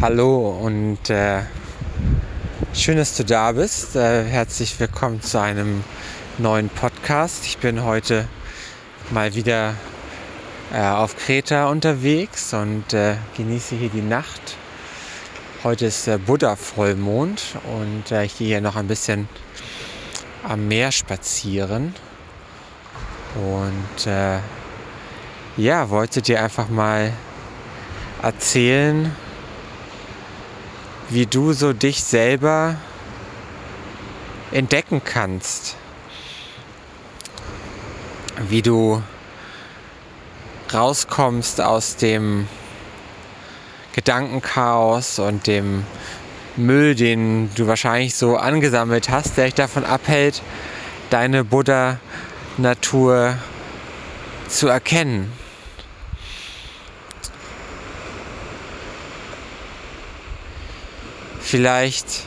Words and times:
Hallo 0.00 0.50
und 0.50 1.10
äh, 1.10 1.42
schön, 2.72 2.98
dass 2.98 3.16
du 3.16 3.24
da 3.24 3.50
bist. 3.50 3.96
Äh, 3.96 4.22
herzlich 4.22 4.78
willkommen 4.78 5.20
zu 5.20 5.40
einem 5.40 5.82
neuen 6.38 6.68
Podcast. 6.68 7.44
Ich 7.44 7.58
bin 7.58 7.82
heute 7.82 8.28
mal 9.10 9.34
wieder 9.34 9.74
äh, 10.72 10.80
auf 10.80 11.16
Kreta 11.16 11.68
unterwegs 11.68 12.54
und 12.54 12.94
äh, 12.94 13.16
genieße 13.36 13.74
hier 13.74 13.88
die 13.88 14.02
Nacht. 14.02 14.56
Heute 15.64 15.86
ist 15.86 16.06
äh, 16.06 16.16
Buddha-Vollmond 16.16 17.56
und 17.64 18.12
äh, 18.12 18.24
ich 18.24 18.38
gehe 18.38 18.46
hier 18.46 18.60
noch 18.60 18.76
ein 18.76 18.86
bisschen 18.86 19.28
am 20.46 20.68
Meer 20.68 20.92
spazieren. 20.92 21.92
Und 23.34 24.06
ja, 25.56 25.90
wollte 25.90 26.22
dir 26.22 26.40
einfach 26.42 26.68
mal 26.68 27.12
erzählen, 28.22 29.12
wie 31.10 31.26
du 31.26 31.52
so 31.52 31.72
dich 31.72 32.04
selber 32.04 32.76
entdecken 34.52 35.02
kannst. 35.04 35.76
Wie 38.48 38.62
du 38.62 39.02
rauskommst 40.72 41.60
aus 41.60 41.96
dem 41.96 42.46
Gedankenchaos 43.94 45.18
und 45.18 45.46
dem 45.46 45.84
Müll, 46.56 46.94
den 46.94 47.50
du 47.54 47.66
wahrscheinlich 47.66 48.14
so 48.14 48.36
angesammelt 48.36 49.08
hast, 49.08 49.36
der 49.36 49.46
dich 49.46 49.54
davon 49.54 49.84
abhält, 49.84 50.42
deine 51.10 51.42
Buddha-Natur 51.44 53.38
zu 54.48 54.68
erkennen. 54.68 55.32
Vielleicht 61.50 62.26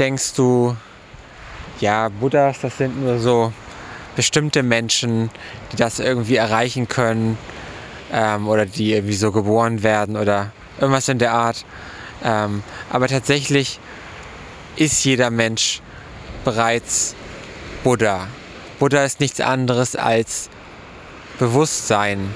denkst 0.00 0.34
du, 0.34 0.76
ja, 1.78 2.08
Buddhas, 2.08 2.58
das 2.60 2.76
sind 2.76 3.00
nur 3.00 3.20
so 3.20 3.52
bestimmte 4.16 4.64
Menschen, 4.64 5.30
die 5.70 5.76
das 5.76 6.00
irgendwie 6.00 6.34
erreichen 6.34 6.88
können 6.88 7.38
ähm, 8.12 8.48
oder 8.48 8.66
die 8.66 8.92
irgendwie 8.92 9.14
so 9.14 9.30
geboren 9.30 9.84
werden 9.84 10.16
oder 10.16 10.50
irgendwas 10.80 11.08
in 11.08 11.20
der 11.20 11.32
Art. 11.32 11.64
Ähm, 12.24 12.64
aber 12.90 13.06
tatsächlich 13.06 13.78
ist 14.74 15.04
jeder 15.04 15.30
Mensch 15.30 15.80
bereits 16.44 17.14
Buddha. 17.84 18.26
Buddha 18.80 19.04
ist 19.04 19.20
nichts 19.20 19.40
anderes 19.40 19.94
als 19.94 20.50
Bewusstsein. 21.38 22.34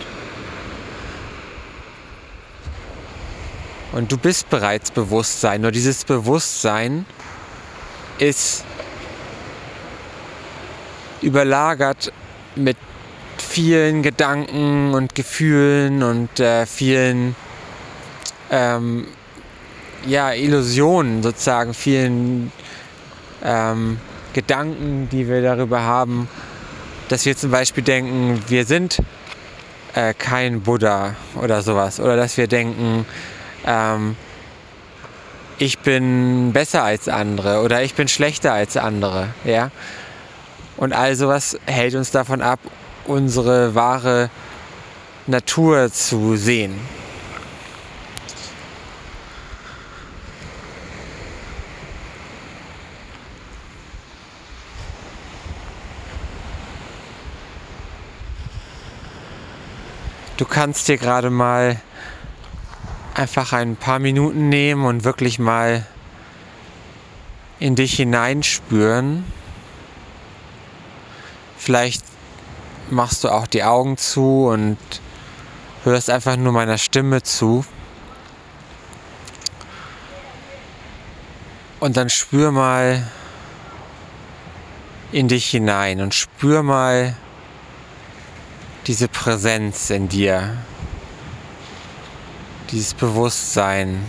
Und 3.93 4.11
du 4.11 4.17
bist 4.17 4.49
bereits 4.49 4.91
Bewusstsein. 4.91 5.61
Nur 5.61 5.71
dieses 5.71 6.05
Bewusstsein 6.05 7.05
ist 8.19 8.65
überlagert 11.21 12.13
mit 12.57 12.77
vielen 13.37 14.03
Gedanken 14.03 14.95
und 14.95 15.15
Gefühlen 15.15 16.03
und 16.03 16.41
äh, 16.41 16.65
vielen 16.67 17.37
ähm, 18.51 19.07
ja, 20.07 20.33
Illusionen 20.33 21.23
sozusagen, 21.23 21.75
vielen 21.75 22.51
ähm, 23.45 23.99
Gedanken, 24.33 25.09
die 25.11 25.29
wir 25.29 25.43
darüber 25.43 25.83
haben, 25.83 26.29
dass 27.09 27.27
wir 27.27 27.37
zum 27.37 27.51
Beispiel 27.51 27.85
denken, 27.85 28.43
wir 28.49 28.65
sind 28.65 28.99
äh, 29.95 30.15
kein 30.15 30.63
Buddha 30.63 31.15
oder 31.35 31.63
sowas. 31.63 32.01
Oder 32.01 32.17
dass 32.17 32.37
wir 32.37 32.47
denken, 32.47 33.05
ähm, 33.67 34.17
ich 35.59 35.79
bin 35.79 36.53
besser 36.53 36.83
als 36.83 37.09
andere 37.09 37.63
oder 37.63 37.83
ich 37.83 37.95
bin 37.95 38.09
schlechter 38.09 38.53
als 38.53 38.77
andere. 38.77 39.29
Ja? 39.45 39.71
Und 40.77 40.93
all 40.93 41.15
sowas 41.15 41.59
hält 41.67 41.95
uns 41.95 42.11
davon 42.11 42.43
ab, 42.43 42.59
unsere 43.07 43.75
wahre 43.75 44.31
Natur 45.27 45.93
zu 45.93 46.37
sehen. 46.37 46.75
Du 60.39 60.45
kannst 60.45 60.89
dir 60.89 60.99
gerade 60.99 61.31
mal 61.31 61.81
einfach 63.15 63.53
ein 63.53 63.77
paar 63.77 63.99
Minuten 63.99 64.49
nehmen 64.49 64.85
und 64.85 65.05
wirklich 65.05 65.39
mal 65.39 65.87
in 67.59 67.77
dich 67.77 67.95
hineinspüren. 67.95 69.25
Vielleicht 71.57 72.05
machst 72.91 73.25
du 73.25 73.29
auch 73.29 73.47
die 73.47 73.63
Augen 73.63 73.97
zu 73.97 74.47
und 74.47 74.79
hörst 75.85 76.11
einfach 76.11 76.37
nur 76.37 76.53
meiner 76.53 76.79
Stimme 76.79 77.23
zu. 77.23 77.65
Und 81.81 81.97
dann 81.97 82.11
spür 82.11 82.53
mal 82.53 83.07
in 85.11 85.29
dich 85.29 85.51
hinein 85.51 86.01
und 86.01 86.15
spür 86.15 86.63
mal 86.63 87.15
diese 88.87 89.09
Präsenz 89.09 89.91
in 89.91 90.09
dir, 90.09 90.57
dieses 92.73 92.95
Bewusstsein. 92.95 94.03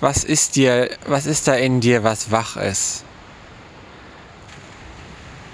Was 0.00 0.22
ist 0.22 0.56
dir, 0.56 0.90
was 1.06 1.26
ist 1.26 1.48
da 1.48 1.54
in 1.54 1.80
dir, 1.80 2.04
was 2.04 2.30
wach 2.30 2.56
ist? 2.56 3.04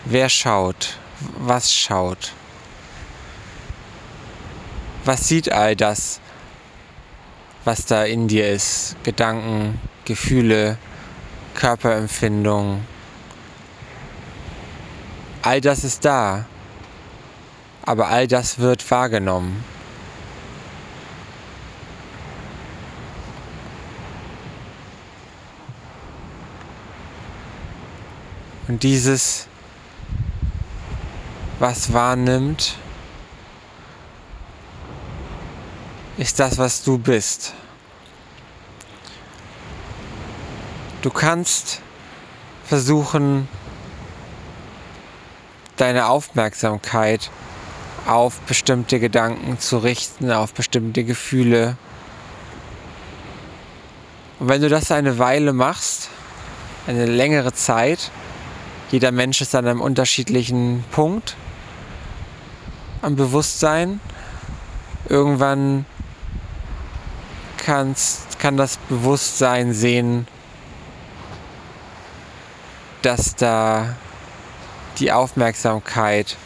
Wer 0.05 0.29
schaut? 0.29 0.99
Was 1.39 1.73
schaut? 1.73 2.33
Was 5.05 5.29
sieht 5.29 5.51
all 5.51 5.77
das, 5.77 6.21
was 7.65 7.87
da 7.87 8.05
in 8.05 8.29
dir 8.29 8.51
ist? 8.51 8.97
Gedanken, 9.03 9.81
Gefühle, 10.05 10.79
Körperempfindung. 11.55 12.85
All 15.43 15.61
das 15.61 15.85
ist 15.85 16.05
da 16.05 16.45
aber 17.91 18.07
all 18.07 18.29
das 18.29 18.61
wird 18.61 18.89
wahrgenommen. 18.89 19.65
Und 28.69 28.85
dieses, 28.85 29.49
was 31.59 31.93
wahrnimmt, 31.93 32.77
ist 36.17 36.39
das, 36.39 36.59
was 36.59 36.85
du 36.85 36.97
bist. 36.97 37.55
Du 41.03 41.11
kannst 41.11 41.81
versuchen, 42.63 43.49
deine 45.77 46.07
Aufmerksamkeit 46.07 47.33
auf 48.07 48.41
bestimmte 48.41 49.01
Gedanken 49.01 49.59
zu 49.59 49.79
richten, 49.79 50.31
auf 50.31 50.53
bestimmte 50.55 51.05
Gefühle. 51.05 51.77
Und 54.39 54.49
wenn 54.49 54.63
du 54.63 54.69
das 54.69 54.91
eine 54.91 55.19
Weile 55.19 55.53
machst, 55.53 56.09
eine 56.87 57.07
längere 57.07 57.53
Zeit, 57.53 58.11
jeder 58.91 59.13
Mensch 59.13 59.41
ist 59.41 59.55
an 59.55 59.67
einem 59.67 59.81
unterschiedlichen 59.81 60.85
Punkt 60.91 61.37
am 63.03 63.17
Bewusstsein, 63.17 64.01
irgendwann 65.09 65.85
kannst, 67.59 68.39
kann 68.39 68.57
das 68.57 68.79
Bewusstsein 68.89 69.73
sehen, 69.73 70.27
dass 73.03 73.37
da 73.37 73.95
die 74.99 75.13
Aufmerksamkeit 75.13 76.37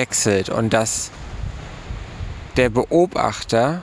wechselt 0.00 0.48
und 0.48 0.72
dass 0.72 1.10
der 2.56 2.70
Beobachter 2.70 3.82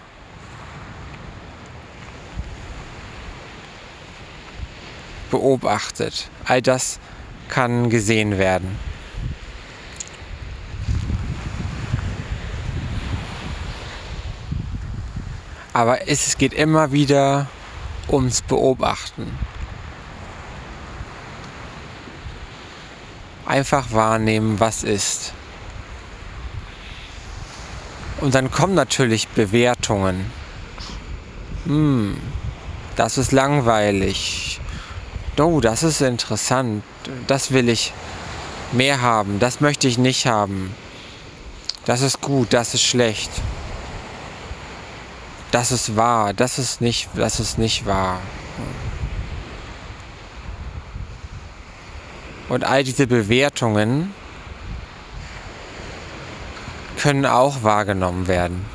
beobachtet. 5.30 6.32
All 6.46 6.64
das 6.64 7.00
kann 7.50 7.92
gesehen 7.92 8.40
werden. 8.40 8.80
Aber 15.74 16.08
es 16.08 16.40
geht 16.40 16.54
immer 16.54 16.92
wieder 16.92 17.46
ums 18.10 18.42
Beobachten. 18.42 19.38
Einfach 23.46 23.92
wahrnehmen, 23.92 24.60
was 24.60 24.84
ist. 24.84 25.37
Und 28.20 28.34
dann 28.34 28.52
kommen 28.52 28.74
natürlich 28.74 29.28
Bewertungen. 29.30 30.32
Hm, 31.66 32.18
das 32.96 33.18
ist 33.18 33.32
langweilig. 33.32 34.60
Oh, 35.40 35.60
das 35.62 35.84
ist 35.84 36.02
interessant. 36.02 36.84
Das 37.28 37.52
will 37.52 37.70
ich 37.70 37.94
mehr 38.72 39.02
haben. 39.02 39.40
Das 39.40 39.62
möchte 39.62 39.88
ich 39.88 39.98
nicht 39.98 40.26
haben. 40.26 40.74
Das 41.86 42.02
ist 42.02 42.22
gut, 42.22 42.54
das 42.54 42.74
ist 42.74 42.84
schlecht. 42.84 43.32
Das 45.52 45.72
ist 45.72 45.96
wahr, 45.96 46.34
das 46.34 46.60
ist 46.60 46.82
nicht, 46.82 47.08
das 47.14 47.40
ist 47.40 47.58
nicht 47.58 47.86
wahr. 47.86 48.20
Und 52.50 52.64
all 52.64 52.84
diese 52.84 53.08
Bewertungen 53.08 54.14
können 57.08 57.26
auch 57.26 57.64
wahrgenommen 57.64 58.28
werden. 58.28 58.66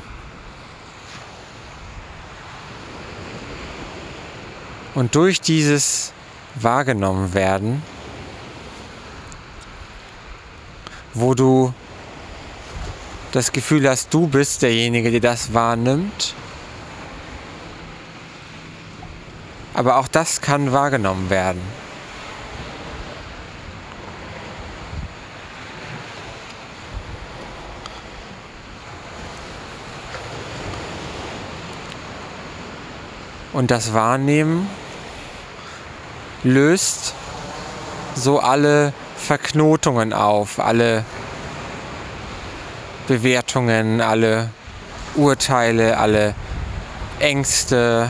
Und 4.95 5.13
durch 5.13 5.39
dieses 5.39 6.13
wahrgenommen 6.55 7.35
werden, 7.35 7.83
wo 11.13 11.35
du 11.35 11.75
das 13.33 13.51
Gefühl 13.51 13.87
hast, 13.87 14.11
du 14.11 14.25
bist 14.25 14.63
derjenige, 14.63 15.11
der 15.11 15.19
das 15.19 15.53
wahrnimmt. 15.53 16.33
Aber 19.75 19.97
auch 19.97 20.07
das 20.07 20.41
kann 20.41 20.71
wahrgenommen 20.71 21.29
werden. 21.29 21.61
Und 33.53 33.69
das 33.69 33.93
Wahrnehmen 33.93 34.67
löst 36.43 37.13
so 38.15 38.39
alle 38.39 38.93
Verknotungen 39.15 40.11
auf, 40.11 40.59
alle 40.59 41.05
Bewertungen, 43.07 44.01
alle 44.01 44.49
Urteile, 45.15 45.99
alle 45.99 46.33
Ängste, 47.19 48.09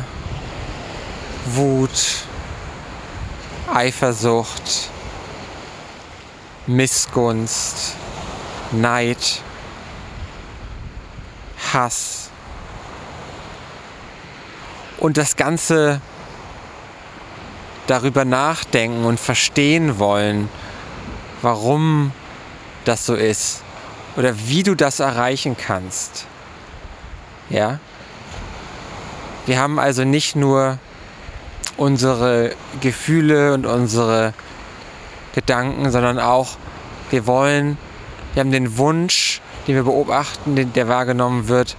Wut, 1.45 2.23
Eifersucht, 3.73 4.89
Missgunst, 6.67 7.95
Neid, 8.71 9.41
Hass 11.73 12.29
und 15.03 15.17
das 15.17 15.35
Ganze 15.35 15.99
darüber 17.87 18.23
nachdenken 18.23 19.03
und 19.03 19.19
verstehen 19.19 19.99
wollen, 19.99 20.47
warum 21.41 22.13
das 22.85 23.05
so 23.05 23.13
ist 23.13 23.63
oder 24.15 24.33
wie 24.47 24.63
du 24.63 24.75
das 24.75 25.01
erreichen 25.01 25.57
kannst. 25.57 26.25
Ja? 27.49 27.79
Wir 29.45 29.59
haben 29.59 29.77
also 29.77 30.05
nicht 30.05 30.37
nur 30.37 30.77
unsere 31.75 32.55
Gefühle 32.79 33.53
und 33.55 33.65
unsere 33.65 34.33
Gedanken, 35.35 35.91
sondern 35.91 36.17
auch 36.17 36.55
wir 37.09 37.27
wollen, 37.27 37.77
wir 38.33 38.39
haben 38.39 38.51
den 38.51 38.77
Wunsch, 38.77 39.41
den 39.67 39.75
wir 39.75 39.83
beobachten, 39.83 40.55
den, 40.55 40.71
der 40.71 40.87
wahrgenommen 40.87 41.49
wird, 41.49 41.75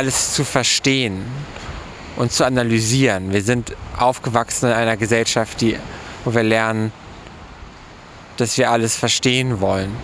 alles 0.00 0.32
zu 0.32 0.44
verstehen 0.44 1.26
und 2.16 2.32
zu 2.32 2.46
analysieren. 2.46 3.34
Wir 3.34 3.42
sind 3.42 3.76
aufgewachsen 3.98 4.70
in 4.70 4.72
einer 4.72 4.96
Gesellschaft, 4.96 5.60
die, 5.60 5.78
wo 6.24 6.32
wir 6.32 6.42
lernen, 6.42 6.90
dass 8.38 8.56
wir 8.56 8.70
alles 8.70 8.96
verstehen 8.96 9.60
wollen. 9.60 9.94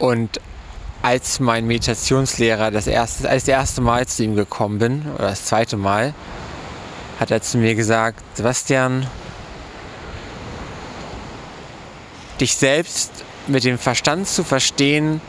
Und 0.00 0.40
als 1.00 1.38
mein 1.38 1.68
Meditationslehrer 1.68 2.72
das 2.72 2.88
erste, 2.88 3.30
als 3.30 3.44
das 3.44 3.52
erste 3.52 3.80
Mal 3.80 4.08
zu 4.08 4.24
ihm 4.24 4.34
gekommen 4.34 4.80
bin, 4.80 5.06
oder 5.14 5.28
das 5.28 5.44
zweite 5.44 5.76
Mal, 5.76 6.14
hat 7.20 7.30
er 7.30 7.40
zu 7.40 7.58
mir 7.58 7.76
gesagt, 7.76 8.20
Sebastian, 8.34 9.06
dich 12.40 12.56
selbst 12.56 13.12
mit 13.46 13.62
dem 13.62 13.78
Verstand 13.78 14.26
zu 14.26 14.42
verstehen, 14.42 15.20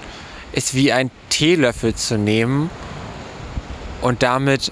ist 0.51 0.73
wie 0.73 0.91
ein 0.91 1.11
Teelöffel 1.29 1.95
zu 1.95 2.17
nehmen 2.17 2.69
und 4.01 4.23
damit 4.23 4.71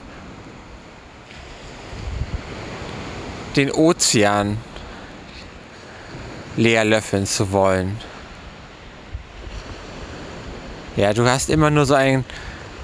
den 3.55 3.71
Ozean 3.71 4.57
leer 6.55 6.85
löffeln 6.85 7.25
zu 7.25 7.51
wollen. 7.51 7.97
Ja, 10.95 11.13
du 11.13 11.27
hast 11.29 11.49
immer 11.49 11.69
nur 11.69 11.85
so 11.85 11.93
einen 11.93 12.25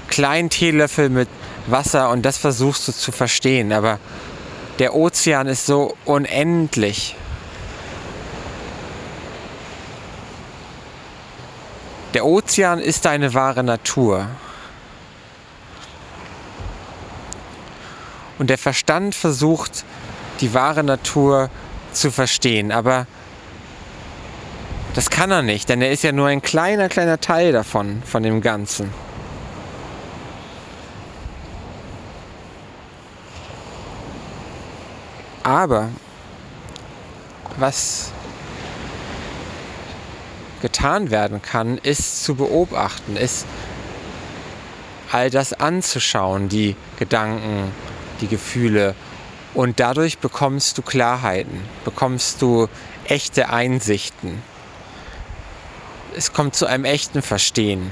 kleinen 0.08 0.50
Teelöffel 0.50 1.08
mit 1.08 1.28
Wasser 1.66 2.10
und 2.10 2.22
das 2.22 2.38
versuchst 2.38 2.86
du 2.86 2.92
zu 2.92 3.10
verstehen, 3.10 3.72
aber 3.72 3.98
der 4.78 4.94
Ozean 4.94 5.46
ist 5.46 5.66
so 5.66 5.96
unendlich. 6.04 7.16
Der 12.14 12.24
Ozean 12.24 12.78
ist 12.78 13.04
deine 13.04 13.34
wahre 13.34 13.64
Natur. 13.64 14.28
Und 18.38 18.50
der 18.50 18.58
Verstand 18.58 19.14
versucht, 19.14 19.84
die 20.40 20.54
wahre 20.54 20.84
Natur 20.84 21.50
zu 21.92 22.10
verstehen, 22.10 22.72
aber 22.72 23.06
das 24.94 25.10
kann 25.10 25.32
er 25.32 25.42
nicht, 25.42 25.68
denn 25.68 25.82
er 25.82 25.90
ist 25.90 26.04
ja 26.04 26.12
nur 26.12 26.28
ein 26.28 26.40
kleiner, 26.40 26.88
kleiner 26.88 27.20
Teil 27.20 27.50
davon, 27.50 28.02
von 28.04 28.22
dem 28.22 28.40
Ganzen. 28.40 28.92
Aber 35.42 35.88
was 37.56 38.12
getan 40.64 41.10
werden 41.10 41.42
kann, 41.42 41.78
ist 41.78 42.24
zu 42.24 42.34
beobachten, 42.34 43.16
ist 43.16 43.46
all 45.12 45.30
das 45.30 45.52
anzuschauen, 45.52 46.48
die 46.48 46.74
Gedanken, 46.98 47.70
die 48.20 48.26
Gefühle. 48.26 48.96
Und 49.54 49.78
dadurch 49.78 50.18
bekommst 50.18 50.76
du 50.78 50.82
Klarheiten, 50.82 51.60
bekommst 51.84 52.42
du 52.42 52.68
echte 53.06 53.50
Einsichten 53.50 54.42
es 56.16 56.32
kommt 56.32 56.54
zu 56.54 56.66
einem 56.66 56.84
echten 56.84 57.22
Verstehen. 57.22 57.90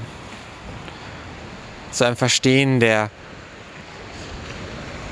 Zu 1.91 2.05
einem 2.05 2.15
Verstehen 2.15 2.79
der 2.79 3.09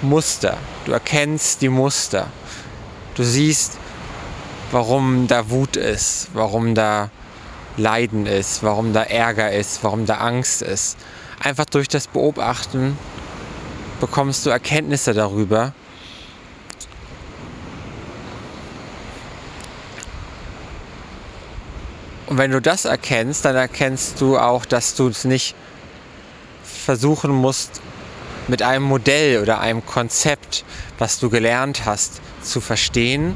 Muster. 0.02 0.58
Du 0.86 0.94
erkennst 0.94 1.62
die 1.62 1.70
Muster. 1.70 2.28
Du 3.16 3.24
siehst, 3.24 3.78
warum 4.72 5.28
da 5.28 5.50
Wut 5.50 5.76
ist, 5.76 6.30
warum 6.34 6.74
da 6.74 7.10
Leiden 7.78 8.26
ist, 8.26 8.64
warum 8.64 8.94
da 8.94 9.04
Ärger 9.04 9.52
ist, 9.52 9.84
warum 9.84 10.06
da 10.06 10.16
Angst 10.16 10.62
ist. 10.62 10.98
Einfach 11.40 11.66
durch 11.66 11.88
das 11.88 12.08
Beobachten 12.08 12.98
bekommst 14.00 14.46
du 14.46 14.50
Erkenntnisse 14.50 15.14
darüber, 15.14 15.74
Und 22.32 22.38
wenn 22.38 22.52
du 22.52 22.62
das 22.62 22.86
erkennst, 22.86 23.44
dann 23.44 23.58
erkennst 23.58 24.22
du 24.22 24.38
auch, 24.38 24.64
dass 24.64 24.96
du 24.96 25.10
es 25.10 25.26
nicht 25.26 25.54
versuchen 26.64 27.30
musst, 27.30 27.82
mit 28.48 28.62
einem 28.62 28.86
Modell 28.86 29.42
oder 29.42 29.60
einem 29.60 29.86
Konzept, 29.86 30.64
was 30.98 31.20
du 31.20 31.30
gelernt 31.30 31.84
hast, 31.84 32.22
zu 32.42 32.62
verstehen, 32.62 33.36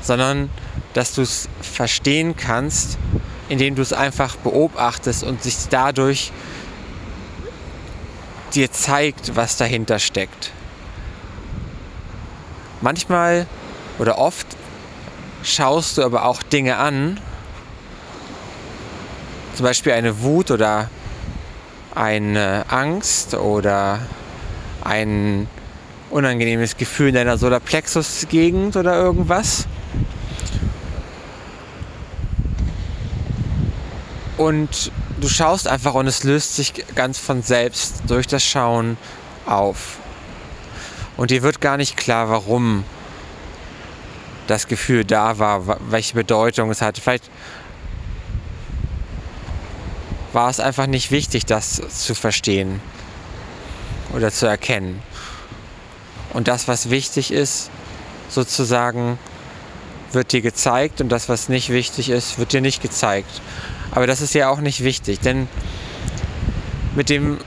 sondern 0.00 0.48
dass 0.94 1.14
du 1.14 1.20
es 1.20 1.50
verstehen 1.60 2.34
kannst, 2.36 2.96
indem 3.48 3.74
du 3.74 3.82
es 3.82 3.92
einfach 3.92 4.36
beobachtest 4.36 5.22
und 5.24 5.42
sich 5.42 5.56
dadurch 5.70 6.32
dir 8.54 8.70
zeigt, 8.70 9.36
was 9.36 9.56
dahinter 9.56 9.98
steckt. 9.98 10.52
Manchmal 12.80 13.46
oder 13.98 14.18
oft 14.18 14.46
schaust 15.42 15.98
du 15.98 16.04
aber 16.04 16.24
auch 16.24 16.42
Dinge 16.42 16.76
an 16.76 17.20
zum 19.56 19.64
Beispiel 19.64 19.92
eine 19.92 20.20
Wut 20.20 20.50
oder 20.50 20.90
eine 21.94 22.66
Angst 22.68 23.34
oder 23.34 24.00
ein 24.84 25.48
unangenehmes 26.10 26.76
Gefühl 26.76 27.08
in 27.08 27.14
deiner 27.14 27.38
Solarplexus-Gegend 27.38 28.76
oder 28.76 28.96
irgendwas. 28.96 29.66
Und 34.36 34.92
du 35.20 35.28
schaust 35.28 35.66
einfach 35.66 35.94
und 35.94 36.06
es 36.06 36.24
löst 36.24 36.56
sich 36.56 36.74
ganz 36.94 37.18
von 37.18 37.42
selbst 37.42 38.02
durch 38.06 38.26
das 38.26 38.44
Schauen 38.44 38.98
auf. 39.46 39.98
Und 41.16 41.30
dir 41.30 41.42
wird 41.42 41.60
gar 41.60 41.76
nicht 41.78 41.96
klar, 41.96 42.28
warum 42.28 42.84
das 44.46 44.66
Gefühl 44.68 45.04
da 45.04 45.38
war, 45.38 45.78
welche 45.90 46.14
Bedeutung 46.14 46.70
es 46.70 46.82
hatte. 46.82 47.00
Vielleicht 47.00 47.30
war 50.32 50.50
es 50.50 50.60
einfach 50.60 50.86
nicht 50.86 51.10
wichtig, 51.10 51.46
das 51.46 51.80
zu 52.04 52.14
verstehen 52.14 52.80
oder 54.14 54.30
zu 54.30 54.46
erkennen. 54.46 55.02
Und 56.34 56.48
das, 56.48 56.68
was 56.68 56.90
wichtig 56.90 57.32
ist, 57.32 57.70
sozusagen, 58.28 59.18
wird 60.12 60.32
dir 60.32 60.40
gezeigt 60.40 61.00
und 61.00 61.08
das, 61.08 61.28
was 61.28 61.48
nicht 61.48 61.70
wichtig 61.70 62.10
ist, 62.10 62.38
wird 62.38 62.52
dir 62.52 62.60
nicht 62.60 62.82
gezeigt. 62.82 63.40
Aber 63.96 64.06
das 64.06 64.20
ist 64.20 64.34
ja 64.34 64.50
auch 64.50 64.60
nicht 64.60 64.84
wichtig, 64.84 65.20
denn 65.20 65.48
mit 66.94 67.08
dem 67.08 67.38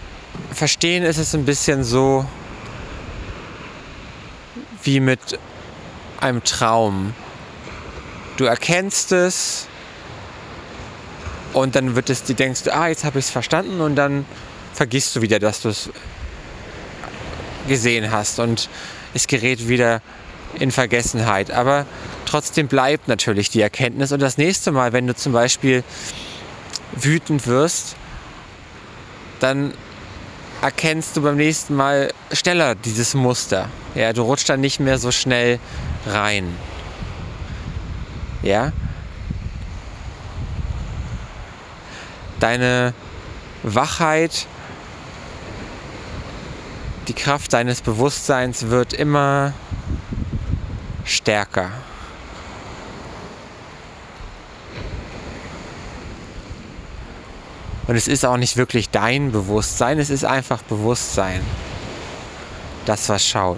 Verstehen 0.51 1.03
ist 1.03 1.19
es 1.19 1.35
ein 1.35 1.45
bisschen 1.45 1.83
so 1.83 2.25
wie 4.81 4.99
mit 4.99 5.37
einem 6.19 6.43
Traum. 6.43 7.13
Du 8.37 8.45
erkennst 8.45 9.11
es 9.11 9.67
und 11.53 11.75
dann 11.75 11.95
wird 11.95 12.09
es, 12.09 12.23
du 12.23 12.33
denkst, 12.33 12.61
ah, 12.71 12.87
jetzt 12.87 13.03
habe 13.03 13.19
ich 13.19 13.25
es 13.25 13.31
verstanden 13.31 13.79
und 13.79 13.95
dann 13.95 14.25
vergisst 14.73 15.15
du 15.15 15.21
wieder, 15.21 15.37
dass 15.37 15.61
du 15.61 15.69
es 15.69 15.91
gesehen 17.67 18.09
hast 18.09 18.39
und 18.39 18.69
es 19.13 19.27
gerät 19.27 19.67
wieder 19.67 20.01
in 20.57 20.71
Vergessenheit. 20.71 21.51
Aber 21.51 21.85
trotzdem 22.25 22.67
bleibt 22.67 23.07
natürlich 23.07 23.51
die 23.51 23.61
Erkenntnis 23.61 24.11
und 24.11 24.19
das 24.19 24.39
nächste 24.39 24.71
Mal, 24.71 24.93
wenn 24.93 25.05
du 25.05 25.15
zum 25.15 25.31
Beispiel 25.31 25.83
wütend 26.93 27.47
wirst, 27.47 27.95
dann 29.39 29.73
erkennst 30.61 31.15
du 31.15 31.21
beim 31.21 31.37
nächsten 31.37 31.75
Mal 31.75 32.11
schneller 32.31 32.75
dieses 32.75 33.13
Muster. 33.13 33.69
Ja, 33.95 34.13
du 34.13 34.23
rutschst 34.23 34.49
dann 34.49 34.61
nicht 34.61 34.79
mehr 34.79 34.97
so 34.97 35.11
schnell 35.11 35.59
rein. 36.05 36.55
Ja? 38.41 38.71
Deine 42.39 42.93
Wachheit, 43.63 44.47
die 47.07 47.13
Kraft 47.13 47.53
deines 47.53 47.81
Bewusstseins 47.81 48.67
wird 48.67 48.93
immer 48.93 49.53
stärker. 51.03 51.71
Und 57.89 57.95
es 57.95 58.07
ist 58.07 58.23
auch 58.23 58.37
nicht 58.37 58.55
wirklich 58.55 58.91
dein 58.91 59.31
Bewusstsein, 59.31 59.97
es 59.97 60.11
ist 60.11 60.23
einfach 60.23 60.61
Bewusstsein. 60.61 61.41
Das, 62.85 63.09
was 63.09 63.25
schaut. 63.25 63.57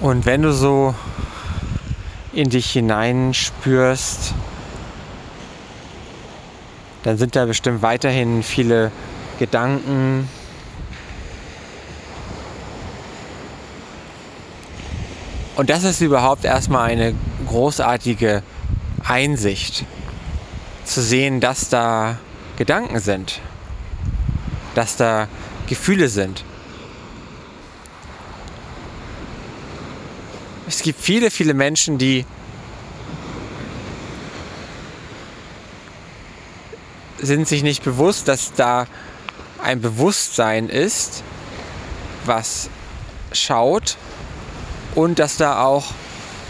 Und 0.00 0.24
wenn 0.24 0.42
du 0.42 0.52
so 0.52 0.94
in 2.32 2.48
dich 2.48 2.70
hineinspürst, 2.70 4.34
dann 7.02 7.18
sind 7.18 7.36
da 7.36 7.44
bestimmt 7.44 7.82
weiterhin 7.82 8.42
viele 8.42 8.92
Gedanken. 9.38 10.28
Und 15.56 15.68
das 15.68 15.84
ist 15.84 16.00
überhaupt 16.00 16.44
erstmal 16.44 16.88
eine 16.90 17.14
großartige 17.46 18.42
Einsicht, 19.04 19.84
zu 20.84 21.02
sehen, 21.02 21.40
dass 21.40 21.68
da 21.68 22.16
Gedanken 22.56 23.00
sind, 23.00 23.40
dass 24.74 24.96
da 24.96 25.28
Gefühle 25.66 26.08
sind. 26.08 26.44
Es 30.70 30.82
gibt 30.82 31.00
viele, 31.00 31.32
viele 31.32 31.52
Menschen, 31.52 31.98
die 31.98 32.24
sind 37.18 37.48
sich 37.48 37.64
nicht 37.64 37.82
bewusst, 37.82 38.28
dass 38.28 38.52
da 38.52 38.86
ein 39.60 39.80
Bewusstsein 39.80 40.68
ist, 40.68 41.24
was 42.24 42.70
schaut 43.32 43.96
und 44.94 45.18
dass 45.18 45.36
da 45.36 45.60
auch 45.60 45.86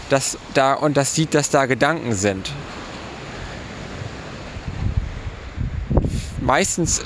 dass 0.09 0.37
da 0.53 0.73
und 0.73 0.97
das 0.97 1.15
sieht, 1.15 1.33
dass 1.33 1.49
da 1.49 1.65
Gedanken 1.65 2.13
sind. 2.13 2.51
Meistens 6.41 7.01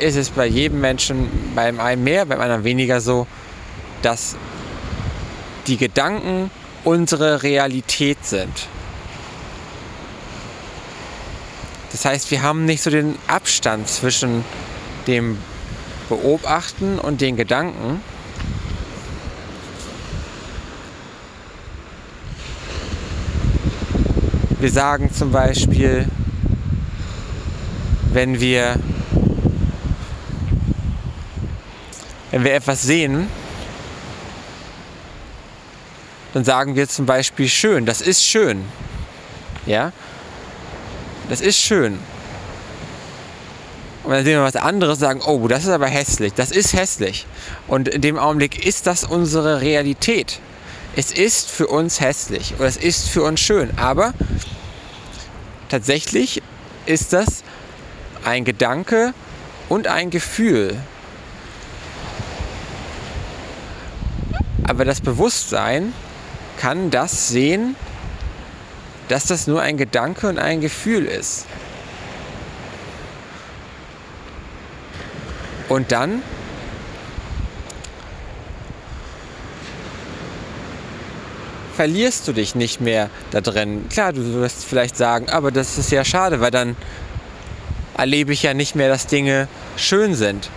ist 0.00 0.16
es 0.16 0.30
bei 0.30 0.46
jedem 0.46 0.80
Menschen, 0.80 1.52
beim 1.54 1.80
einen 1.80 2.02
mehr, 2.02 2.26
beim 2.26 2.40
anderen 2.40 2.64
weniger 2.64 3.00
so, 3.00 3.26
dass 4.02 4.36
die 5.68 5.76
Gedanken 5.76 6.50
unsere 6.84 7.42
Realität 7.42 8.24
sind. 8.24 8.68
Das 11.92 12.04
heißt, 12.04 12.30
wir 12.30 12.42
haben 12.42 12.64
nicht 12.64 12.82
so 12.82 12.90
den 12.90 13.16
Abstand 13.26 13.88
zwischen 13.88 14.44
dem 15.06 15.38
Beobachten 16.08 16.98
und 16.98 17.20
den 17.20 17.36
Gedanken. 17.36 18.02
Wir 24.60 24.70
sagen 24.70 25.12
zum 25.12 25.30
Beispiel, 25.30 26.06
wenn 28.12 28.40
wir, 28.40 28.76
wenn 32.30 32.44
wir 32.44 32.54
etwas 32.54 32.82
sehen, 32.82 33.28
dann 36.34 36.44
sagen 36.44 36.76
wir 36.76 36.88
zum 36.88 37.06
Beispiel 37.06 37.48
schön. 37.48 37.86
Das 37.86 38.00
ist 38.00 38.24
schön. 38.24 38.64
Ja? 39.66 39.92
Das 41.28 41.40
ist 41.40 41.58
schön. 41.58 41.98
Und 44.04 44.12
dann 44.12 44.24
sehen 44.24 44.38
wir 44.38 44.44
was 44.44 44.56
anderes, 44.56 44.98
sagen, 44.98 45.20
oh, 45.26 45.48
das 45.48 45.64
ist 45.64 45.70
aber 45.70 45.86
hässlich. 45.86 46.32
Das 46.34 46.50
ist 46.50 46.72
hässlich. 46.72 47.26
Und 47.66 47.88
in 47.88 48.00
dem 48.00 48.18
Augenblick 48.18 48.64
ist 48.64 48.86
das 48.86 49.04
unsere 49.04 49.60
Realität. 49.60 50.40
Es 50.96 51.12
ist 51.12 51.50
für 51.50 51.66
uns 51.66 52.00
hässlich 52.00 52.54
oder 52.58 52.66
es 52.66 52.76
ist 52.76 53.08
für 53.08 53.22
uns 53.22 53.40
schön. 53.40 53.76
Aber 53.76 54.14
tatsächlich 55.68 56.42
ist 56.86 57.12
das 57.12 57.44
ein 58.24 58.44
Gedanke 58.44 59.12
und 59.68 59.86
ein 59.86 60.10
Gefühl. 60.10 60.76
Aber 64.66 64.84
das 64.84 65.00
Bewusstsein 65.00 65.92
kann 66.58 66.90
das 66.90 67.28
sehen, 67.28 67.76
dass 69.08 69.26
das 69.26 69.46
nur 69.46 69.62
ein 69.62 69.76
Gedanke 69.76 70.28
und 70.28 70.38
ein 70.38 70.60
Gefühl 70.60 71.06
ist. 71.06 71.46
Und 75.68 75.92
dann 75.92 76.22
verlierst 81.76 82.26
du 82.26 82.32
dich 82.32 82.54
nicht 82.54 82.80
mehr 82.80 83.08
da 83.30 83.40
drin. 83.40 83.88
Klar, 83.88 84.12
du 84.12 84.34
wirst 84.34 84.64
vielleicht 84.64 84.96
sagen, 84.96 85.30
aber 85.30 85.52
das 85.52 85.78
ist 85.78 85.92
ja 85.92 86.04
schade, 86.04 86.40
weil 86.40 86.50
dann 86.50 86.76
erlebe 87.96 88.32
ich 88.32 88.42
ja 88.42 88.52
nicht 88.52 88.74
mehr, 88.74 88.88
dass 88.88 89.06
Dinge 89.06 89.48
schön 89.76 90.14
sind. 90.14 90.50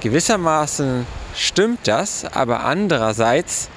Gewissermaßen 0.00 1.06
stimmt 1.34 1.88
das, 1.88 2.24
aber 2.24 2.64
andererseits 2.64 3.70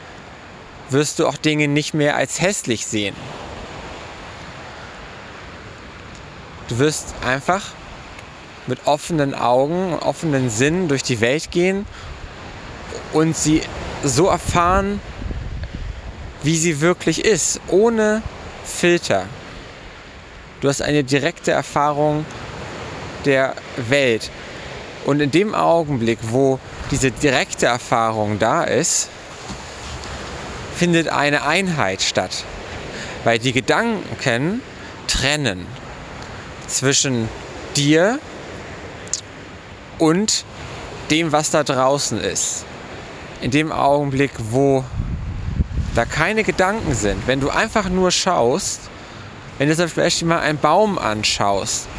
wirst 0.89 1.19
du 1.19 1.27
auch 1.27 1.37
Dinge 1.37 1.67
nicht 1.67 1.93
mehr 1.93 2.15
als 2.15 2.41
hässlich 2.41 2.85
sehen. 2.85 3.15
Du 6.67 6.77
wirst 6.79 7.15
einfach 7.25 7.71
mit 8.67 8.85
offenen 8.85 9.33
Augen, 9.33 9.93
offenen 9.93 10.49
Sinnen 10.49 10.87
durch 10.87 11.03
die 11.03 11.21
Welt 11.21 11.51
gehen 11.51 11.85
und 13.13 13.35
sie 13.35 13.61
so 14.03 14.27
erfahren, 14.27 15.01
wie 16.43 16.55
sie 16.55 16.79
wirklich 16.79 17.25
ist, 17.25 17.59
ohne 17.67 18.21
Filter. 18.63 19.25
Du 20.61 20.69
hast 20.69 20.81
eine 20.81 21.03
direkte 21.03 21.51
Erfahrung 21.51 22.25
der 23.25 23.55
Welt. 23.77 24.29
Und 25.05 25.21
in 25.21 25.31
dem 25.31 25.55
Augenblick, 25.55 26.19
wo 26.21 26.59
diese 26.91 27.11
direkte 27.11 27.65
Erfahrung 27.65 28.39
da 28.39 28.63
ist, 28.63 29.09
findet 30.79 31.09
eine 31.09 31.43
Einheit 31.43 32.01
statt. 32.01 32.45
Weil 33.25 33.37
die 33.37 33.51
Gedanken 33.51 34.61
trennen 35.07 35.67
zwischen 36.67 37.27
dir 37.75 38.19
und 39.97 40.45
dem, 41.11 41.33
was 41.33 41.51
da 41.51 41.63
draußen 41.63 42.21
ist. 42.21 42.63
In 43.41 43.51
dem 43.51 43.73
Augenblick, 43.73 44.31
wo 44.51 44.85
da 45.95 46.05
keine 46.05 46.45
Gedanken 46.45 46.95
sind, 46.95 47.27
wenn 47.27 47.41
du 47.41 47.49
einfach 47.49 47.89
nur 47.89 48.11
schaust, 48.11 48.81
wenn 49.57 49.67
du 49.67 49.75
zum 49.75 49.89
Beispiel 49.89 50.29
mal 50.29 50.39
einen 50.39 50.59
Baum 50.59 50.97
anschaust, 50.97 51.89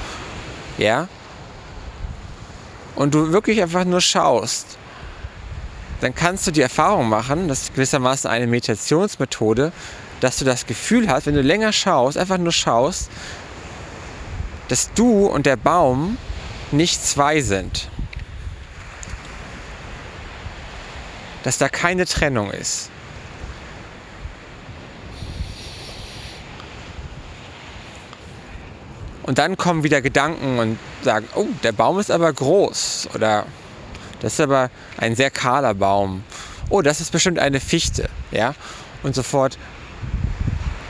ja, 0.78 1.08
und 2.96 3.12
du 3.12 3.30
wirklich 3.30 3.60
einfach 3.60 3.84
nur 3.84 4.00
schaust, 4.00 4.78
dann 6.00 6.14
kannst 6.14 6.46
du 6.46 6.50
die 6.50 6.62
Erfahrung 6.62 7.08
machen, 7.08 7.48
das 7.48 7.62
ist 7.62 7.74
gewissermaßen 7.74 8.30
eine 8.30 8.46
Meditationsmethode, 8.46 9.72
dass 10.20 10.38
du 10.38 10.44
das 10.44 10.66
Gefühl 10.66 11.08
hast, 11.08 11.26
wenn 11.26 11.34
du 11.34 11.42
länger 11.42 11.72
schaust, 11.72 12.16
einfach 12.18 12.38
nur 12.38 12.52
schaust, 12.52 13.10
dass 14.68 14.92
du 14.94 15.26
und 15.26 15.46
der 15.46 15.56
Baum 15.56 16.16
nicht 16.72 17.04
zwei 17.04 17.40
sind. 17.40 17.88
Dass 21.42 21.58
da 21.58 21.68
keine 21.68 22.06
Trennung 22.06 22.50
ist. 22.50 22.90
Und 29.22 29.38
dann 29.38 29.56
kommen 29.56 29.84
wieder 29.84 30.02
Gedanken 30.02 30.58
und 30.58 30.78
sagen, 31.02 31.28
oh, 31.34 31.46
der 31.62 31.72
Baum 31.72 31.98
ist 31.98 32.10
aber 32.10 32.32
groß 32.32 33.10
oder 33.14 33.46
das 34.20 34.34
ist 34.34 34.40
aber 34.40 34.70
ein 34.96 35.16
sehr 35.16 35.30
kahler 35.30 35.74
Baum. 35.74 36.24
Oh, 36.68 36.82
das 36.82 37.00
ist 37.00 37.10
bestimmt 37.10 37.38
eine 37.38 37.60
Fichte, 37.60 38.08
ja? 38.30 38.54
Und 39.02 39.14
sofort 39.14 39.58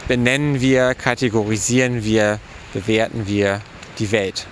benennen 0.08 0.60
wir, 0.60 0.94
kategorisieren 0.94 2.04
wir, 2.04 2.40
bewerten 2.72 3.26
wir 3.26 3.62
die 3.98 4.10
Welt. 4.10 4.46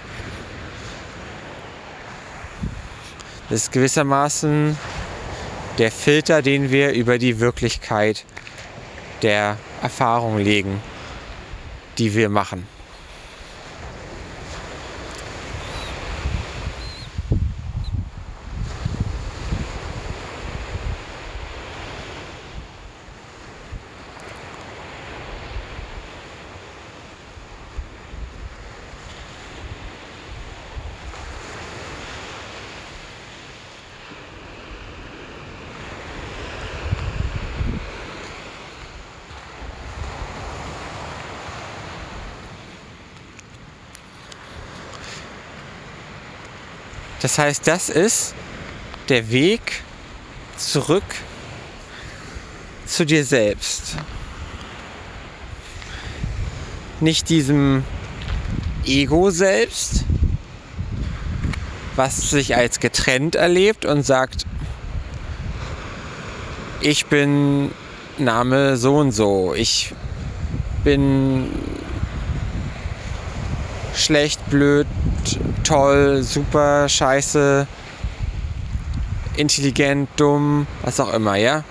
Das 3.50 3.62
ist 3.62 3.72
gewissermaßen 3.72 4.76
der 5.78 5.90
Filter, 5.90 6.42
den 6.42 6.70
wir 6.70 6.92
über 6.92 7.18
die 7.18 7.40
Wirklichkeit 7.40 8.24
der 9.22 9.56
Erfahrung 9.82 10.38
legen, 10.38 10.80
die 11.98 12.14
wir 12.14 12.28
machen. 12.28 12.66
Das 47.28 47.38
heißt, 47.38 47.66
das 47.66 47.90
ist 47.90 48.34
der 49.10 49.30
Weg 49.30 49.82
zurück 50.56 51.04
zu 52.86 53.04
dir 53.04 53.22
selbst. 53.22 53.98
Nicht 57.00 57.28
diesem 57.28 57.84
Ego 58.86 59.28
selbst, 59.28 60.06
was 61.96 62.30
sich 62.30 62.56
als 62.56 62.80
getrennt 62.80 63.34
erlebt 63.34 63.84
und 63.84 64.06
sagt, 64.06 64.46
ich 66.80 67.04
bin 67.06 67.72
Name 68.16 68.78
so 68.78 68.96
und 68.96 69.12
so, 69.12 69.52
ich 69.52 69.92
bin 70.82 71.52
schlecht, 73.94 74.48
blöd, 74.48 74.86
toll, 75.64 76.22
super, 76.22 76.88
scheiße, 76.88 77.66
intelligent, 79.36 80.08
dumm, 80.16 80.66
was 80.82 81.00
auch 81.00 81.12
immer, 81.12 81.36
ja? 81.36 81.64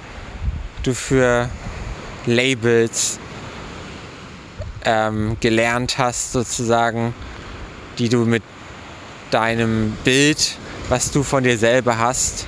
Du 0.84 0.94
für 0.94 1.50
Labels 2.26 3.20
ähm, 4.86 5.38
gelernt 5.40 5.98
hast, 5.98 6.32
sozusagen, 6.32 7.14
die 7.98 8.10
du 8.10 8.26
mit 8.26 8.44
deinem 9.32 9.98
Bild, 10.04 10.58
was 10.90 11.12
du 11.12 11.24
von 11.24 11.44
dir 11.44 11.58
selber 11.58 11.98
hast, 11.98 12.46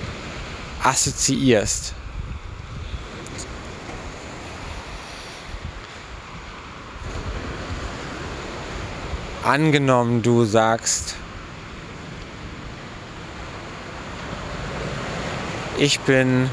assoziierst. 0.83 1.93
Angenommen, 9.49 10.21
du 10.21 10.45
sagst, 10.45 11.15
ich 15.79 15.99
bin 16.01 16.51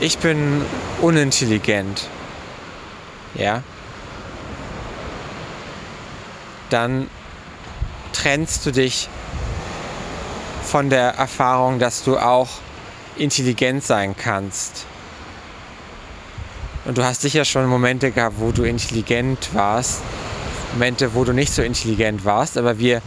ich 0.00 0.18
bin 0.18 0.66
unintelligent. 1.00 2.08
Ja? 3.36 3.62
Dann 6.68 7.08
trennst 8.12 8.66
du 8.66 8.72
dich 8.72 9.08
von 10.64 10.90
der 10.90 11.10
Erfahrung, 11.10 11.78
dass 11.78 12.02
du 12.02 12.18
auch 12.18 12.48
intelligent 13.14 13.84
sein 13.84 14.16
kannst. 14.16 14.84
Und 16.88 16.98
du 16.98 17.04
hast 17.04 17.20
sicher 17.20 17.44
schon 17.44 17.66
Momente 17.66 18.10
gehabt, 18.10 18.36
wo 18.38 18.50
du 18.50 18.64
intelligent 18.64 19.54
warst 19.54 20.00
Momente, 20.72 21.14
wo 21.14 21.24
du 21.24 21.32
nicht 21.32 21.52
so 21.52 21.62
intelligent 21.62 22.24
warst, 22.24 22.56
aber 22.56 22.78
wir 22.78 23.02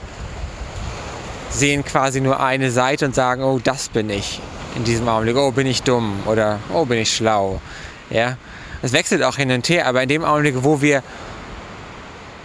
sehen 1.50 1.84
quasi 1.86 2.22
nur 2.22 2.39
eine 2.39 2.72
Seite 2.72 3.06
und 3.06 3.15
sagen, 3.15 3.44
oh, 3.44 3.60
das 3.63 3.89
bin 3.89 4.10
ich 4.10 4.41
in 4.76 4.84
diesem 4.84 5.08
Augenblick, 5.08 5.38
oh, 5.38 5.52
bin 5.52 5.67
ich 5.67 5.84
dumm 5.84 6.20
oder 6.26 6.60
oh, 6.74 6.86
bin 6.86 6.98
ich 6.98 7.15
schlau. 7.15 7.62
Ja, 8.10 8.38
es 8.82 8.94
wechselt 8.94 9.24
auch 9.24 9.38
hin 9.38 9.52
und 9.52 9.67
her, 9.70 9.88
aber 9.88 10.04
in 10.04 10.10
dem 10.10 10.24
Augenblick, 10.24 10.56
wo 10.63 10.82
wir 10.82 11.04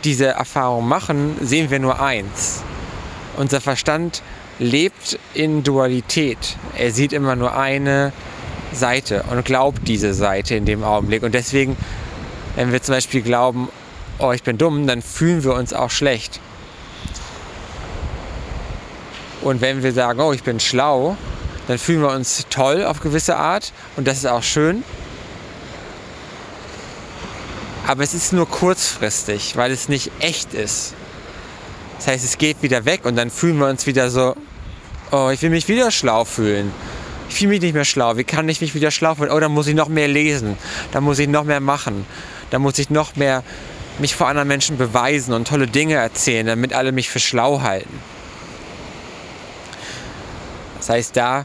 diese 0.05 0.27
Erfahrung 0.27 0.87
machen, 0.87 1.37
sehen 1.40 1.70
wir 1.70 1.79
nur 1.79 2.01
eins. 2.01 2.62
Unser 3.37 3.61
Verstand 3.61 4.22
lebt 4.59 5.18
in 5.35 5.62
Dualität. 5.62 6.57
Er 6.77 6.90
sieht 6.90 7.12
immer 7.12 7.37
nur 7.37 7.57
eine 7.57 8.12
Seite 8.76 9.24
und 9.30 9.44
glaubt 9.44 9.88
diese 9.88 10.14
Seite 10.14 10.54
in 10.54 10.64
dem 10.64 10.84
Augenblick. 10.84 11.22
Und 11.22 11.34
deswegen, 11.34 11.76
wenn 12.54 12.72
wir 12.72 12.82
zum 12.82 12.94
Beispiel 12.94 13.22
glauben, 13.22 13.68
oh, 14.18 14.32
ich 14.32 14.42
bin 14.42 14.58
dumm, 14.58 14.86
dann 14.86 15.02
fühlen 15.02 15.44
wir 15.44 15.54
uns 15.54 15.72
auch 15.72 15.90
schlecht. 15.90 16.40
Und 19.42 19.60
wenn 19.60 19.82
wir 19.82 19.92
sagen, 19.92 20.20
oh, 20.20 20.32
ich 20.32 20.42
bin 20.42 20.60
schlau, 20.60 21.16
dann 21.68 21.78
fühlen 21.78 22.00
wir 22.00 22.10
uns 22.10 22.46
toll 22.50 22.84
auf 22.84 23.00
gewisse 23.00 23.36
Art 23.36 23.72
und 23.96 24.06
das 24.06 24.18
ist 24.18 24.26
auch 24.26 24.42
schön. 24.42 24.84
Aber 27.86 28.02
es 28.02 28.14
ist 28.14 28.32
nur 28.32 28.48
kurzfristig, 28.48 29.56
weil 29.56 29.70
es 29.70 29.88
nicht 29.88 30.10
echt 30.20 30.54
ist. 30.54 30.94
Das 31.98 32.08
heißt, 32.08 32.24
es 32.24 32.38
geht 32.38 32.62
wieder 32.62 32.84
weg 32.84 33.04
und 33.04 33.16
dann 33.16 33.30
fühlen 33.30 33.58
wir 33.58 33.68
uns 33.68 33.86
wieder 33.86 34.10
so, 34.10 34.34
oh, 35.12 35.30
ich 35.32 35.40
will 35.42 35.50
mich 35.50 35.68
wieder 35.68 35.90
schlau 35.90 36.24
fühlen. 36.24 36.72
Fühle 37.37 37.51
mich 37.51 37.61
nicht 37.61 37.75
mehr 37.75 37.85
schlau. 37.85 38.16
Wie 38.16 38.25
kann 38.25 38.49
ich 38.49 38.62
mich 38.62 38.75
wieder 38.75 38.90
schlau 38.90 39.14
fühlen? 39.14 39.31
Oh, 39.31 39.38
dann 39.38 39.53
muss 39.53 39.66
ich 39.66 39.75
noch 39.75 39.88
mehr 39.88 40.09
lesen. 40.09 40.57
Da 40.92 41.03
muss 41.03 41.18
ich 41.18 41.29
noch 41.29 41.44
mehr 41.44 41.61
machen. 41.61 42.07
Da 42.49 42.59
muss 42.59 42.79
ich 42.79 42.88
noch 42.88 43.14
mehr 43.14 43.42
mich 43.99 44.14
vor 44.14 44.29
anderen 44.29 44.49
Menschen 44.49 44.79
beweisen 44.79 45.35
und 45.35 45.46
tolle 45.46 45.66
Dinge 45.66 45.96
erzählen, 45.96 46.46
damit 46.46 46.72
alle 46.72 46.92
mich 46.92 47.11
für 47.11 47.18
schlau 47.18 47.61
halten. 47.61 48.01
Das 50.79 50.88
heißt, 50.88 51.14
da 51.14 51.44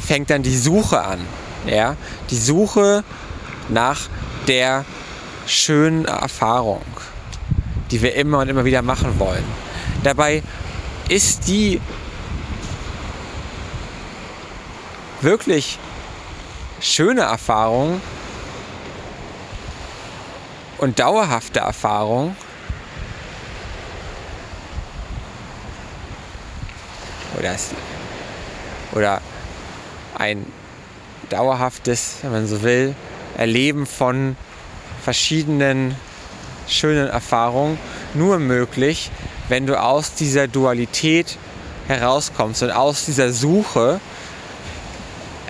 fängt 0.00 0.30
dann 0.30 0.42
die 0.42 0.56
Suche 0.56 1.02
an. 1.02 1.20
Ja? 1.66 1.96
Die 2.30 2.38
Suche 2.38 3.04
nach 3.68 4.08
der 4.46 4.86
schönen 5.46 6.06
Erfahrung, 6.06 6.86
die 7.90 8.00
wir 8.00 8.14
immer 8.14 8.38
und 8.38 8.48
immer 8.48 8.64
wieder 8.64 8.80
machen 8.80 9.18
wollen. 9.18 9.44
Dabei 10.04 10.42
ist 11.10 11.48
die 11.48 11.82
wirklich 15.22 15.78
schöne 16.80 17.22
Erfahrung 17.22 18.00
und 20.78 20.98
dauerhafte 20.98 21.60
Erfahrung. 21.60 22.36
Oder, 27.38 27.54
es, 27.54 27.70
oder 28.92 29.20
ein 30.18 30.46
dauerhaftes, 31.30 32.16
wenn 32.22 32.32
man 32.32 32.46
so 32.46 32.62
will, 32.62 32.94
Erleben 33.36 33.84
von 33.84 34.36
verschiedenen 35.02 35.94
schönen 36.66 37.08
Erfahrungen 37.08 37.78
nur 38.14 38.38
möglich, 38.38 39.10
wenn 39.48 39.66
du 39.66 39.80
aus 39.80 40.14
dieser 40.14 40.48
Dualität 40.48 41.36
herauskommst 41.86 42.62
und 42.62 42.70
aus 42.70 43.04
dieser 43.04 43.32
Suche 43.32 44.00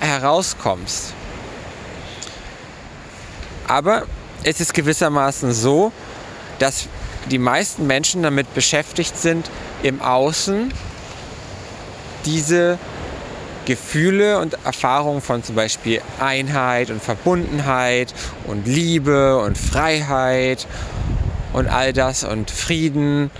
herauskommst. 0.00 1.14
Aber 3.66 4.04
es 4.42 4.60
ist 4.60 4.74
gewissermaßen 4.74 5.52
so, 5.52 5.92
dass 6.58 6.86
die 7.30 7.38
meisten 7.38 7.86
Menschen 7.86 8.22
damit 8.22 8.54
beschäftigt 8.54 9.16
sind, 9.16 9.50
im 9.82 10.00
Außen 10.00 10.72
diese 12.24 12.78
Gefühle 13.64 14.38
und 14.38 14.56
Erfahrungen 14.64 15.20
von 15.20 15.42
zum 15.42 15.56
Beispiel 15.56 16.00
Einheit 16.20 16.90
und 16.90 17.02
Verbundenheit 17.02 18.14
und 18.46 18.66
Liebe 18.66 19.38
und 19.38 19.58
Freiheit 19.58 20.66
und 21.52 21.66
all 21.66 21.92
das 21.92 22.22
und 22.22 22.50
Frieden 22.50 23.30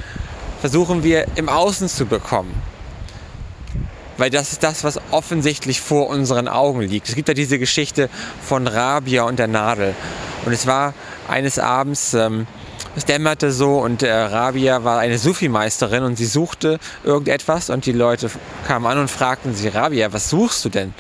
versuchen 0.61 1.05
wir 1.05 1.27
im 1.37 1.49
Außen 1.49 1.89
zu 1.89 2.07
bekommen. 2.07 2.61
Weil 4.19 4.31
das 4.31 4.53
ist 4.53 4.63
das, 4.63 4.85
was 4.85 4.99
offensichtlich 5.11 5.81
vor 5.81 6.09
unseren 6.09 6.49
Augen 6.49 6.81
liegt. 6.81 7.09
Es 7.09 7.15
gibt 7.15 7.29
ja 7.29 7.35
diese 7.35 7.59
Geschichte 7.59 8.09
von 8.43 8.67
Rabia 8.67 9.25
und 9.25 9.39
der 9.39 9.49
Nadel. 9.49 9.95
Und 10.45 10.53
es 10.53 10.67
war 10.67 10.95
eines 11.29 11.59
Abends, 11.59 12.15
ähm, 12.15 12.47
es 12.95 13.05
dämmerte 13.05 13.53
so 13.53 13.79
und 13.81 14.03
äh, 14.03 14.11
Rabia 14.11 14.85
war 14.85 14.99
eine 14.99 15.19
Sufi-Meisterin 15.19 16.03
und 16.03 16.17
sie 16.17 16.25
suchte 16.25 16.79
irgendetwas 17.05 17.69
und 17.69 17.85
die 17.85 17.93
Leute 17.93 18.31
kamen 18.67 18.87
an 18.87 18.99
und 18.99 19.11
fragten 19.11 19.55
sie, 19.55 19.69
Rabia, 19.69 20.13
was 20.13 20.31
suchst 20.31 20.65
du 20.65 20.71
denn? 20.71 20.95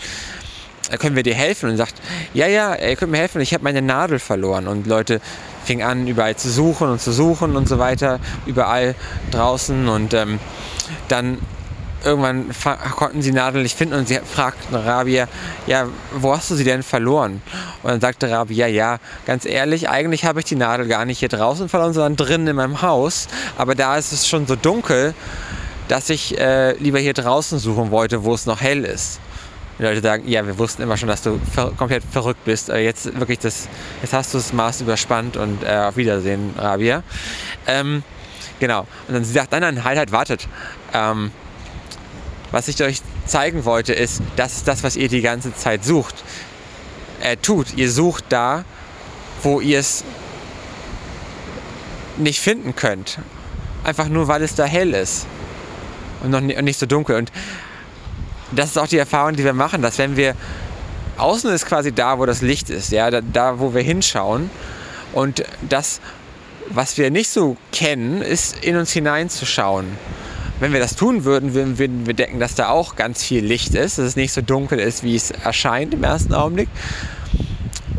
Da 0.90 0.98
können 0.98 1.16
wir 1.16 1.22
dir 1.22 1.35
helfen? 1.35 1.70
Und 1.70 1.76
sagt, 1.76 1.94
ja, 2.35 2.46
ja, 2.46 2.74
ihr 2.74 2.96
könnt 2.96 3.11
mir 3.12 3.18
helfen, 3.18 3.40
ich 3.40 3.55
habe 3.55 3.64
meine 3.64 3.83
Nadel 3.83 4.18
verloren. 4.18 4.68
Und 4.68 4.87
Leute 4.87 5.20
fingen 5.64 5.87
an, 5.87 6.07
überall 6.07 6.37
zu 6.37 6.48
suchen 6.48 6.88
und 6.88 7.00
zu 7.00 7.12
suchen 7.12 7.57
und 7.57 7.68
so 7.68 7.79
weiter, 7.79 8.20
überall 8.46 8.94
draußen. 9.33 9.88
Und 9.88 10.14
ähm, 10.14 10.38
dann 11.09 11.38
irgendwann 12.07 12.51
konnten 12.97 13.21
sie 13.21 13.33
Nadel 13.33 13.62
nicht 13.62 13.77
finden 13.77 13.95
und 13.95 14.09
sie 14.09 14.19
fragten 14.21 14.75
Rabia, 14.75 15.29
ja, 15.66 15.88
wo 16.12 16.35
hast 16.35 16.51
du 16.51 16.55
sie 16.55 16.64
denn 16.64 16.83
verloren? 16.83 17.42
Und 17.83 17.90
dann 17.90 18.01
sagte 18.01 18.31
Rabia, 18.31 18.66
ja, 18.66 18.99
ganz 19.27 19.45
ehrlich, 19.45 19.88
eigentlich 19.88 20.25
habe 20.25 20.40
ich 20.40 20.47
die 20.47 20.57
Nadel 20.57 20.87
gar 20.87 21.05
nicht 21.05 21.19
hier 21.19 21.29
draußen 21.29 21.69
verloren, 21.69 21.92
sondern 21.92 22.16
drinnen 22.16 22.47
in 22.47 22.57
meinem 22.57 22.81
Haus. 22.83 23.29
Aber 23.59 23.75
da 23.75 23.97
ist 23.97 24.12
es 24.12 24.27
schon 24.27 24.47
so 24.47 24.57
dunkel, 24.57 25.14
dass 25.88 26.09
ich 26.11 26.38
äh, 26.38 26.73
lieber 26.79 26.99
hier 26.99 27.14
draußen 27.14 27.59
suchen 27.59 27.90
wollte, 27.90 28.25
wo 28.25 28.35
es 28.35 28.47
noch 28.47 28.61
hell 28.61 28.85
ist. 28.85 29.21
Die 29.79 29.83
Leute 29.83 30.01
sagen, 30.01 30.27
ja, 30.27 30.47
wir 30.47 30.59
wussten 30.59 30.83
immer 30.83 30.97
schon, 30.97 31.09
dass 31.09 31.23
du 31.23 31.38
ver 31.53 31.73
komplett 31.77 32.03
verrückt 32.03 32.45
bist. 32.45 32.71
Äh, 32.71 32.79
jetzt 32.79 33.19
wirklich 33.19 33.38
das, 33.40 33.69
jetzt 34.01 34.14
hast 34.14 34.33
du 34.33 34.38
das 34.38 34.53
Maß 34.53 34.81
überspannt 34.81 35.37
und 35.37 35.62
äh, 35.64 35.77
auf 35.77 35.97
Wiedersehen, 35.97 36.55
Rabia. 36.57 37.03
Ähm, 37.66 38.03
genau. 38.59 38.87
Und 39.07 39.14
dann 39.14 39.25
sie 39.25 39.33
sagt, 39.33 39.53
nein, 39.53 39.61
nein, 39.61 39.85
halt, 39.85 39.99
halt, 39.99 40.12
wartet. 40.12 40.49
Ähm, 40.95 41.31
was 42.57 42.69
ich 42.69 42.83
euch 42.83 43.03
zeigen 43.27 43.66
wollte, 43.66 43.92
ist, 43.92 44.23
das 44.37 44.57
ist 44.57 44.66
das, 44.66 44.83
was 44.83 44.97
ihr 44.97 45.09
die 45.09 45.21
ganze 45.21 45.55
Zeit 45.55 45.85
sucht. 45.85 46.14
Äh, 47.21 47.37
tut. 47.37 47.75
Ihr 47.77 47.92
sucht 47.92 48.25
da, 48.31 48.64
wo 49.42 49.61
ihr 49.61 49.79
es 49.79 50.05
nicht 52.16 52.40
finden 52.40 52.75
könnt. 52.75 53.19
Einfach 53.85 54.09
nur, 54.09 54.27
weil 54.29 54.40
es 54.40 54.55
da 54.55 54.64
hell 54.64 54.95
ist 54.95 55.27
und 56.23 56.31
noch 56.31 56.40
nicht, 56.40 56.59
und 56.59 56.64
nicht 56.64 56.79
so 56.79 56.87
dunkel. 56.87 57.16
Und 57.16 57.31
das 58.53 58.71
ist 58.71 58.79
auch 58.79 58.88
die 58.88 58.97
Erfahrung, 58.97 59.37
die 59.37 59.45
wir 59.45 59.53
machen, 59.53 59.83
dass 59.83 59.99
wenn 59.99 60.16
wir 60.16 60.35
außen 61.19 61.53
ist 61.53 61.66
quasi 61.66 61.92
da, 61.92 62.19
wo 62.19 62.25
das 62.25 62.40
Licht 62.40 62.71
ist, 62.71 62.90
ja, 62.90 63.11
da, 63.11 63.21
da 63.21 63.61
wo 63.61 63.75
wir 63.75 63.83
hinschauen 63.83 64.49
und 65.12 65.45
das, 65.69 66.01
was 66.71 66.97
wir 66.97 67.11
nicht 67.11 67.29
so 67.29 67.59
kennen, 67.71 68.23
ist 68.23 68.64
in 68.64 68.79
uns 68.79 68.92
hineinzuschauen 68.92 69.99
wenn 70.61 70.73
wir 70.73 70.81
das 70.81 70.97
tun 70.97 71.25
würden, 71.25 71.55
würden, 71.55 72.07
wir 72.07 72.14
denken, 72.14 72.40
dass 72.40 72.55
da 72.55 72.69
auch 72.69 72.97
ganz 72.97 73.23
viel 73.23 73.45
Licht 73.45 73.75
ist, 73.75 73.99
dass 73.99 74.07
es 74.07 74.16
nicht 74.16 74.33
so 74.33 74.40
dunkel 74.40 74.79
ist, 74.79 75.03
wie 75.03 75.14
es 75.14 75.31
erscheint 75.31 75.95
im 75.95 76.03
ersten 76.03 76.35
Augenblick. 76.35 76.69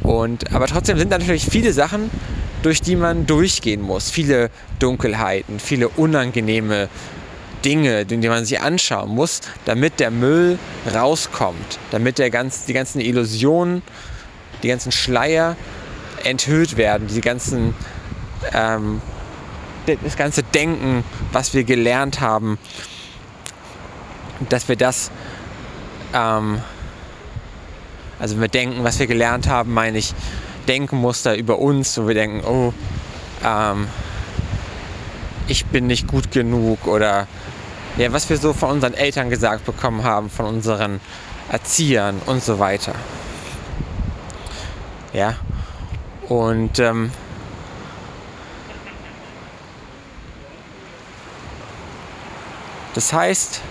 Und, 0.03 0.53
aber 0.53 0.67
trotzdem 0.67 0.97
sind 0.97 1.11
natürlich 1.11 1.45
viele 1.45 1.73
Sachen, 1.73 2.09
durch 2.63 2.81
die 2.81 2.95
man 2.95 3.25
durchgehen 3.25 3.81
muss. 3.81 4.09
Viele 4.09 4.49
Dunkelheiten, 4.79 5.59
viele 5.59 5.89
unangenehme 5.89 6.89
Dinge, 7.63 8.05
die 8.05 8.17
man 8.29 8.45
sich 8.45 8.61
anschauen 8.61 9.09
muss, 9.09 9.41
damit 9.65 9.99
der 9.99 10.11
Müll 10.11 10.57
rauskommt, 10.93 11.79
damit 11.91 12.17
der 12.17 12.29
ganz, 12.29 12.65
die 12.65 12.73
ganzen 12.73 13.01
Illusionen, 13.01 13.81
die 14.63 14.69
ganzen 14.69 14.91
Schleier 14.91 15.55
enthüllt 16.23 16.77
werden, 16.77 17.07
die 17.07 17.21
ganzen 17.21 17.73
ähm, 18.53 19.01
das 19.95 20.17
ganze 20.17 20.43
Denken, 20.43 21.03
was 21.31 21.53
wir 21.53 21.63
gelernt 21.63 22.19
haben, 22.19 22.57
dass 24.49 24.67
wir 24.67 24.75
das, 24.75 25.11
ähm, 26.13 26.61
also 28.19 28.35
wenn 28.35 28.41
wir 28.41 28.49
denken, 28.49 28.83
was 28.83 28.99
wir 28.99 29.07
gelernt 29.07 29.47
haben, 29.47 29.73
meine 29.73 29.97
ich 29.97 30.13
Denkmuster 30.67 31.35
über 31.35 31.59
uns, 31.59 31.97
wo 31.97 32.07
wir 32.07 32.15
denken, 32.15 32.45
oh, 32.45 32.73
ähm, 33.43 33.87
ich 35.47 35.65
bin 35.65 35.87
nicht 35.87 36.07
gut 36.07 36.31
genug 36.31 36.87
oder 36.87 37.27
ja, 37.97 38.11
was 38.11 38.29
wir 38.29 38.37
so 38.37 38.53
von 38.53 38.71
unseren 38.71 38.93
Eltern 38.93 39.29
gesagt 39.29 39.65
bekommen 39.65 40.03
haben, 40.03 40.29
von 40.29 40.45
unseren 40.45 40.99
Erziehern 41.49 42.21
und 42.25 42.43
so 42.43 42.59
weiter. 42.59 42.93
Ja, 45.13 45.35
und 46.27 46.77
ähm, 46.79 47.11
Das 52.97 53.13
heißt, 53.13 53.61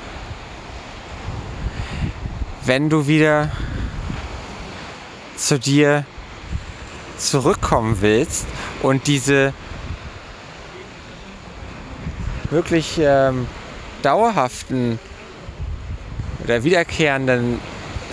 wenn 2.65 2.89
du 2.89 3.09
wieder 3.09 3.51
zu 5.37 5.59
dir 5.59 6.05
zurückkommen 7.19 7.97
willst 8.03 8.47
und 8.83 9.09
diese 9.09 9.53
wirklich 12.51 13.01
ähm, 13.01 13.49
dauerhaften 14.03 15.01
oder 16.45 16.63
wiederkehrenden 16.63 17.59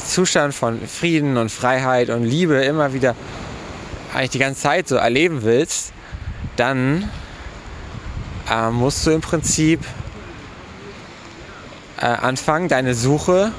Zustand 0.04 0.56
von 0.56 0.82
Frieden 0.88 1.38
und 1.38 1.52
Freiheit 1.52 2.10
und 2.10 2.24
Liebe 2.24 2.56
immer 2.64 2.94
wieder 2.94 3.16
eigentlich 4.16 4.32
die 4.32 4.40
ganze 4.40 4.62
Zeit 4.62 4.88
so 4.88 4.96
erleben 4.96 5.44
willst, 5.44 5.94
dann 6.56 7.08
äh, 8.50 8.72
musst 8.72 9.06
du 9.06 9.12
im 9.12 9.22
Prinzip 9.22 9.80
äh, 12.04 12.06
anfangen, 12.06 12.68
deine 12.68 12.96
Suche 12.96 13.54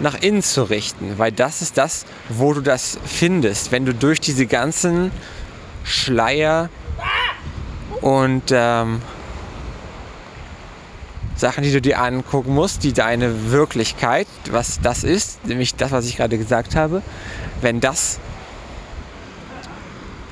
nach 0.00 0.20
innen 0.20 0.42
zu 0.42 0.64
richten, 0.64 1.16
weil 1.16 1.30
das 1.30 1.62
ist 1.62 1.78
das, 1.78 2.06
wo 2.28 2.52
du 2.52 2.60
das 2.60 2.98
findest, 3.04 3.70
wenn 3.70 3.86
du 3.86 3.94
durch 3.94 4.20
diese 4.20 4.46
ganzen 4.46 5.12
Schleier 5.84 6.70
und 8.00 8.50
ähm, 8.50 9.00
Sachen, 11.36 11.62
die 11.62 11.70
du 11.70 11.80
dir 11.80 12.00
angucken 12.00 12.52
musst, 12.52 12.82
die 12.82 12.92
deine 12.92 13.52
Wirklichkeit, 13.52 14.26
was 14.50 14.80
das 14.80 15.04
ist, 15.04 15.46
nämlich 15.46 15.76
das, 15.76 15.92
was 15.92 16.06
ich 16.06 16.16
gerade 16.16 16.36
gesagt 16.36 16.74
habe, 16.74 17.00
wenn 17.60 17.80
das 17.80 18.18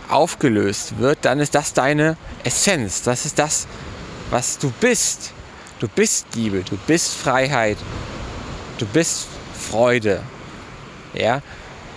aufgelöst 0.09 0.99
wird, 0.99 1.19
dann 1.23 1.39
ist 1.39 1.55
das 1.55 1.75
deine 1.75 2.17
Essenz, 2.43 3.03
das 3.03 3.25
ist 3.25 3.39
das, 3.39 3.69
was 4.31 4.59
du 4.59 4.73
bist. 4.81 5.33
Du 5.79 5.89
bist 5.89 6.35
Liebe, 6.35 6.63
du 6.63 6.79
bist 6.87 7.13
Freiheit, 7.15 7.77
du 8.79 8.87
bist 8.87 9.27
Freude. 9.53 10.23
Ja, 11.13 11.43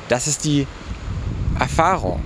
das 0.10 0.28
ist 0.28 0.44
die 0.44 0.68
Erfahrung. 1.58 2.22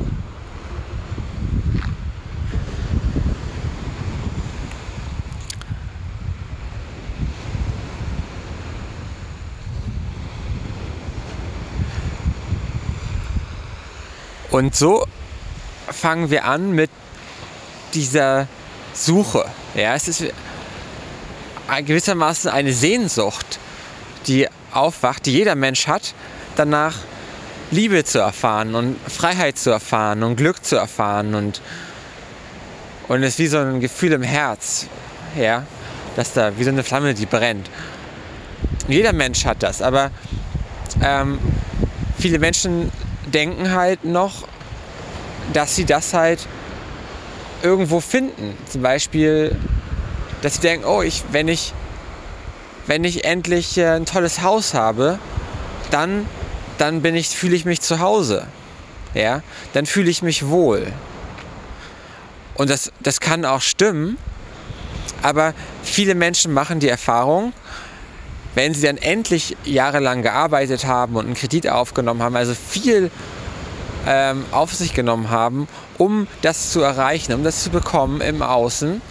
Und 14.50 14.76
so 14.76 15.06
fangen 15.88 16.32
wir 16.32 16.46
an 16.46 16.72
mit 16.72 16.90
dieser 17.94 18.48
Suche. 18.94 19.46
Ja, 19.76 19.94
es 19.96 20.08
ist 20.08 20.24
gewissermaßen 21.82 22.50
eine 22.50 22.74
Sehnsucht, 22.74 23.60
die 24.28 24.48
aufwacht, 24.72 25.26
die 25.26 25.32
jeder 25.32 25.56
Mensch 25.56 25.88
hat, 25.88 26.14
danach 26.56 26.98
Liebe 27.72 28.04
zu 28.04 28.20
erfahren 28.20 28.76
und 28.76 28.98
Freiheit 29.10 29.58
zu 29.58 29.72
erfahren 29.72 30.24
und 30.24 30.36
Glück 30.36 30.64
zu 30.64 30.76
erfahren 30.76 31.36
und 31.36 31.62
und 33.08 33.22
es 33.22 33.34
ist 33.34 33.40
wie 33.40 33.48
so 33.48 33.58
ein 33.58 33.80
Gefühl 33.82 34.14
im 34.14 34.24
Herz, 34.24 34.88
ja, 35.38 35.66
dass 36.16 36.34
da 36.34 36.58
wie 36.58 36.64
so 36.64 36.70
eine 36.70 36.84
Flamme, 36.84 37.14
die 37.14 37.26
brennt. 37.26 37.70
Jeder 38.88 39.14
Mensch 39.14 39.46
hat 39.46 39.62
das, 39.62 39.82
aber 39.82 40.12
ähm, 41.02 41.40
viele 42.18 42.40
Menschen 42.40 42.92
denken 43.26 43.72
halt 43.72 44.06
noch, 44.06 44.48
dass 45.52 45.76
sie 45.76 45.86
das 45.86 46.14
halt 46.14 46.48
irgendwo 47.62 48.00
finden. 48.00 48.58
Zum 48.70 48.82
Beispiel, 48.82 49.58
dass 50.44 50.56
sie 50.56 50.62
denken, 50.62 50.86
oh, 50.86 51.02
ich, 51.02 51.24
wenn 51.32 51.48
ich, 51.48 51.74
wenn 52.86 53.06
ich 53.06 53.24
endlich 53.24 53.78
äh, 53.78 53.96
ein 53.96 54.06
tolles 54.06 54.42
Haus 54.42 54.74
habe, 54.74 55.18
dann, 55.90 56.28
dann 56.78 57.02
bin 57.02 57.16
ich, 57.16 57.30
fühle 57.30 57.56
ich 57.56 57.64
mich 57.66 57.80
zu 57.80 58.00
Hause. 58.00 58.46
Ja, 59.14 59.42
dann 59.72 59.86
fühle 59.86 60.10
ich 60.10 60.22
mich 60.22 60.48
wohl. 60.48 60.92
Und 62.56 62.70
das, 62.70 62.92
das 63.00 63.22
kann 63.22 63.46
auch 63.46 63.62
stimmen, 63.62 64.18
aber 65.22 65.54
viele 65.82 66.14
Menschen 66.14 66.52
machen 66.54 66.80
die 66.80 66.90
Erfahrung, 66.90 67.54
wenn 68.54 68.74
sie 68.74 68.86
dann 68.86 68.98
endlich 68.98 69.56
jahrelang 69.64 70.24
gearbeitet 70.24 70.86
haben 70.86 71.16
und 71.16 71.26
einen 71.26 71.36
Kredit 71.36 71.70
aufgenommen 71.70 72.22
haben, 72.22 72.36
also 72.36 72.54
viel 72.54 73.12
ähm, 74.06 74.46
auf 74.52 74.74
sich 74.74 74.94
genommen 74.94 75.30
haben, 75.30 75.70
um 75.98 76.28
das 76.42 76.72
zu 76.72 76.82
erreichen, 76.82 77.34
um 77.34 77.44
das 77.46 77.64
zu 77.64 77.70
bekommen 77.70 78.20
im 78.20 78.42
Außen, 78.42 79.02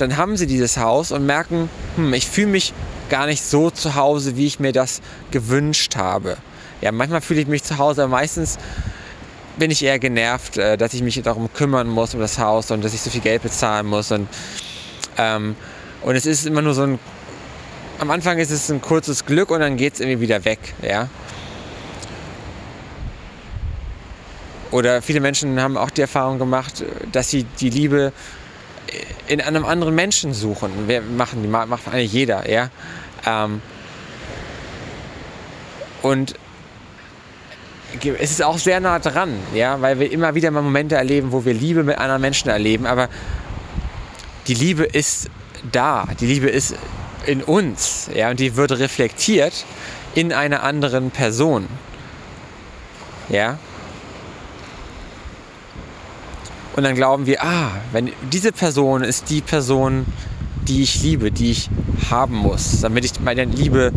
dann 0.00 0.16
haben 0.16 0.36
sie 0.36 0.46
dieses 0.46 0.76
Haus 0.78 1.12
und 1.12 1.26
merken, 1.26 1.68
hm, 1.96 2.14
ich 2.14 2.28
fühle 2.28 2.48
mich 2.48 2.72
gar 3.08 3.26
nicht 3.26 3.42
so 3.42 3.70
zu 3.70 3.94
Hause, 3.94 4.36
wie 4.36 4.46
ich 4.46 4.60
mir 4.60 4.72
das 4.72 5.00
gewünscht 5.30 5.96
habe. 5.96 6.36
Ja, 6.80 6.92
manchmal 6.92 7.20
fühle 7.20 7.40
ich 7.40 7.46
mich 7.46 7.62
zu 7.62 7.78
Hause, 7.78 8.04
aber 8.04 8.12
meistens 8.12 8.58
bin 9.58 9.70
ich 9.70 9.84
eher 9.84 9.98
genervt, 9.98 10.56
äh, 10.56 10.78
dass 10.78 10.94
ich 10.94 11.02
mich 11.02 11.20
darum 11.22 11.52
kümmern 11.52 11.88
muss, 11.88 12.14
um 12.14 12.20
das 12.20 12.38
Haus 12.38 12.70
und 12.70 12.82
dass 12.82 12.94
ich 12.94 13.02
so 13.02 13.10
viel 13.10 13.20
Geld 13.20 13.42
bezahlen 13.42 13.86
muss. 13.86 14.10
Und, 14.10 14.28
ähm, 15.18 15.56
und 16.02 16.16
es 16.16 16.24
ist 16.24 16.46
immer 16.46 16.62
nur 16.62 16.72
so 16.72 16.82
ein, 16.82 16.98
am 17.98 18.10
Anfang 18.10 18.38
ist 18.38 18.50
es 18.50 18.70
ein 18.70 18.80
kurzes 18.80 19.26
Glück 19.26 19.50
und 19.50 19.60
dann 19.60 19.76
geht 19.76 19.94
es 19.94 20.00
irgendwie 20.00 20.20
wieder 20.20 20.44
weg. 20.46 20.60
Ja? 20.80 21.08
Oder 24.70 25.02
viele 25.02 25.20
Menschen 25.20 25.60
haben 25.60 25.76
auch 25.76 25.90
die 25.90 26.00
Erfahrung 26.00 26.38
gemacht, 26.38 26.84
dass 27.12 27.28
sie 27.28 27.44
die 27.44 27.70
Liebe 27.70 28.12
in 29.26 29.40
einem 29.40 29.64
anderen 29.64 29.94
Menschen 29.94 30.34
suchen. 30.34 30.88
Wir 30.88 31.00
machen 31.02 31.42
die 31.42 31.48
macht 31.48 31.88
eigentlich 31.88 32.12
jeder, 32.12 32.50
ja. 32.50 32.70
Ähm, 33.26 33.62
und 36.02 36.34
es 38.18 38.30
ist 38.30 38.42
auch 38.42 38.58
sehr 38.58 38.80
nah 38.80 38.98
dran, 38.98 39.34
ja, 39.54 39.80
weil 39.80 39.98
wir 39.98 40.10
immer 40.10 40.34
wieder 40.34 40.50
mal 40.50 40.62
Momente 40.62 40.94
erleben, 40.94 41.32
wo 41.32 41.44
wir 41.44 41.54
Liebe 41.54 41.82
mit 41.82 41.98
anderen 41.98 42.20
Menschen 42.20 42.48
erleben, 42.48 42.86
aber 42.86 43.08
die 44.46 44.54
Liebe 44.54 44.84
ist 44.84 45.28
da, 45.72 46.06
die 46.20 46.26
Liebe 46.26 46.48
ist 46.48 46.74
in 47.26 47.42
uns, 47.42 48.08
ja, 48.14 48.30
und 48.30 48.40
die 48.40 48.56
wird 48.56 48.72
reflektiert 48.72 49.64
in 50.14 50.32
einer 50.32 50.62
anderen 50.62 51.10
Person, 51.10 51.66
ja. 53.28 53.58
Und 56.76 56.84
dann 56.84 56.94
glauben 56.94 57.26
wir, 57.26 57.42
ah, 57.42 57.72
wenn 57.92 58.12
diese 58.32 58.52
Person 58.52 59.02
ist 59.02 59.28
die 59.30 59.40
Person, 59.40 60.06
die 60.68 60.82
ich 60.82 61.02
liebe, 61.02 61.30
die 61.32 61.50
ich 61.50 61.68
haben 62.10 62.36
muss, 62.36 62.80
damit 62.80 63.04
ich 63.04 63.20
meine 63.20 63.44
Liebe 63.44 63.92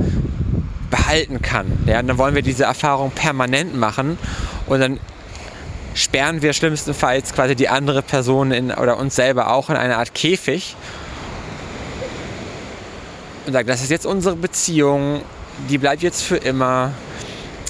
behalten 0.90 1.42
kann. 1.42 1.68
Ja, 1.86 2.02
dann 2.02 2.18
wollen 2.18 2.36
wir 2.36 2.42
diese 2.42 2.64
Erfahrung 2.64 3.12
permanent 3.12 3.76
machen 3.76 4.18
und 4.68 4.80
dann 4.80 5.00
sperren 5.94 6.42
wir 6.42 6.54
schlimmstenfalls 6.54 7.34
quasi 7.34 7.56
die 7.56 7.70
andere 7.70 8.02
Person 8.02 8.52
in, 8.52 8.72
oder 8.72 8.98
uns 8.98 9.16
selber 9.16 9.52
auch 9.52 9.70
in 9.70 9.76
eine 9.76 9.98
Art 9.98 10.14
Käfig 10.14 10.76
und 13.46 13.54
sagen, 13.54 13.68
das 13.68 13.84
ist 13.84 13.92
jetzt 13.92 14.06
unsere 14.06 14.36
Beziehung, 14.36 15.22
die 15.70 15.78
bleibt 15.78 16.02
jetzt 16.02 16.24
für 16.24 16.38
immer 16.38 16.92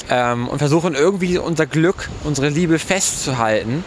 ähm, 0.10 0.48
und 0.48 0.60
versuchen 0.60 0.96
irgendwie 0.96 1.38
unser 1.38 1.66
Glück, 1.66 2.10
unsere 2.24 2.50
Liebe 2.50 2.80
festzuhalten 2.80 3.84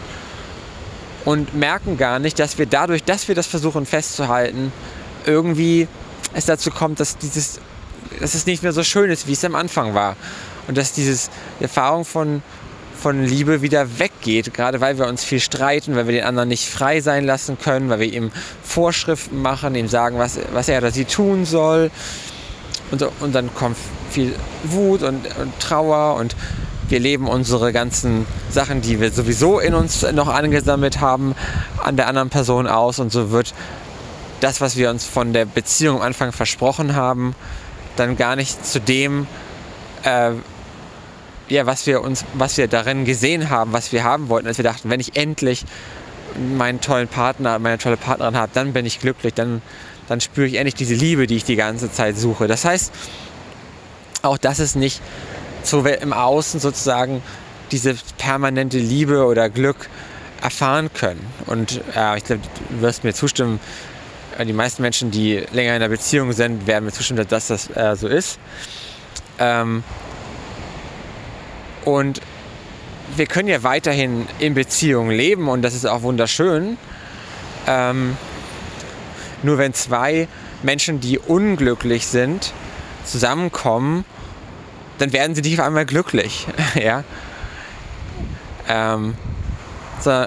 und 1.27 1.53
merken 1.53 1.97
gar 1.97 2.19
nicht, 2.19 2.39
dass 2.39 2.57
wir 2.57 2.67
dadurch, 2.67 3.03
dass 3.03 3.27
wir 3.27 3.35
das 3.35 3.47
versuchen 3.47 3.85
festzuhalten, 3.85 4.71
irgendwie 5.25 5.89
es 6.33 6.45
dazu 6.45 6.71
kommt, 6.71 7.01
dass 7.01 7.17
dieses, 7.17 7.59
dass 8.21 8.33
es 8.33 8.45
nicht 8.45 8.63
mehr 8.63 8.71
so 8.71 8.81
schön 8.81 9.11
ist, 9.11 9.27
wie 9.27 9.33
es 9.33 9.43
am 9.43 9.53
Anfang 9.53 9.93
war. 9.93 10.15
Und 10.69 10.77
dass 10.77 10.93
diese 10.93 11.29
Erfahrung 11.59 12.05
von, 12.05 12.41
von 12.97 13.25
Liebe 13.25 13.61
wieder 13.61 13.99
weggeht, 13.99 14.53
gerade 14.53 14.79
weil 14.79 14.97
wir 14.97 15.07
uns 15.07 15.25
viel 15.25 15.41
streiten, 15.41 15.97
weil 15.97 16.07
wir 16.07 16.13
den 16.13 16.23
anderen 16.23 16.47
nicht 16.47 16.69
frei 16.69 17.01
sein 17.01 17.25
lassen 17.25 17.57
können, 17.59 17.89
weil 17.89 17.99
wir 17.99 18.13
ihm 18.13 18.31
Vorschriften 18.63 19.41
machen, 19.41 19.75
ihm 19.75 19.89
sagen, 19.89 20.19
was, 20.19 20.39
was 20.53 20.69
er 20.69 20.77
oder 20.77 20.91
sie 20.91 21.03
tun 21.03 21.43
soll. 21.43 21.91
Und, 22.89 23.05
und 23.19 23.35
dann 23.35 23.53
kommt 23.53 23.75
viel 24.09 24.33
Wut 24.63 25.03
und, 25.03 25.27
und 25.37 25.59
Trauer 25.59 26.15
und 26.15 26.37
wir 26.89 26.99
leben 26.99 27.27
unsere 27.27 27.73
ganzen 27.73 28.25
Sachen, 28.49 28.81
die 28.81 28.99
wir 28.99 29.11
sowieso 29.11 29.59
in 29.59 29.73
uns 29.73 30.03
noch 30.13 30.27
angesammelt 30.27 31.01
haben, 31.01 31.35
an 31.83 31.97
der 31.97 32.07
anderen 32.07 32.29
Person 32.29 32.67
aus 32.67 32.99
und 32.99 33.11
so 33.11 33.31
wird 33.31 33.53
das, 34.39 34.61
was 34.61 34.77
wir 34.77 34.89
uns 34.89 35.05
von 35.05 35.33
der 35.33 35.45
Beziehung 35.45 35.97
am 35.97 36.03
Anfang 36.03 36.31
versprochen 36.31 36.95
haben, 36.95 37.35
dann 37.95 38.17
gar 38.17 38.35
nicht 38.35 38.65
zu 38.65 38.79
dem, 38.79 39.27
äh, 40.03 40.31
ja, 41.49 41.65
was 41.65 41.87
wir 41.87 42.01
uns, 42.01 42.25
was 42.33 42.57
wir 42.57 42.67
darin 42.67 43.05
gesehen 43.05 43.49
haben, 43.49 43.73
was 43.73 43.91
wir 43.91 44.03
haben 44.03 44.29
wollten, 44.29 44.47
als 44.47 44.57
wir 44.57 44.63
dachten, 44.63 44.89
wenn 44.89 44.99
ich 44.99 45.15
endlich 45.15 45.65
meinen 46.55 46.81
tollen 46.81 47.07
Partner, 47.07 47.57
meine 47.57 47.77
tolle 47.77 47.97
Partnerin 47.97 48.35
habe, 48.35 48.51
dann 48.53 48.73
bin 48.73 48.85
ich 48.85 48.99
glücklich, 48.99 49.33
dann, 49.33 49.61
dann 50.07 50.21
spüre 50.21 50.47
ich 50.47 50.55
endlich 50.55 50.75
diese 50.75 50.93
Liebe, 50.93 51.25
die 51.25 51.37
ich 51.37 51.45
die 51.45 51.55
ganze 51.55 51.91
Zeit 51.91 52.17
suche. 52.17 52.47
Das 52.47 52.63
heißt, 52.65 52.93
auch 54.21 54.37
das 54.37 54.59
ist 54.59 54.75
nicht 54.75 55.01
so 55.63 55.85
im 55.85 56.13
Außen 56.13 56.59
sozusagen 56.59 57.21
diese 57.71 57.95
permanente 58.17 58.77
Liebe 58.77 59.25
oder 59.25 59.49
Glück 59.49 59.89
erfahren 60.41 60.89
können. 60.93 61.25
Und 61.45 61.81
äh, 61.95 62.17
ich 62.17 62.23
glaube, 62.23 62.41
du 62.69 62.81
wirst 62.81 63.03
mir 63.03 63.13
zustimmen, 63.13 63.59
äh, 64.37 64.45
die 64.45 64.53
meisten 64.53 64.81
Menschen, 64.81 65.11
die 65.11 65.43
länger 65.51 65.75
in 65.75 65.81
einer 65.81 65.89
Beziehung 65.89 66.31
sind, 66.33 66.67
werden 66.67 66.85
mir 66.85 66.91
zustimmen, 66.91 67.25
dass 67.27 67.47
das 67.47 67.69
äh, 67.75 67.95
so 67.95 68.07
ist. 68.07 68.39
Ähm, 69.39 69.83
und 71.85 72.21
wir 73.15 73.25
können 73.25 73.47
ja 73.47 73.63
weiterhin 73.63 74.27
in 74.39 74.53
Beziehungen 74.53 75.11
leben 75.11 75.47
und 75.47 75.61
das 75.61 75.73
ist 75.73 75.85
auch 75.85 76.01
wunderschön. 76.01 76.77
Ähm, 77.65 78.17
nur 79.43 79.57
wenn 79.57 79.73
zwei 79.73 80.27
Menschen, 80.63 80.99
die 80.99 81.19
unglücklich 81.19 82.07
sind, 82.07 82.53
zusammenkommen 83.05 84.05
dann 84.97 85.13
werden 85.13 85.35
sie 85.35 85.41
nicht 85.41 85.59
auf 85.59 85.65
einmal 85.65 85.85
glücklich. 85.85 86.47
ja? 86.75 87.03
Ähm, 88.67 89.15
so, 89.99 90.25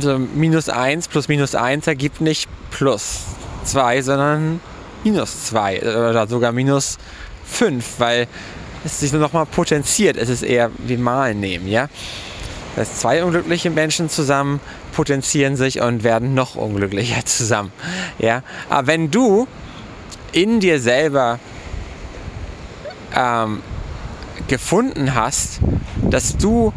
so 0.00 0.18
minus 0.18 0.68
1 0.68 1.08
plus 1.08 1.28
minus 1.28 1.54
1 1.54 1.86
ergibt 1.86 2.20
nicht 2.20 2.48
plus 2.70 3.20
2, 3.64 4.02
sondern 4.02 4.60
minus 5.04 5.46
2 5.46 5.82
oder 5.82 6.26
sogar 6.26 6.52
minus 6.52 6.98
5, 7.46 7.98
weil 7.98 8.28
es 8.84 9.00
sich 9.00 9.12
nur 9.12 9.20
noch 9.20 9.32
mal 9.32 9.46
potenziert. 9.46 10.16
Es 10.16 10.28
ist 10.28 10.42
eher 10.42 10.70
wie 10.78 10.96
Mal 10.96 11.34
nehmen, 11.34 11.68
ja. 11.68 11.88
Das 12.74 12.88
heißt, 12.88 13.00
zwei 13.00 13.24
unglückliche 13.24 13.70
Menschen 13.70 14.10
zusammen 14.10 14.60
potenzieren 14.92 15.56
sich 15.56 15.80
und 15.80 16.04
werden 16.04 16.34
noch 16.34 16.56
unglücklicher 16.56 17.24
zusammen, 17.24 17.72
ja. 18.18 18.42
Aber 18.68 18.86
wenn 18.86 19.10
du 19.10 19.48
in 20.32 20.60
dir 20.60 20.80
selber 20.80 21.38
ähm, 23.14 23.62
gefunden 24.48 25.14
hast, 25.14 25.60
dass 26.10 26.36
du 26.36 26.72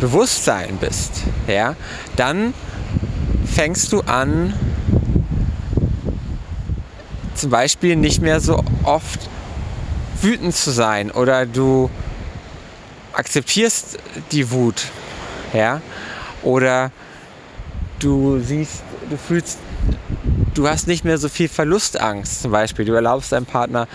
Bewusstsein 0.00 0.78
bist, 0.80 1.24
ja, 1.46 1.76
dann 2.16 2.54
fängst 3.44 3.92
du 3.92 4.00
an, 4.00 4.54
zum 7.34 7.50
Beispiel 7.50 7.96
nicht 7.96 8.22
mehr 8.22 8.40
so 8.40 8.62
oft 8.84 9.28
wütend 10.22 10.54
zu 10.54 10.70
sein 10.70 11.10
oder 11.10 11.46
du 11.46 11.90
akzeptierst 13.12 13.98
die 14.32 14.50
Wut, 14.50 14.86
ja, 15.52 15.80
oder 16.42 16.90
du 17.98 18.40
siehst, 18.40 18.82
du 19.08 19.16
fühlst 19.16 19.58
du 20.54 20.68
hast 20.68 20.86
nicht 20.86 21.04
mehr 21.04 21.18
so 21.18 21.28
viel 21.28 21.48
Verlustangst 21.48 22.42
zum 22.42 22.50
Beispiel. 22.50 22.84
Du 22.84 22.92
erlaubst 22.92 23.32
deinem 23.32 23.46
Partner, 23.46 23.88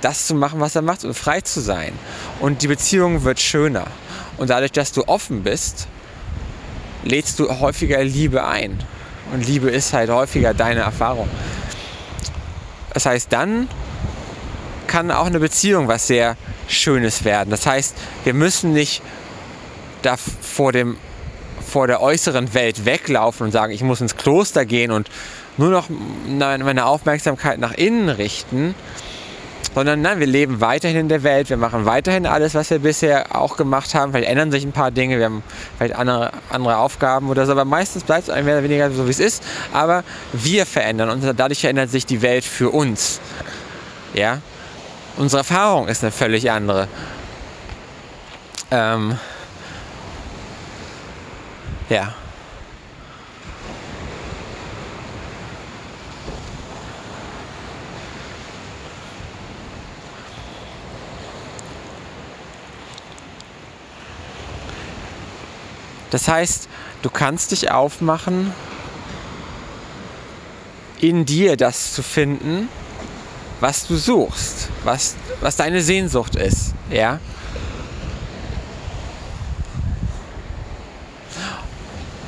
das 0.00 0.26
zu 0.26 0.34
machen, 0.34 0.60
was 0.60 0.74
er 0.74 0.82
macht 0.82 1.04
und 1.04 1.14
frei 1.14 1.40
zu 1.40 1.60
sein. 1.60 1.92
Und 2.40 2.62
die 2.62 2.68
Beziehung 2.68 3.24
wird 3.24 3.40
schöner. 3.40 3.86
Und 4.38 4.50
dadurch, 4.50 4.72
dass 4.72 4.92
du 4.92 5.06
offen 5.06 5.42
bist, 5.42 5.86
lädst 7.04 7.38
du 7.38 7.48
häufiger 7.60 8.02
Liebe 8.02 8.44
ein. 8.44 8.82
Und 9.32 9.46
Liebe 9.46 9.70
ist 9.70 9.92
halt 9.92 10.10
häufiger 10.10 10.54
deine 10.54 10.80
Erfahrung. 10.80 11.28
Das 12.94 13.06
heißt, 13.06 13.32
dann 13.32 13.68
kann 14.86 15.10
auch 15.10 15.26
eine 15.26 15.38
Beziehung 15.38 15.86
was 15.86 16.06
sehr 16.06 16.36
Schönes 16.66 17.24
werden. 17.24 17.50
Das 17.50 17.66
heißt, 17.66 17.94
wir 18.24 18.34
müssen 18.34 18.72
nicht 18.72 19.02
da 20.02 20.16
vor 20.16 20.72
dem 20.72 20.96
vor 21.70 21.86
der 21.86 22.00
äußeren 22.00 22.52
Welt 22.52 22.84
weglaufen 22.84 23.46
und 23.46 23.52
sagen, 23.52 23.72
ich 23.72 23.82
muss 23.82 24.00
ins 24.00 24.16
Kloster 24.16 24.66
gehen 24.66 24.90
und 24.90 25.08
nur 25.56 25.70
noch 25.70 25.88
meine 26.26 26.86
Aufmerksamkeit 26.86 27.58
nach 27.58 27.74
innen 27.74 28.08
richten, 28.08 28.74
sondern 29.74 30.02
nein, 30.02 30.18
wir 30.18 30.26
leben 30.26 30.60
weiterhin 30.60 30.96
in 30.96 31.08
der 31.08 31.22
Welt, 31.22 31.48
wir 31.48 31.56
machen 31.56 31.84
weiterhin 31.84 32.26
alles, 32.26 32.54
was 32.54 32.70
wir 32.70 32.80
bisher 32.80 33.36
auch 33.36 33.56
gemacht 33.56 33.94
haben. 33.94 34.12
Vielleicht 34.12 34.28
ändern 34.28 34.50
sich 34.50 34.64
ein 34.64 34.72
paar 34.72 34.90
Dinge, 34.90 35.18
wir 35.18 35.26
haben 35.26 35.42
vielleicht 35.78 35.94
andere, 35.94 36.32
andere 36.50 36.78
Aufgaben 36.78 37.28
oder 37.28 37.46
so, 37.46 37.52
aber 37.52 37.64
meistens 37.64 38.02
bleibt 38.02 38.28
es 38.28 38.34
mehr 38.34 38.42
oder 38.42 38.62
weniger 38.64 38.90
so, 38.90 39.06
wie 39.06 39.10
es 39.10 39.20
ist. 39.20 39.44
Aber 39.72 40.02
wir 40.32 40.66
verändern 40.66 41.10
uns, 41.10 41.24
dadurch 41.36 41.60
verändert 41.60 41.90
sich 41.90 42.04
die 42.04 42.20
Welt 42.22 42.44
für 42.44 42.70
uns. 42.70 43.20
Ja? 44.12 44.38
Unsere 45.16 45.40
Erfahrung 45.40 45.86
ist 45.88 46.02
eine 46.02 46.10
völlig 46.10 46.50
andere. 46.50 46.88
Ähm, 48.70 49.18
ja. 51.88 52.14
Das 66.10 66.28
heißt, 66.28 66.68
du 67.02 67.10
kannst 67.10 67.52
dich 67.52 67.70
aufmachen, 67.70 68.52
in 71.00 71.24
dir 71.24 71.56
das 71.56 71.94
zu 71.94 72.02
finden, 72.02 72.68
was 73.60 73.86
du 73.86 73.96
suchst, 73.96 74.68
was, 74.84 75.16
was 75.40 75.56
deine 75.56 75.82
Sehnsucht 75.82 76.36
ist. 76.36 76.74
Ja? 76.90 77.20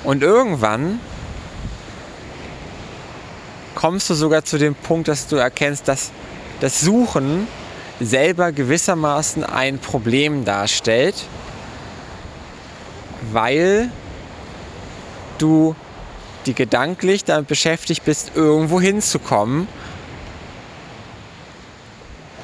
Und 0.05 0.23
irgendwann 0.23 1.01
kommst 3.75 4.11
du 4.11 4.15
sogar 4.15 4.45
zu 4.45 4.59
dem 4.59 4.75
Punkt, 4.75 5.09
dass 5.09 5.27
du 5.27 5.37
erkennst, 5.37 5.89
dass 5.89 6.11
das 6.61 6.81
Suchen 6.81 7.47
selber 8.01 8.53
gewissermaßen 8.53 9.45
ein 9.45 9.79
Problem 9.79 10.45
darstellt 10.45 11.15
weil 13.33 13.91
du 15.39 15.75
die 16.47 16.55
gedanklich 16.55 17.25
damit 17.25 17.49
beschäftigt 17.49 18.05
bist, 18.05 18.33
irgendwo 18.35 18.81
hinzukommen 18.81 19.69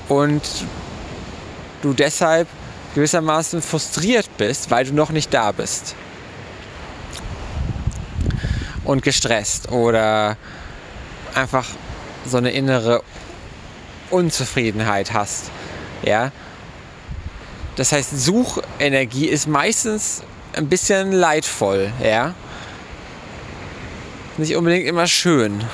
und 0.09 0.43
du 1.83 1.93
deshalb 1.93 2.49
gewissermaßen 2.95 3.63
frustriert 3.63 4.29
bist, 4.39 4.71
weil 4.71 4.85
du 4.85 4.95
noch 4.95 5.11
nicht 5.11 5.33
da 5.35 5.53
bist. 5.53 5.95
Und 8.85 9.03
gestresst 9.03 9.71
oder 9.71 10.37
einfach 11.35 11.67
so 12.25 12.39
eine 12.39 12.51
innere 12.51 13.03
Unzufriedenheit 14.11 15.13
hast. 15.13 15.51
Ja? 16.03 16.33
Das 17.77 17.93
heißt, 17.93 18.19
Suchenergie 18.19 19.27
ist 19.27 19.47
meistens 19.47 20.23
ein 20.59 20.69
bisschen 20.69 21.13
leidvoll, 21.13 21.93
ja. 22.03 22.35
Nicht 24.37 24.57
unbedingt 24.57 24.87
immer 24.87 25.07
schön. 25.07 25.65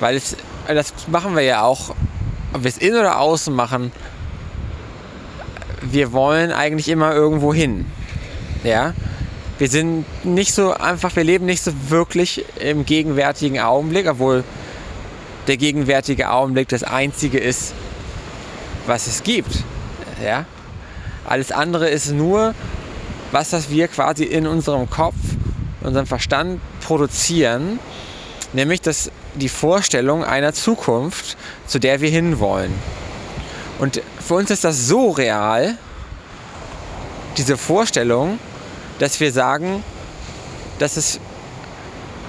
Weil 0.00 0.16
es, 0.16 0.36
das 0.66 0.94
machen 1.08 1.36
wir 1.36 1.42
ja 1.42 1.62
auch, 1.62 1.94
ob 2.54 2.64
wir 2.64 2.68
es 2.68 2.78
innen 2.78 2.98
oder 2.98 3.20
außen 3.20 3.54
machen, 3.54 3.92
wir 5.82 6.12
wollen 6.12 6.50
eigentlich 6.50 6.88
immer 6.88 7.12
irgendwo 7.12 7.52
hin. 7.52 7.86
Ja? 8.64 8.94
Wir 9.58 9.68
sind 9.68 10.06
nicht 10.24 10.54
so 10.54 10.72
einfach, 10.72 11.14
wir 11.14 11.24
leben 11.24 11.44
nicht 11.44 11.62
so 11.62 11.72
wirklich 11.88 12.44
im 12.58 12.86
gegenwärtigen 12.86 13.60
Augenblick, 13.60 14.08
obwohl 14.08 14.44
der 15.46 15.58
gegenwärtige 15.58 16.30
Augenblick 16.30 16.68
das 16.68 16.84
einzige 16.84 17.38
ist, 17.38 17.74
was 18.86 19.06
es 19.06 19.22
gibt. 19.22 19.64
Ja? 20.24 20.46
Alles 21.24 21.52
andere 21.52 21.88
ist 21.88 22.10
nur 22.10 22.54
was, 23.30 23.52
was 23.52 23.70
wir 23.70 23.88
quasi 23.88 24.24
in 24.24 24.46
unserem 24.46 24.88
Kopf, 24.90 25.16
unserem 25.80 26.06
Verstand 26.06 26.60
produzieren, 26.80 27.78
nämlich 28.52 28.80
das, 28.80 29.10
die 29.34 29.48
Vorstellung 29.48 30.24
einer 30.24 30.52
Zukunft, 30.52 31.36
zu 31.66 31.78
der 31.78 32.00
wir 32.00 32.10
hinwollen. 32.10 32.72
Und 33.78 34.02
für 34.20 34.34
uns 34.34 34.50
ist 34.50 34.64
das 34.64 34.86
so 34.86 35.10
real, 35.10 35.76
diese 37.36 37.56
Vorstellung, 37.56 38.38
dass 38.98 39.18
wir 39.18 39.32
sagen, 39.32 39.82
dass 40.78 40.96
es, 40.96 41.18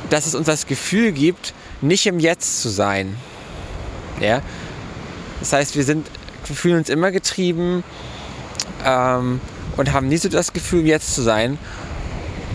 dass 0.10 0.26
es 0.26 0.36
uns 0.36 0.48
das 0.48 0.66
Gefühl 0.66 1.12
gibt, 1.12 1.54
nicht 1.82 2.06
im 2.06 2.20
Jetzt 2.20 2.62
zu 2.62 2.70
sein. 2.70 3.18
Ja? 4.22 4.42
Das 5.42 5.52
heißt, 5.52 5.76
wir, 5.76 5.84
sind, 5.84 6.08
wir 6.46 6.56
fühlen 6.56 6.78
uns 6.78 6.90
immer 6.90 7.12
getrieben 7.12 7.84
ähm, 8.86 9.42
und 9.78 9.94
haben 9.94 10.08
nie 10.08 10.18
so 10.18 10.30
das 10.30 10.54
Gefühl, 10.54 10.86
jetzt 10.86 11.16
zu 11.16 11.22
sein. 11.22 11.58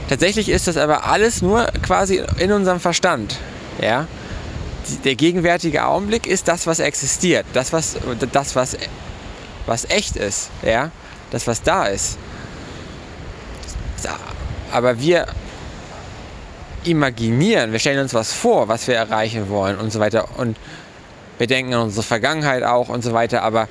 Tatsächlich 0.08 0.48
ist 0.48 0.66
das 0.66 0.76
aber 0.76 1.04
alles 1.06 1.42
nur 1.42 1.66
quasi 1.82 2.22
in 2.38 2.52
unserem 2.52 2.80
Verstand. 2.80 3.38
Ja? 3.80 4.06
Der 5.04 5.16
gegenwärtige 5.16 5.84
Augenblick 5.84 6.26
ist 6.26 6.48
das, 6.48 6.66
was 6.66 6.78
existiert, 6.78 7.44
das, 7.52 7.72
was, 7.72 7.96
das, 8.32 8.56
was, 8.56 8.76
was 9.66 9.84
echt 9.90 10.16
ist, 10.16 10.50
ja? 10.62 10.90
das, 11.30 11.46
was 11.46 11.62
da 11.62 11.86
ist. 11.86 12.18
Aber 14.70 15.00
wir 15.00 15.26
imaginieren, 16.84 17.72
wir 17.72 17.78
stellen 17.78 18.00
uns 18.00 18.14
was 18.14 18.32
vor, 18.32 18.68
was 18.68 18.86
wir 18.86 18.94
erreichen 18.94 19.48
wollen 19.48 19.78
und 19.78 19.92
so 19.92 20.00
weiter. 20.00 20.28
Und 20.38 20.56
wir 21.38 21.46
denken 21.46 21.74
an 21.74 21.82
unsere 21.82 22.02
Vergangenheit 22.02 22.62
auch 22.62 22.88
und 22.88 23.02
so 23.02 23.12
weiter. 23.12 23.42
Aber 23.42 23.68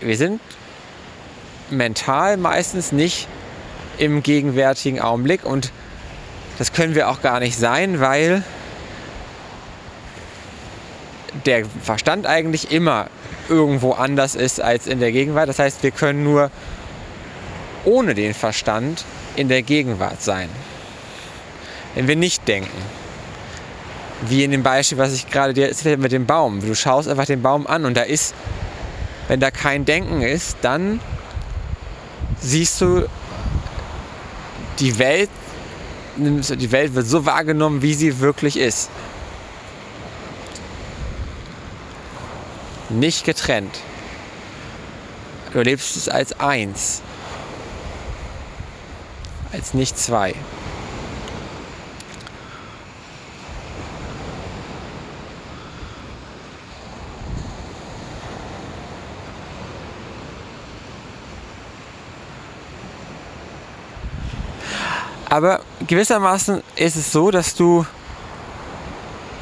wir 0.00 0.16
sind 0.16 0.40
mental 1.70 2.36
meistens 2.36 2.92
nicht 2.92 3.28
im 3.98 4.22
gegenwärtigen 4.22 5.00
Augenblick 5.00 5.44
und 5.44 5.72
das 6.58 6.72
können 6.72 6.94
wir 6.94 7.08
auch 7.08 7.22
gar 7.22 7.40
nicht 7.40 7.56
sein, 7.56 8.00
weil 8.00 8.42
der 11.46 11.64
Verstand 11.82 12.26
eigentlich 12.26 12.70
immer 12.70 13.06
irgendwo 13.48 13.92
anders 13.92 14.34
ist 14.34 14.60
als 14.60 14.86
in 14.86 15.00
der 15.00 15.12
Gegenwart. 15.12 15.48
Das 15.48 15.58
heißt, 15.58 15.82
wir 15.82 15.90
können 15.90 16.22
nur 16.22 16.50
ohne 17.84 18.14
den 18.14 18.34
Verstand 18.34 19.04
in 19.36 19.48
der 19.48 19.62
Gegenwart 19.62 20.22
sein. 20.22 20.48
Wenn 21.94 22.08
wir 22.08 22.16
nicht 22.16 22.46
denken. 22.46 22.70
Wie 24.28 24.44
in 24.44 24.50
dem 24.50 24.62
Beispiel, 24.62 24.98
was 24.98 25.14
ich 25.14 25.30
gerade 25.30 25.54
dir 25.54 25.68
erzählt 25.68 25.94
habe 25.94 26.02
mit 26.02 26.12
dem 26.12 26.26
Baum. 26.26 26.60
Du 26.60 26.74
schaust 26.74 27.08
einfach 27.08 27.24
den 27.24 27.40
Baum 27.40 27.66
an 27.66 27.86
und 27.86 27.96
da 27.96 28.02
ist, 28.02 28.34
wenn 29.28 29.40
da 29.40 29.50
kein 29.50 29.86
Denken 29.86 30.20
ist, 30.20 30.58
dann 30.60 31.00
siehst 32.40 32.80
du, 32.80 33.08
die 34.78 34.98
Welt, 34.98 35.30
die 36.16 36.72
Welt 36.72 36.94
wird 36.94 37.06
so 37.06 37.24
wahrgenommen, 37.26 37.82
wie 37.82 37.94
sie 37.94 38.20
wirklich 38.20 38.56
ist. 38.56 38.90
Nicht 42.88 43.24
getrennt. 43.24 43.78
Du 45.52 45.58
erlebst 45.58 45.96
es 45.96 46.08
als 46.08 46.38
eins, 46.38 47.02
als 49.52 49.74
nicht 49.74 49.98
zwei. 49.98 50.34
Aber 65.30 65.60
gewissermaßen 65.86 66.60
ist 66.74 66.96
es 66.96 67.12
so, 67.12 67.30
dass 67.30 67.54
du 67.54 67.86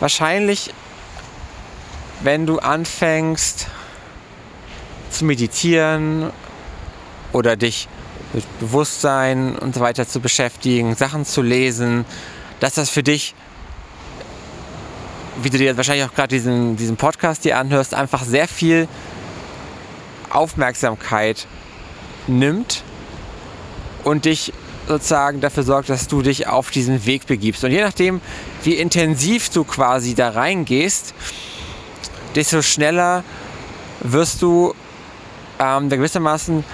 wahrscheinlich, 0.01 0.75
wenn 2.21 2.45
du 2.45 2.59
anfängst 2.59 3.69
zu 5.11 5.25
meditieren 5.25 6.31
oder 7.33 7.57
dich 7.57 7.89
mit 8.35 8.45
Bewusstsein 8.61 9.57
und 9.57 9.75
so 9.75 9.81
weiter 9.81 10.07
zu 10.07 10.21
beschäftigen, 10.21 10.95
Sachen 10.95 11.25
zu 11.25 11.41
lesen, 11.41 12.05
dass 12.61 12.75
das 12.75 12.91
für 12.91 13.03
dich, 13.03 13.35
wie 15.43 15.49
du 15.49 15.57
dir 15.57 15.75
wahrscheinlich 15.79 16.05
auch 16.05 16.15
gerade 16.15 16.29
diesen, 16.29 16.77
diesen 16.77 16.99
Podcast 16.99 17.47
dir 17.47 17.57
anhörst, 17.57 17.95
einfach 17.95 18.25
sehr 18.25 18.47
viel 18.47 18.89
Aufmerksamkeit 20.29 21.47
nimmt 22.27 22.83
und 24.05 24.27
dich 24.27 24.53
sozusagen 24.89 25.41
dafür 25.41 25.63
sorgt, 25.63 25.91
dass 25.91 26.09
du 26.09 26.23
dich 26.23 26.49
auf 26.49 26.71
diesen 26.71 27.05
Weg 27.07 27.27
begibst. 27.27 27.63
Und 27.63 27.71
je 27.71 27.83
nachdem, 27.83 28.21
wie 28.65 28.75
intensiv 28.75 29.51
du 29.51 29.65
quasi 29.65 30.15
da 30.15 30.31
reingehst, 30.31 31.15
desto 32.35 32.63
schneller 32.63 33.23
wirst 34.01 34.43
du 34.43 34.75
ähm, 35.59 35.89
gewissermaßen 35.89 36.65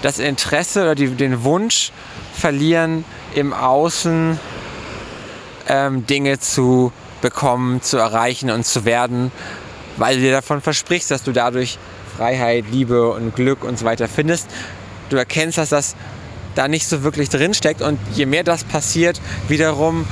das 0.00 0.18
Interesse 0.18 0.82
oder 0.82 0.94
die, 0.94 1.08
den 1.08 1.44
Wunsch 1.44 1.92
verlieren, 2.34 3.04
im 3.34 3.52
Außen 3.52 4.38
ähm, 5.68 6.06
Dinge 6.06 6.38
zu 6.40 6.92
bekommen, 7.20 7.82
zu 7.82 7.98
erreichen 7.98 8.50
und 8.50 8.64
zu 8.64 8.84
werden, 8.84 9.30
weil 9.96 10.16
du 10.16 10.22
dir 10.22 10.32
davon 10.32 10.60
versprichst, 10.60 11.10
dass 11.10 11.22
du 11.22 11.32
dadurch 11.32 11.78
Freiheit, 12.16 12.64
Liebe 12.70 13.10
und 13.10 13.34
Glück 13.34 13.64
und 13.64 13.78
so 13.78 13.84
weiter 13.84 14.08
findest. 14.08 14.48
Du 15.08 15.16
erkennst, 15.16 15.58
dass 15.58 15.68
das 15.68 15.94
da 16.54 16.68
nicht 16.68 16.86
so 16.86 17.02
wirklich 17.02 17.28
drin 17.28 17.54
steckt 17.54 17.82
und 17.82 17.98
je 18.14 18.26
mehr 18.26 18.44
das 18.44 18.64
passiert, 18.64 19.20
wiederum 19.48 20.06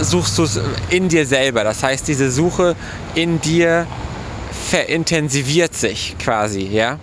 suchst 0.00 0.38
du 0.38 0.44
es 0.44 0.60
in 0.90 1.08
dir 1.08 1.26
selber. 1.26 1.64
Das 1.64 1.82
heißt, 1.82 2.06
diese 2.06 2.30
Suche 2.30 2.76
in 3.14 3.40
dir 3.40 3.86
verintensiviert 4.68 5.74
sich 5.74 6.16
quasi, 6.18 6.62
ja. 6.62 6.98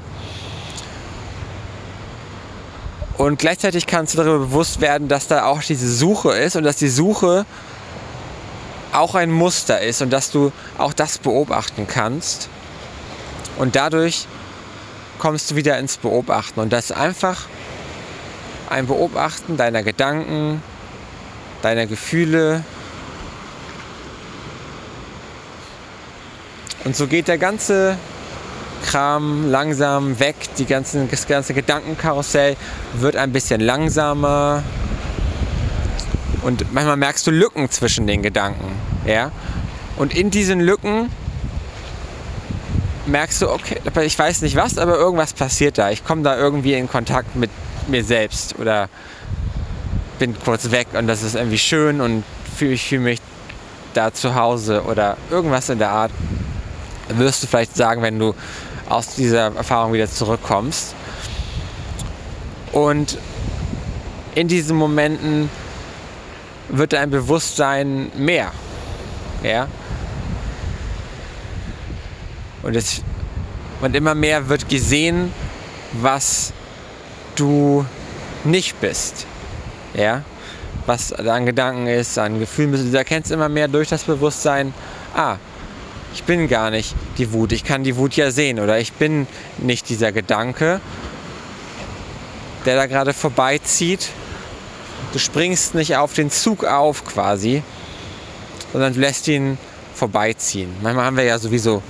Und 3.18 3.40
gleichzeitig 3.40 3.88
kannst 3.88 4.14
du 4.14 4.18
darüber 4.18 4.40
bewusst 4.40 4.82
werden, 4.82 5.08
dass 5.08 5.28
da 5.28 5.46
auch 5.46 5.62
diese 5.62 5.90
Suche 5.92 6.32
ist 6.34 6.58
und 6.58 6.64
dass 6.64 6.76
die 6.78 6.90
Suche 6.90 7.46
auch 8.92 9.16
ein 9.16 9.32
Muster 9.32 9.82
ist 9.82 10.02
und 10.02 10.12
dass 10.12 10.32
du 10.32 10.52
auch 10.78 10.94
das 10.94 11.18
beobachten 11.18 11.88
kannst. 11.88 12.50
Und 13.58 13.76
dadurch 13.76 14.28
kommst 15.18 15.52
du 15.52 15.56
wieder 15.56 15.78
ins 15.80 15.98
Beobachten. 15.98 16.60
Und 16.60 16.74
das 16.74 16.86
ist 16.86 16.92
einfach 16.92 17.46
ein 18.70 18.88
Beobachten 18.88 19.58
deiner 19.58 19.84
Gedanken, 19.84 20.62
deiner 21.62 21.86
Gefühle. 21.86 22.64
Und 26.84 26.96
so 26.96 27.08
geht 27.08 27.28
der 27.28 27.38
ganze 27.38 27.98
Kram 28.86 29.50
langsam 29.50 30.20
weg. 30.20 30.36
Die 30.58 30.66
ganzen, 30.66 31.10
das 31.10 31.28
ganze 31.28 31.54
Gedankenkarussell 31.54 32.56
wird 32.94 33.16
ein 33.16 33.32
bisschen 33.32 33.62
langsamer. 33.62 34.64
Und 36.44 36.72
manchmal 36.74 36.98
merkst 36.98 37.26
du 37.26 37.32
Lücken 37.32 37.70
zwischen 37.72 38.06
den 38.06 38.22
Gedanken. 38.22 38.72
Ja? 39.06 39.32
Und 39.98 40.16
in 40.16 40.30
diesen 40.30 40.60
Lücken 40.60 41.10
merkst 43.08 43.42
du, 43.42 43.50
okay, 43.50 43.80
ich 44.04 44.18
weiß 44.18 44.42
nicht 44.42 44.56
was, 44.56 44.78
aber 44.78 44.98
irgendwas 44.98 45.34
passiert 45.34 45.78
da. 45.78 45.90
Ich 45.90 46.04
komme 46.04 46.22
da 46.24 46.38
irgendwie 46.38 46.74
in 46.74 46.88
Kontakt 46.88 47.36
mit 47.36 47.50
mir 47.88 48.04
selbst 48.04 48.58
oder 48.60 48.90
bin 50.20 50.36
kurz 50.40 50.72
weg 50.72 50.88
und 50.94 51.08
das 51.08 51.24
ist 51.24 51.36
irgendwie 51.36 51.58
schön 51.58 52.02
und 52.02 52.24
ich 52.60 52.84
fühle 52.84 53.02
mich 53.02 53.20
da 53.94 54.14
zu 54.14 54.36
Hause 54.36 54.84
oder 54.84 55.18
irgendwas 55.30 55.70
in 55.70 55.80
der 55.80 55.90
Art. 55.90 56.12
Wirst 57.10 57.44
du 57.44 57.48
vielleicht 57.48 57.76
sagen, 57.76 58.02
wenn 58.02 58.18
du 58.18 58.34
aus 58.90 59.16
dieser 59.16 59.56
Erfahrung 59.56 59.94
wieder 59.94 60.10
zurückkommst. 60.10 60.94
Und 62.72 63.18
in 64.36 64.48
diesen 64.48 64.76
Momenten 64.76 65.50
wird 66.70 66.94
dein 66.94 67.10
Bewusstsein 67.10 68.12
mehr. 68.16 68.52
Ja? 69.44 69.68
Und, 72.64 72.76
es, 72.76 73.02
und 73.82 73.96
immer 73.96 74.16
mehr 74.16 74.50
wird 74.50 74.68
gesehen, 74.68 75.32
was 75.94 76.52
du 77.36 77.86
nicht 78.44 78.80
bist. 78.82 79.26
Ja? 79.94 80.24
Was 80.86 81.14
an 81.14 81.46
Gedanken 81.46 81.88
ist, 81.88 82.18
an 82.18 82.40
Gefühlen. 82.40 82.92
Du 82.92 82.98
erkennst 82.98 83.32
immer 83.32 83.50
mehr 83.50 83.68
durch 83.68 83.90
das 83.90 84.04
Bewusstsein, 84.04 84.74
ah, 85.16 85.38
ich 86.14 86.24
bin 86.24 86.48
gar 86.48 86.70
nicht 86.70 86.96
die 87.18 87.34
Wut, 87.34 87.52
ich 87.52 87.64
kann 87.64 87.84
die 87.84 87.98
Wut 87.98 88.16
ja 88.16 88.32
sehen 88.32 88.60
oder 88.60 88.80
ich 88.80 88.94
bin 88.94 89.28
nicht 89.58 89.90
dieser 89.90 90.12
Gedanke, 90.14 90.80
der 92.66 92.76
da 92.78 92.86
gerade 92.86 93.14
vorbeizieht. 93.14 94.10
Du 95.12 95.20
springst 95.20 95.76
nicht 95.76 95.98
auf 95.98 96.14
den 96.14 96.32
Zug 96.32 96.64
auf 96.64 97.06
quasi, 97.06 97.64
sondern 98.72 98.94
du 98.94 99.00
lässt 99.00 99.28
ihn 99.28 99.58
vorbeiziehen. 99.94 100.70
Manchmal 100.82 101.06
haben 101.06 101.18
wir 101.18 101.26
ja 101.26 101.40
sowieso 101.40 101.82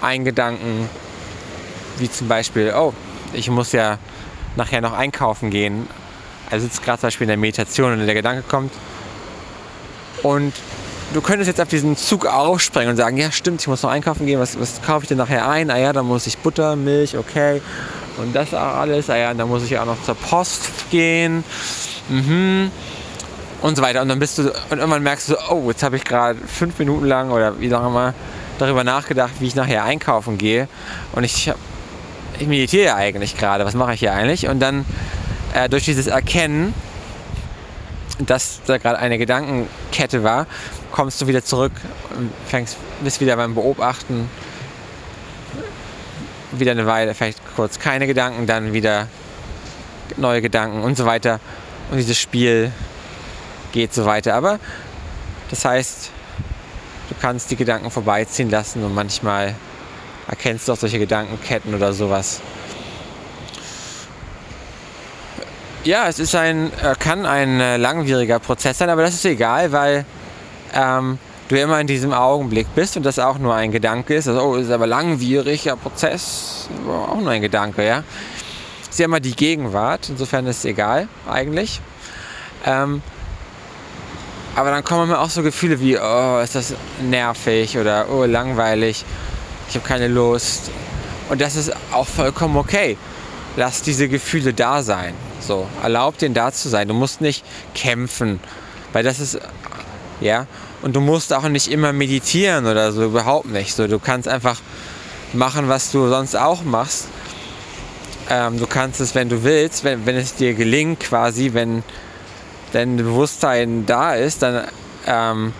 einen 0.00 0.24
Gedanken, 0.24 0.88
wie 1.98 2.10
zum 2.10 2.28
Beispiel, 2.28 2.72
oh, 2.76 2.94
ich 3.32 3.50
muss 3.50 3.72
ja 3.72 3.98
nachher 4.56 4.80
noch 4.80 4.92
einkaufen 4.92 5.50
gehen. 5.50 5.88
Also 6.50 6.66
sitzt 6.66 6.84
gerade 6.84 7.00
zum 7.00 7.08
Beispiel 7.08 7.24
in 7.24 7.28
der 7.28 7.36
Meditation 7.36 7.92
und 7.92 8.06
der 8.06 8.14
Gedanke 8.14 8.42
kommt 8.42 8.72
und 10.22 10.52
du 11.12 11.20
könntest 11.20 11.48
jetzt 11.48 11.60
auf 11.60 11.68
diesen 11.68 11.96
Zug 11.96 12.26
aufspringen 12.26 12.90
und 12.90 12.96
sagen, 12.96 13.16
ja 13.16 13.30
stimmt, 13.30 13.60
ich 13.60 13.68
muss 13.68 13.82
noch 13.82 13.90
einkaufen 13.90 14.26
gehen, 14.26 14.40
was, 14.40 14.58
was 14.58 14.82
kaufe 14.82 15.04
ich 15.04 15.08
denn 15.08 15.18
nachher 15.18 15.48
ein? 15.48 15.70
Ah 15.70 15.78
ja, 15.78 15.92
dann 15.92 16.06
muss 16.06 16.26
ich 16.26 16.38
Butter, 16.38 16.76
Milch, 16.76 17.16
okay. 17.16 17.62
Und 18.18 18.34
das 18.34 18.54
auch 18.54 18.76
alles, 18.76 19.10
ah 19.10 19.16
ja, 19.16 19.34
dann 19.34 19.48
muss 19.48 19.62
ich 19.64 19.78
auch 19.78 19.84
noch 19.84 20.02
zur 20.02 20.14
Post 20.14 20.68
gehen. 20.90 21.44
Mhm. 22.08 22.70
Und 23.62 23.76
so 23.76 23.82
weiter. 23.82 24.02
Und 24.02 24.08
dann 24.08 24.18
bist 24.18 24.38
du, 24.38 24.52
und 24.70 24.78
irgendwann 24.78 25.02
merkst 25.02 25.28
du 25.28 25.34
so, 25.34 25.38
oh, 25.50 25.68
jetzt 25.68 25.82
habe 25.82 25.96
ich 25.96 26.04
gerade 26.04 26.38
fünf 26.46 26.78
Minuten 26.78 27.06
lang 27.06 27.30
oder 27.30 27.60
wie 27.60 27.68
lange 27.68 27.90
mal 27.90 28.14
darüber 28.58 28.84
nachgedacht, 28.84 29.32
wie 29.40 29.46
ich 29.46 29.54
nachher 29.54 29.84
einkaufen 29.84 30.38
gehe. 30.38 30.68
Und 31.12 31.24
ich, 31.24 31.52
ich 32.38 32.46
meditiere 32.46 32.94
eigentlich 32.94 33.36
gerade, 33.36 33.64
was 33.64 33.74
mache 33.74 33.94
ich 33.94 34.00
hier 34.00 34.12
eigentlich? 34.12 34.48
Und 34.48 34.60
dann 34.60 34.84
äh, 35.54 35.68
durch 35.68 35.84
dieses 35.84 36.06
Erkennen, 36.06 36.74
dass 38.18 38.60
da 38.66 38.78
gerade 38.78 38.98
eine 38.98 39.18
Gedankenkette 39.18 40.22
war, 40.22 40.46
kommst 40.90 41.20
du 41.20 41.26
wieder 41.26 41.44
zurück 41.44 41.72
und 42.16 42.30
fängst, 42.46 42.76
bist 43.02 43.20
wieder 43.20 43.36
beim 43.36 43.54
Beobachten. 43.54 44.30
Wieder 46.52 46.72
eine 46.72 46.86
Weile, 46.86 47.14
vielleicht 47.14 47.40
kurz 47.54 47.78
keine 47.78 48.06
Gedanken, 48.06 48.46
dann 48.46 48.72
wieder 48.72 49.08
neue 50.16 50.40
Gedanken 50.40 50.82
und 50.82 50.96
so 50.96 51.04
weiter. 51.04 51.40
Und 51.90 51.98
dieses 51.98 52.18
Spiel 52.18 52.72
geht 53.72 53.92
so 53.92 54.06
weiter. 54.06 54.34
Aber 54.34 54.58
das 55.50 55.64
heißt, 55.64 56.10
du 57.10 57.14
kannst 57.20 57.50
die 57.50 57.56
Gedanken 57.56 57.90
vorbeiziehen 57.90 58.48
lassen 58.48 58.82
und 58.84 58.94
manchmal 58.94 59.54
erkennst 60.28 60.68
du 60.68 60.72
auch 60.72 60.76
solche 60.76 60.98
Gedankenketten 60.98 61.74
oder 61.74 61.92
sowas. 61.92 62.40
Ja, 65.84 66.08
es 66.08 66.18
ist 66.18 66.34
ein, 66.34 66.72
äh, 66.82 66.94
kann 66.98 67.26
ein 67.26 67.60
äh, 67.60 67.76
langwieriger 67.76 68.40
Prozess 68.40 68.78
sein, 68.78 68.90
aber 68.90 69.02
das 69.02 69.14
ist 69.14 69.24
egal, 69.24 69.70
weil 69.70 70.04
ähm, 70.74 71.18
du 71.46 71.56
immer 71.56 71.80
in 71.80 71.86
diesem 71.86 72.12
Augenblick 72.12 72.66
bist 72.74 72.96
und 72.96 73.04
das 73.04 73.20
auch 73.20 73.38
nur 73.38 73.54
ein 73.54 73.70
Gedanke 73.70 74.14
ist. 74.14 74.26
Also, 74.26 74.40
oh, 74.42 74.54
ist 74.56 74.70
aber 74.70 74.88
langwieriger 74.88 75.76
Prozess, 75.76 76.68
auch 76.88 77.20
nur 77.20 77.30
ein 77.30 77.40
Gedanke, 77.40 77.86
ja. 77.86 78.02
Ist 78.90 78.98
ja 78.98 79.04
immer 79.04 79.20
die 79.20 79.36
Gegenwart, 79.36 80.08
insofern 80.08 80.46
ist 80.46 80.58
es 80.58 80.64
egal 80.64 81.06
eigentlich. 81.30 81.80
Ähm, 82.64 83.02
aber 84.56 84.70
dann 84.70 84.82
kommen 84.82 85.08
mir 85.08 85.20
auch 85.20 85.30
so 85.30 85.42
Gefühle 85.42 85.78
wie, 85.80 85.98
oh, 85.98 86.40
ist 86.42 86.54
das 86.54 86.74
nervig 87.00 87.78
oder 87.78 88.06
oh, 88.10 88.24
langweilig, 88.24 89.04
ich 89.68 89.74
habe 89.74 89.86
keine 89.86 90.08
Lust. 90.08 90.70
Und 91.28 91.40
das 91.40 91.56
ist 91.56 91.72
auch 91.92 92.06
vollkommen 92.06 92.56
okay. 92.56 92.96
Lass 93.56 93.82
diese 93.82 94.08
Gefühle 94.08 94.52
da 94.52 94.82
sein. 94.82 95.14
So, 95.40 95.66
erlaub 95.82 96.18
denen 96.18 96.34
da 96.34 96.52
zu 96.52 96.68
sein. 96.68 96.88
Du 96.88 96.94
musst 96.94 97.20
nicht 97.20 97.44
kämpfen, 97.74 98.40
weil 98.92 99.02
das 99.02 99.20
ist, 99.20 99.38
ja, 100.20 100.46
und 100.82 100.94
du 100.94 101.00
musst 101.00 101.32
auch 101.32 101.48
nicht 101.48 101.68
immer 101.70 101.92
meditieren 101.92 102.66
oder 102.66 102.92
so, 102.92 103.04
überhaupt 103.04 103.46
nicht. 103.46 103.74
So, 103.74 103.86
du 103.86 103.98
kannst 103.98 104.28
einfach 104.28 104.60
machen, 105.32 105.68
was 105.68 105.90
du 105.90 106.08
sonst 106.08 106.36
auch 106.36 106.62
machst. 106.62 107.08
Ähm, 108.28 108.58
du 108.58 108.66
kannst 108.66 109.00
es, 109.00 109.14
wenn 109.14 109.28
du 109.28 109.44
willst, 109.44 109.84
wenn, 109.84 110.04
wenn 110.04 110.16
es 110.16 110.34
dir 110.34 110.54
gelingt, 110.54 111.00
quasi, 111.00 111.54
wenn 111.54 111.82
dein 112.72 112.96
Bewusstsein 112.96 113.86
da 113.86 114.14
ist, 114.14 114.42
dann, 114.42 114.66
ähm, 115.06 115.52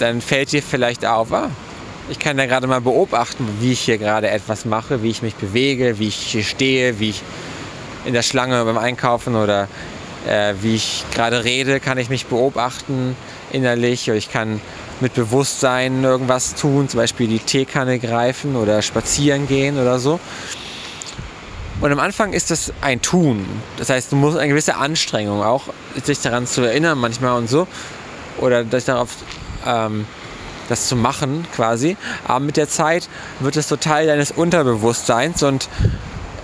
dann 0.00 0.20
fällt 0.20 0.52
dir 0.52 0.62
vielleicht 0.62 1.04
auf, 1.04 1.32
ah, 1.32 1.50
ich 2.08 2.18
kann 2.18 2.36
da 2.36 2.46
gerade 2.46 2.66
mal 2.66 2.80
beobachten, 2.80 3.46
wie 3.60 3.72
ich 3.72 3.80
hier 3.80 3.98
gerade 3.98 4.30
etwas 4.30 4.64
mache, 4.64 5.02
wie 5.02 5.10
ich 5.10 5.22
mich 5.22 5.34
bewege, 5.34 5.98
wie 5.98 6.08
ich 6.08 6.16
hier 6.16 6.42
stehe, 6.42 6.98
wie 6.98 7.10
ich 7.10 7.22
in 8.04 8.14
der 8.14 8.22
Schlange 8.22 8.64
beim 8.64 8.78
Einkaufen 8.78 9.36
oder 9.36 9.68
äh, 10.26 10.54
wie 10.60 10.74
ich 10.74 11.04
gerade 11.14 11.44
rede, 11.44 11.80
kann 11.80 11.98
ich 11.98 12.08
mich 12.08 12.26
beobachten 12.26 13.16
innerlich 13.52 14.08
oder 14.08 14.16
ich 14.16 14.30
kann 14.30 14.60
mit 15.00 15.14
Bewusstsein 15.14 16.04
irgendwas 16.04 16.54
tun, 16.54 16.88
zum 16.88 16.98
Beispiel 16.98 17.26
die 17.26 17.38
Teekanne 17.38 17.98
greifen 17.98 18.56
oder 18.56 18.82
spazieren 18.82 19.46
gehen 19.46 19.78
oder 19.78 19.98
so. 19.98 20.20
Und 21.80 21.90
am 21.92 21.98
Anfang 21.98 22.34
ist 22.34 22.50
das 22.50 22.72
ein 22.82 23.00
Tun. 23.00 23.46
Das 23.78 23.88
heißt, 23.88 24.12
du 24.12 24.16
musst 24.16 24.36
eine 24.36 24.48
gewisse 24.48 24.76
Anstrengung 24.76 25.42
auch, 25.42 25.64
sich 26.02 26.20
daran 26.20 26.46
zu 26.46 26.60
erinnern 26.60 26.98
manchmal 26.98 27.38
und 27.38 27.48
so. 27.48 27.66
Oder 28.38 28.64
sich 28.64 28.84
darauf 28.84 29.08
ähm, 29.66 30.06
das 30.68 30.86
zu 30.88 30.96
machen 30.96 31.46
quasi. 31.54 31.96
Aber 32.24 32.40
mit 32.40 32.56
der 32.56 32.68
Zeit 32.68 33.08
wird 33.40 33.56
es 33.56 33.68
so 33.68 33.76
Teil 33.76 34.06
deines 34.06 34.30
Unterbewusstseins 34.30 35.42
und 35.42 35.68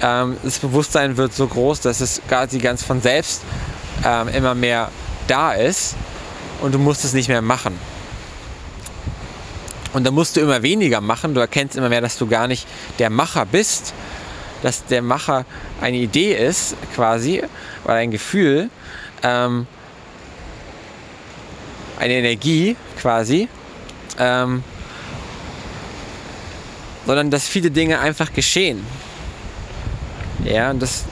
ähm, 0.03 0.37
das 0.43 0.59
Bewusstsein 0.59 1.17
wird 1.17 1.33
so 1.35 1.47
groß, 1.47 1.81
dass 1.81 2.01
es 2.01 2.21
quasi 2.29 2.59
ganz 2.59 2.83
von 2.83 3.01
selbst 3.01 3.43
ähm, 4.05 4.29
immer 4.29 4.55
mehr 4.55 4.91
da 5.29 5.53
ist 5.53 5.95
und 6.61 6.75
du 6.75 6.79
musst 6.79 7.05
es 7.05 7.13
nicht 7.13 7.29
mehr 7.29 7.43
machen. 7.43 7.79
Und 9.93 10.05
dann 10.05 10.13
musst 10.13 10.37
du 10.37 10.41
immer 10.41 10.63
weniger 10.63 11.01
machen. 11.01 11.33
Du 11.33 11.41
erkennst 11.41 11.75
immer 11.75 11.89
mehr, 11.89 12.03
dass 12.03 12.19
du 12.19 12.27
gar 12.27 12.49
nicht 12.49 12.67
der 12.99 13.09
Macher 13.09 13.47
bist, 13.47 13.95
dass 14.63 14.85
der 14.85 15.01
Macher 15.01 15.47
eine 15.81 15.97
Idee 15.97 16.35
ist, 16.35 16.77
quasi, 16.95 17.43
oder 17.85 17.95
ein 17.95 18.11
Gefühl, 18.11 18.69
ähm, 19.23 19.67
eine 21.99 22.15
Energie 22.15 22.77
quasi, 23.01 23.49
ähm, 24.19 24.63
sondern 27.07 27.31
dass 27.31 27.47
viele 27.47 27.71
Dinge 27.71 28.01
einfach 28.01 28.33
geschehen. 28.33 28.85
Ja, 30.45 30.71
und 30.71 30.81
das 30.81 31.05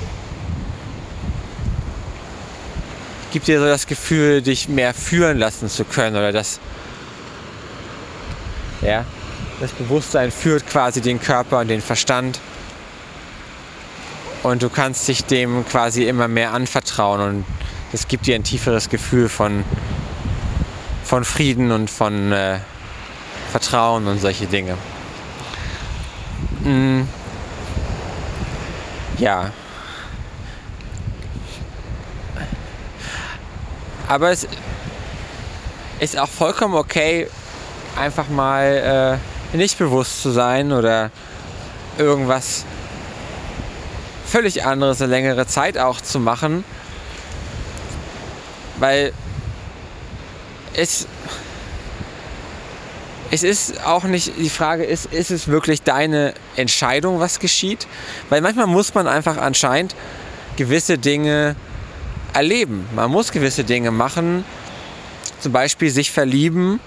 gibt 3.33 3.49
dir 3.49 3.59
so 3.59 3.67
das 3.67 3.87
Gefühl, 3.87 4.43
dich 4.43 4.69
mehr 4.69 4.95
führen 4.95 5.39
lassen 5.39 5.69
zu 5.69 5.85
können 5.85 6.15
oder 6.15 6.31
das, 6.31 6.61
ja, 8.81 9.05
das 9.61 9.73
Bewusstsein 9.73 10.31
führt 10.31 10.67
quasi 10.69 11.01
den 11.01 11.21
Körper 11.21 11.61
und 11.61 11.69
den 11.69 11.81
Verstand 11.81 12.39
und 14.45 14.63
du 14.63 14.69
kannst 14.69 15.09
dich 15.09 15.25
dem 15.25 15.67
quasi 15.67 16.05
immer 16.05 16.29
mehr 16.29 16.53
anvertrauen 16.53 17.21
und 17.21 17.45
das 17.93 18.07
gibt 18.09 18.27
dir 18.27 18.35
ein 18.35 18.45
tieferes 18.45 18.89
Gefühl 18.89 19.29
von, 19.29 19.65
von 21.05 21.25
Frieden 21.25 21.71
und 21.71 21.91
von 21.91 22.33
äh, 22.33 22.59
Vertrauen 23.53 24.07
und 24.07 24.21
solche 24.21 24.47
Dinge. 24.47 24.77
Mm. 26.65 27.03
Ja. 29.19 29.53
Aber 34.09 34.31
es 34.31 34.47
ist 36.01 36.19
auch 36.19 36.29
vollkommen 36.29 36.75
okay, 36.75 37.29
einfach 37.97 38.29
mal 38.29 39.21
äh, 39.53 39.57
nicht 39.57 39.79
bewusst 39.79 40.23
zu 40.23 40.31
sein 40.31 40.73
oder 40.73 41.11
irgendwas 41.97 42.65
völlig 44.27 44.65
anderes 44.65 45.01
eine 45.01 45.11
längere 45.11 45.47
Zeit 45.47 45.79
auch 45.79 46.01
zu 46.01 46.19
machen, 46.19 46.65
weil 48.79 49.13
es 50.77 51.07
es 53.31 53.43
ist 53.43 53.85
auch 53.85 54.05
nicht, 54.05 54.33
die 54.39 54.49
Frage 54.49 54.85
ist, 54.85 55.07
ist 55.07 55.33
es 55.33 55.49
wirklich 55.49 55.83
deine 55.83 56.35
Entscheidung, 56.55 57.19
was 57.19 57.41
geschieht? 57.41 57.89
Weil 58.29 58.41
manchmal 58.43 58.69
muss 58.69 58.95
man 58.95 59.09
einfach 59.09 59.39
anscheinend 59.39 59.97
gewisse 60.57 60.99
Dinge 60.99 61.57
erleben. 62.33 62.87
Man 62.95 63.11
muss 63.11 63.33
gewisse 63.33 63.65
Dinge 63.65 63.91
machen, 63.91 64.45
zum 65.41 65.51
Beispiel 65.51 65.91
sich 65.91 66.13
verlieben. 66.13 66.79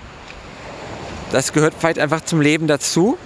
Das 1.33 1.51
gehört 1.51 1.73
vielleicht 1.77 1.99
einfach 1.99 2.21
zum 2.23 2.39
Leben 2.39 2.67
dazu 2.67 3.17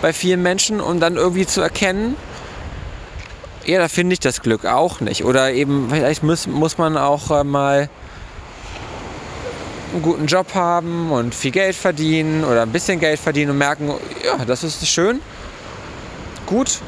bei 0.00 0.14
vielen 0.14 0.42
Menschen, 0.42 0.80
um 0.80 1.00
dann 1.00 1.16
irgendwie 1.16 1.46
zu 1.46 1.60
erkennen, 1.60 2.16
ja, 3.66 3.78
da 3.78 3.88
finde 3.88 4.12
ich 4.12 4.20
das 4.20 4.42
Glück 4.42 4.66
auch 4.66 5.00
nicht. 5.00 5.24
Oder 5.24 5.52
eben, 5.52 5.88
vielleicht 5.90 6.22
muss, 6.22 6.46
muss 6.46 6.76
man 6.76 6.96
auch 6.96 7.30
äh, 7.30 7.44
mal 7.44 7.88
einen 9.94 10.02
guten 10.02 10.26
Job 10.26 10.54
haben 10.54 11.10
und 11.10 11.34
viel 11.34 11.52
Geld 11.52 11.76
verdienen 11.76 12.44
oder 12.44 12.62
ein 12.62 12.72
bisschen 12.72 13.00
Geld 13.00 13.18
verdienen 13.18 13.52
und 13.52 13.58
merken, 13.58 13.92
ja, 14.24 14.44
das 14.44 14.64
ist 14.64 14.86
schön, 14.86 15.20
gut, 16.46 16.80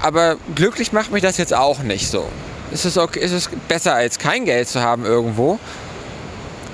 aber 0.00 0.36
glücklich 0.54 0.92
macht 0.92 1.12
mich 1.12 1.22
das 1.22 1.38
jetzt 1.38 1.54
auch 1.54 1.78
nicht 1.78 2.10
so. 2.10 2.28
Es, 2.72 2.84
ist 2.84 2.96
es 2.96 3.48
besser 3.68 3.94
als 3.94 4.18
kein 4.18 4.44
Geld 4.44 4.68
zu 4.68 4.82
haben 4.82 5.04
irgendwo? 5.04 5.58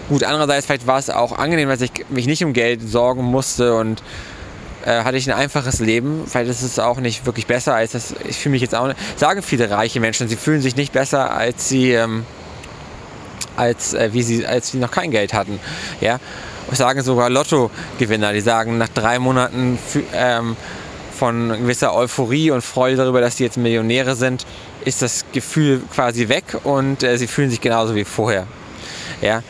Gut, 0.09 0.25
andererseits 0.25 0.67
vielleicht 0.67 0.87
war 0.87 0.99
es 0.99 1.11
auch 1.11 1.39
angenehm, 1.39 1.69
dass 1.69 1.83
ich 1.83 1.93
mich 2.09 2.27
nicht 2.27 2.43
um 2.43 2.53
Geld 2.53 2.81
sorgen 2.83 3.23
musste 3.23 3.77
und 3.77 4.03
äh, 4.85 5.05
hatte 5.05 5.19
ich 5.19 5.31
ein 5.31 5.39
einfaches 5.39 5.79
Leben. 5.79 6.25
Vielleicht 6.27 6.51
ist 6.51 6.63
es 6.63 6.79
auch 6.79 6.99
nicht 6.99 7.27
wirklich 7.27 7.47
besser 7.47 7.75
als 7.75 7.93
das. 7.93 8.15
Ich 8.27 8.39
fühle 8.39 8.53
mich 8.53 8.63
jetzt 8.63 8.75
auch. 8.75 8.93
Sagen 9.17 9.43
viele 9.43 9.71
reiche 9.71 10.01
Menschen, 10.01 10.27
sie 10.27 10.37
fühlen 10.37 10.63
sich 10.63 10.75
nicht 10.75 10.93
besser, 10.93 11.31
als 11.31 11.69
sie 11.69 11.93
ähm, 11.93 12.25
als, 13.61 13.95
äh, 13.95 14.13
wie 14.13 14.23
sie, 14.23 14.47
als 14.47 14.71
sie 14.71 14.79
noch 14.79 14.91
kein 14.91 15.11
Geld 15.11 15.35
hatten. 15.35 15.61
Ja? 16.01 16.19
Sagen 16.73 17.03
sogar 17.03 17.31
Lottogewinner, 17.31 18.33
die 18.33 18.41
sagen 18.41 18.79
nach 18.79 18.89
drei 18.89 19.19
Monaten 19.19 19.79
ähm, 20.15 20.57
von 21.17 21.51
gewisser 21.51 21.95
Euphorie 21.95 22.51
und 22.51 22.63
Freude 22.63 22.97
darüber, 22.97 23.21
dass 23.21 23.37
sie 23.37 23.45
jetzt 23.45 23.57
Millionäre 23.57 24.17
sind, 24.17 24.47
ist 24.85 25.03
das 25.03 25.27
Gefühl 25.33 25.83
quasi 25.95 26.29
weg 26.29 26.45
und 26.65 27.03
äh, 27.03 27.19
sie 27.19 27.27
fühlen 27.27 27.51
sich 27.51 27.61
genauso 27.61 27.95
wie 27.95 28.05
vorher. 28.05 28.47
Ja? 29.21 29.43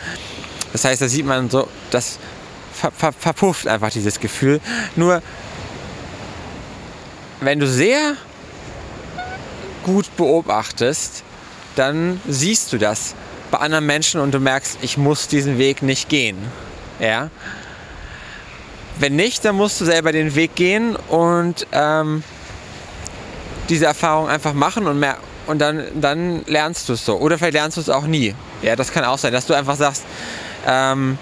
Das 0.73 0.85
heißt, 0.85 1.01
da 1.01 1.09
sieht 1.09 1.27
man 1.27 1.51
so, 1.51 1.69
das 1.91 2.19
ver 2.73 2.91
ver 2.91 3.13
verpufft 3.13 3.67
einfach 3.67 3.91
dieses 3.91 4.19
Gefühl. 4.19 4.61
Nur 4.97 5.23
wenn 7.41 7.61
du 7.61 7.67
sehr 7.67 8.17
gut 9.85 10.15
beobachtest, 10.17 11.23
dann 11.77 12.21
siehst 12.29 12.73
du 12.73 12.79
das 12.79 13.15
bei 13.51 13.59
anderen 13.59 13.87
Menschen 13.87 14.21
und 14.21 14.33
du 14.33 14.41
merkst, 14.41 14.79
ich 14.83 14.97
muss 14.97 15.29
diesen 15.29 15.59
Weg 15.59 15.83
nicht 15.83 16.09
gehen. 16.09 16.39
Ja? 16.99 17.31
Wenn 18.99 19.17
nicht, 19.17 19.45
dann 19.45 19.57
musst 19.57 19.81
du 19.81 19.85
selber 19.85 20.13
den 20.13 20.35
Weg 20.35 20.55
gehen 20.55 20.97
und 21.09 21.67
ähm, 21.73 22.23
diese 23.69 23.87
Erfahrung 23.87 24.29
einfach 24.29 24.53
machen 24.53 24.87
und, 24.87 24.99
mehr, 24.99 25.17
und 25.47 25.59
dann, 25.59 25.85
dann 25.95 26.45
lernst 26.47 26.89
du 26.89 26.93
es 26.93 27.05
so. 27.05 27.17
Oder 27.17 27.39
vielleicht 27.39 27.55
lernst 27.55 27.77
du 27.77 27.81
es 27.81 27.89
auch 27.89 28.05
nie. 28.05 28.35
Ja, 28.63 28.77
das 28.77 28.93
kann 28.93 29.05
auch 29.05 29.19
sein, 29.19 29.33
dass 29.33 29.47
du 29.47 29.55
einfach 29.55 29.77
sagst, 29.77 30.05
ähm, 30.67 31.19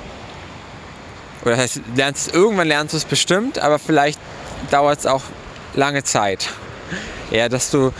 oder 1.42 1.52
das 1.52 1.60
heißt, 1.60 1.80
lernst, 1.94 2.34
irgendwann 2.34 2.66
lernst 2.68 2.94
du 2.94 2.96
es 2.96 3.04
bestimmt, 3.04 3.58
aber 3.58 3.78
vielleicht 3.78 4.18
dauert 4.70 4.98
es 4.98 5.06
auch 5.06 5.22
lange 5.74 6.02
Zeit. 6.02 6.50
Ja, 7.30 7.48
dass 7.48 7.70
du 7.70 7.92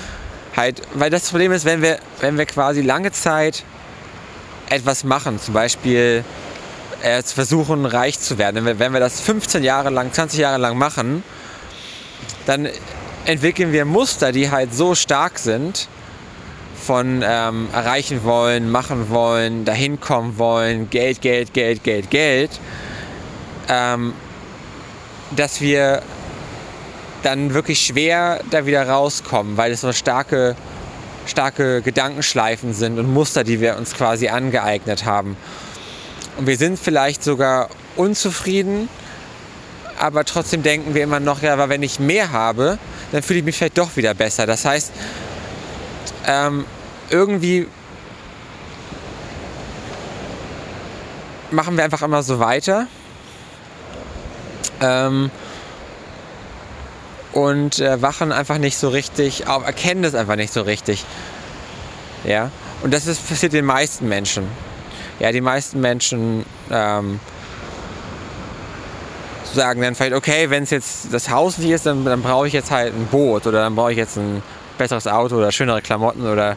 halt, 0.57 0.83
weil 0.95 1.11
das 1.11 1.31
Problem 1.31 1.53
ist, 1.53 1.65
wenn 1.65 1.83
wir, 1.83 1.99
wenn 2.21 2.37
wir 2.37 2.47
quasi 2.47 2.83
lange 2.83 3.13
Zeit 3.13 3.63
etwas 4.71 5.05
machen, 5.05 5.39
zum 5.39 5.55
Beispiel 5.55 6.25
äh, 7.03 7.23
versuchen, 7.23 7.87
reich 7.87 8.19
zu 8.19 8.39
werden. 8.39 8.57
Wenn 8.57 8.65
wir, 8.65 8.79
wenn 8.79 8.93
wir 8.93 9.01
das 9.01 9.21
15 9.21 9.65
Jahre 9.65 9.91
lang, 9.91 10.13
20 10.13 10.41
Jahre 10.41 10.59
lang 10.59 10.77
machen, 10.77 11.23
dann 12.47 12.69
entwickeln 13.25 13.73
wir 13.73 13.85
Muster, 13.85 14.33
die 14.33 14.51
halt 14.51 14.75
so 14.75 14.95
stark 14.95 15.39
sind, 15.39 15.89
von 16.89 17.23
ähm, 17.23 17.69
erreichen 17.73 18.25
wollen, 18.25 18.71
machen 18.71 19.11
wollen, 19.11 19.65
dahin 19.65 20.01
kommen 20.01 20.39
wollen, 20.39 20.89
Geld, 20.89 21.21
Geld, 21.21 21.53
Geld, 21.53 21.85
Geld, 21.85 22.11
Geld, 22.11 22.51
ähm, 23.69 24.15
dass 25.37 25.61
wir 25.61 26.03
dann 27.23 27.53
wirklich 27.53 27.81
schwer 27.81 28.41
da 28.51 28.65
wieder 28.65 28.89
rauskommen, 28.89 29.57
weil 29.57 29.73
es 29.73 29.83
so 29.83 29.93
starke 29.93 30.57
starke 31.29 31.83
Gedankenschleifen 31.83 32.75
sind 32.75 32.99
und 32.99 33.13
Muster, 33.13 33.45
die 33.45 33.61
wir 33.61 33.77
uns 33.77 33.95
quasi 33.95 34.29
angeeignet 34.29 35.05
haben. 35.05 35.37
Und 36.37 36.47
wir 36.47 36.57
sind 36.57 36.79
vielleicht 36.79 37.23
sogar 37.23 37.69
unzufrieden, 37.97 38.89
aber 39.99 40.25
trotzdem 40.25 40.63
denken 40.63 40.95
wir 40.95 41.03
immer 41.03 41.21
noch, 41.21 41.43
ja, 41.43 41.53
aber 41.53 41.69
wenn 41.69 41.83
ich 41.83 41.99
mehr 41.99 42.31
habe, 42.33 42.79
dann 43.13 43.23
fühle 43.23 43.41
ich 43.41 43.45
mich 43.45 43.57
vielleicht 43.57 43.79
doch 43.79 43.97
wieder 43.97 44.15
besser. 44.15 44.47
Das 44.47 44.65
heißt, 44.65 44.93
ähm, 46.27 46.65
irgendwie 47.11 47.67
machen 51.51 51.77
wir 51.77 51.85
einfach 51.85 52.03
immer 52.03 52.23
so 52.23 52.39
weiter. 52.39 52.87
Ähm, 54.81 55.31
und 57.33 57.79
äh, 57.79 58.01
wachen 58.01 58.33
einfach 58.33 58.59
nicht 58.59 58.77
so 58.77 58.89
richtig 58.89 59.47
auf, 59.47 59.65
erkennen 59.65 60.03
das 60.03 60.15
einfach 60.15 60.37
nicht 60.37 60.53
so 60.53 60.63
richtig. 60.63 61.05
Ja, 62.25 62.51
und 62.83 62.93
das 62.93 63.07
ist, 63.07 63.27
passiert 63.29 63.53
den 63.53 63.65
meisten 63.65 64.09
Menschen. 64.09 64.49
Ja, 65.21 65.33
die 65.33 65.41
meisten 65.41 65.81
Menschen 65.81 66.45
ähm, 66.71 67.21
sagen 69.55 69.81
dann 69.83 69.95
vielleicht, 69.95 70.15
okay, 70.15 70.51
wenn 70.51 70.63
es 70.63 70.71
jetzt 70.71 71.13
das 71.13 71.31
Haus 71.31 71.59
nicht 71.59 71.71
ist, 71.71 71.87
dann, 71.87 72.05
dann 72.05 72.23
brauche 72.23 72.47
ich 72.47 72.53
jetzt 72.53 72.71
halt 72.71 72.95
ein 72.95 73.07
Boot 73.07 73.47
oder 73.47 73.61
dann 73.61 73.75
brauche 73.75 73.93
ich 73.93 73.99
jetzt 73.99 74.17
ein 74.17 74.43
besseres 74.79 75.07
Auto 75.07 75.37
oder 75.37 75.51
schönere 75.51 75.83
Klamotten 75.83 76.27
oder 76.27 76.57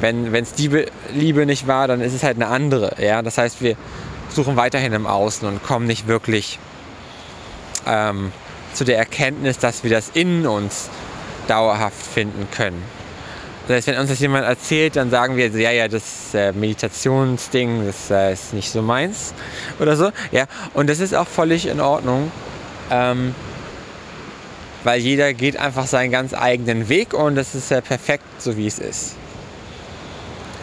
wenn 0.00 0.34
es 0.34 0.52
die 0.52 0.86
Liebe 1.12 1.46
nicht 1.46 1.66
war, 1.66 1.88
dann 1.88 2.00
ist 2.00 2.12
es 2.12 2.22
halt 2.22 2.36
eine 2.36 2.48
andere. 2.48 2.96
Ja, 3.00 3.22
das 3.22 3.38
heißt, 3.38 3.62
wir 3.62 3.76
suchen 4.28 4.56
weiterhin 4.56 4.92
im 4.92 5.06
Außen 5.06 5.46
und 5.46 5.62
kommen 5.62 5.86
nicht 5.86 6.08
wirklich 6.08 6.58
ähm, 7.86 8.32
zu 8.74 8.84
der 8.84 8.98
Erkenntnis, 8.98 9.58
dass 9.58 9.84
wir 9.84 9.90
das 9.90 10.10
in 10.14 10.46
uns 10.46 10.90
dauerhaft 11.48 12.06
finden 12.06 12.48
können. 12.50 12.82
Das 13.66 13.76
heißt, 13.76 13.86
wenn 13.86 13.98
uns 13.98 14.10
das 14.10 14.20
jemand 14.20 14.44
erzählt, 14.44 14.96
dann 14.96 15.10
sagen 15.10 15.36
wir, 15.36 15.48
ja, 15.48 15.70
ja, 15.70 15.88
das 15.88 16.34
äh, 16.34 16.52
Meditationsding, 16.52 17.86
das 17.86 18.10
äh, 18.10 18.32
ist 18.34 18.52
nicht 18.52 18.70
so 18.70 18.82
meins 18.82 19.32
oder 19.78 19.96
so. 19.96 20.10
Ja, 20.32 20.46
und 20.74 20.90
das 20.90 21.00
ist 21.00 21.14
auch 21.14 21.26
völlig 21.26 21.66
in 21.66 21.80
Ordnung, 21.80 22.30
ähm, 22.90 23.34
weil 24.82 25.00
jeder 25.00 25.32
geht 25.32 25.56
einfach 25.56 25.86
seinen 25.86 26.10
ganz 26.10 26.34
eigenen 26.34 26.90
Weg 26.90 27.14
und 27.14 27.36
das 27.36 27.54
ist 27.54 27.70
ja 27.70 27.80
perfekt, 27.80 28.24
so 28.38 28.58
wie 28.58 28.66
es 28.66 28.78
ist. 28.78 29.16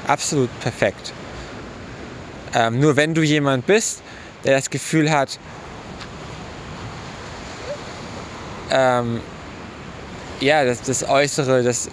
Absolut 0.06 0.50
perfekt. 0.60 1.14
Ähm, 2.54 2.80
nur 2.80 2.98
wenn 2.98 3.16
du 3.16 3.24
jemand 3.24 3.66
bist, 3.66 4.02
der 4.44 4.56
das 4.56 4.70
Gefühl 4.70 5.10
hat, 5.10 5.40
ähm, 8.72 9.20
ja, 10.40 10.66
das, 10.66 10.82
das 10.82 11.08
Äußere, 11.08 11.64
das, 11.64 11.90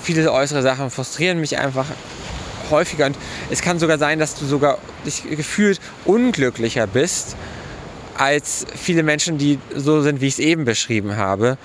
viele 0.00 0.30
äußere 0.32 0.62
Sachen 0.62 0.90
frustrieren 0.90 1.40
mich 1.40 1.58
einfach 1.58 1.86
häufiger. 2.70 3.06
Und 3.06 3.16
es 3.50 3.62
kann 3.62 3.78
sogar 3.78 3.98
sein, 3.98 4.18
dass 4.18 4.34
du 4.34 4.46
sogar 4.46 4.78
dich 5.04 5.22
gefühlt 5.28 5.80
unglücklicher 6.04 6.86
bist 6.86 7.36
als 8.16 8.66
viele 8.74 9.02
Menschen, 9.02 9.38
die 9.38 9.58
so 9.74 10.00
sind, 10.02 10.20
wie 10.20 10.26
ich 10.26 10.34
es 10.34 10.38
eben 10.38 10.64
beschrieben 10.64 11.16
habe. 11.16 11.58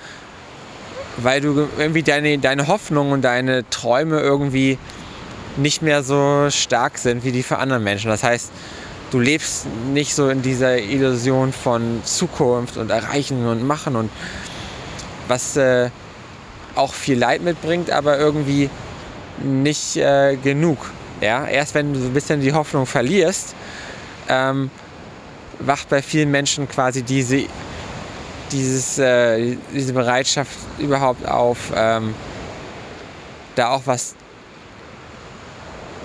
Weil 1.18 1.40
du 1.40 1.68
irgendwie 1.78 2.02
deine, 2.02 2.38
deine 2.38 2.68
Hoffnung 2.68 3.12
und 3.12 3.22
deine 3.22 3.68
Träume 3.70 4.20
irgendwie 4.20 4.78
nicht 5.56 5.82
mehr 5.82 6.02
so 6.02 6.48
stark 6.50 6.98
sind 6.98 7.24
wie 7.24 7.32
die 7.32 7.42
für 7.42 7.58
andere 7.58 7.80
Menschen. 7.80 8.08
Das 8.08 8.22
heißt, 8.22 8.50
du 9.12 9.20
lebst 9.20 9.66
nicht 9.92 10.14
so 10.14 10.30
in 10.30 10.42
dieser 10.42 10.78
Illusion 10.78 11.52
von 11.52 12.02
Zukunft 12.04 12.78
und 12.78 12.90
Erreichen 12.90 13.46
und 13.46 13.64
Machen 13.64 13.94
und 13.94 14.10
was 15.28 15.56
äh, 15.56 15.90
auch 16.74 16.94
viel 16.94 17.18
Leid 17.18 17.42
mitbringt, 17.42 17.90
aber 17.90 18.18
irgendwie 18.18 18.70
nicht 19.42 19.96
äh, 19.96 20.36
genug. 20.36 20.90
Ja? 21.20 21.46
Erst 21.46 21.74
wenn 21.74 21.92
du 21.92 22.00
so 22.00 22.06
ein 22.06 22.14
bisschen 22.14 22.40
die 22.40 22.54
Hoffnung 22.54 22.86
verlierst, 22.86 23.54
ähm, 24.28 24.70
wacht 25.58 25.90
bei 25.90 26.00
vielen 26.00 26.30
Menschen 26.30 26.66
quasi 26.68 27.02
diese, 27.02 27.44
dieses, 28.50 28.98
äh, 28.98 29.56
diese 29.74 29.92
Bereitschaft 29.92 30.56
überhaupt 30.78 31.26
auf, 31.28 31.70
ähm, 31.76 32.14
da 33.56 33.68
auch 33.70 33.82
was, 33.84 34.14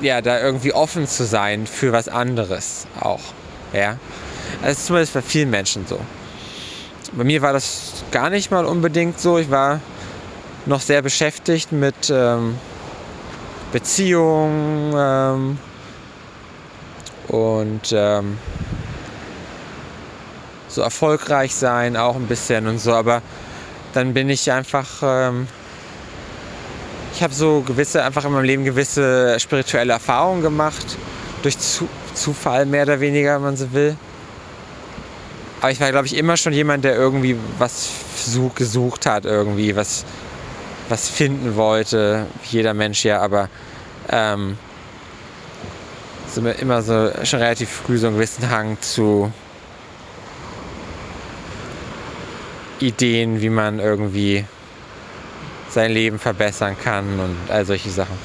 ja, 0.01 0.21
da 0.21 0.39
irgendwie 0.39 0.73
offen 0.73 1.07
zu 1.07 1.25
sein 1.25 1.67
für 1.67 1.91
was 1.91 2.07
anderes 2.07 2.87
auch. 2.99 3.21
Ja? 3.73 3.97
Also 4.61 4.81
zumindest 4.87 5.13
bei 5.13 5.21
vielen 5.21 5.49
Menschen 5.49 5.85
so. 5.87 5.99
Bei 7.13 7.23
mir 7.23 7.41
war 7.41 7.53
das 7.53 8.03
gar 8.11 8.29
nicht 8.29 8.51
mal 8.51 8.65
unbedingt 8.65 9.19
so. 9.19 9.37
Ich 9.37 9.49
war 9.49 9.79
noch 10.65 10.81
sehr 10.81 11.01
beschäftigt 11.01 11.71
mit 11.71 12.09
ähm, 12.09 12.57
Beziehungen 13.71 14.93
ähm, 14.95 15.59
und 17.27 17.91
ähm, 17.93 18.37
so 20.67 20.81
erfolgreich 20.81 21.55
sein 21.55 21.97
auch 21.97 22.15
ein 22.15 22.27
bisschen 22.27 22.67
und 22.67 22.79
so. 22.79 22.93
Aber 22.93 23.21
dann 23.93 24.13
bin 24.13 24.29
ich 24.29 24.51
einfach, 24.51 24.87
ähm, 25.01 25.47
ich 27.17 27.23
habe 27.23 27.33
so 27.33 27.61
gewisse, 27.61 28.03
einfach 28.03 28.25
in 28.25 28.31
meinem 28.31 28.43
Leben 28.43 28.63
gewisse 28.63 29.39
spirituelle 29.39 29.93
Erfahrungen 29.93 30.43
gemacht. 30.43 30.85
Durch 31.41 31.57
Zu 31.57 31.89
Zufall 32.13 32.67
mehr 32.67 32.83
oder 32.83 32.99
weniger, 32.99 33.35
wenn 33.35 33.41
man 33.41 33.57
so 33.57 33.73
will. 33.73 33.97
Aber 35.59 35.71
ich 35.71 35.81
war, 35.81 35.89
glaube 35.89 36.05
ich, 36.05 36.15
immer 36.15 36.37
schon 36.37 36.53
jemand, 36.53 36.83
der 36.83 36.95
irgendwie 36.95 37.35
was 37.57 37.89
gesucht 38.53 39.07
hat, 39.07 39.25
irgendwie 39.25 39.75
was 39.75 40.05
was 40.89 41.09
finden 41.09 41.55
wollte, 41.55 42.27
jeder 42.51 42.75
Mensch 42.75 43.03
ja, 43.03 43.19
aber 43.19 43.49
ähm, 44.09 44.57
so 46.31 46.41
immer 46.41 46.83
so 46.83 47.11
schon 47.23 47.39
relativ 47.39 47.69
früh 47.69 47.97
so 47.97 48.07
einen 48.07 48.17
gewissen 48.17 48.49
Hang 48.49 48.79
zu 48.79 49.31
Ideen, 52.79 53.41
wie 53.41 53.49
man 53.49 53.79
irgendwie 53.79 54.45
sein 55.69 55.91
Leben 55.91 56.19
verbessern 56.19 56.75
kann 56.81 57.19
und 57.19 57.37
all 57.49 57.65
solche 57.65 57.89
Sachen. 57.89 58.17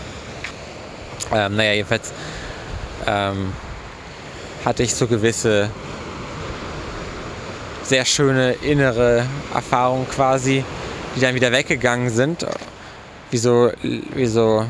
Ähm, 1.33 1.57
naja, 1.57 1.73
jedenfalls 1.73 2.13
ähm, 3.07 3.53
hatte 4.65 4.83
ich 4.83 4.95
so 4.95 5.07
gewisse 5.07 5.71
sehr 7.83 8.05
schöne 8.05 8.53
innere 8.63 9.27
Erfahrungen 9.55 10.09
quasi, 10.09 10.65
die 11.17 11.21
dann 11.21 11.35
wieder 11.35 11.53
weggegangen 11.53 12.11
sind. 12.11 12.47
Wie 13.31 13.39
so, 13.39 13.71
wie 13.83 14.27
so 14.27 14.67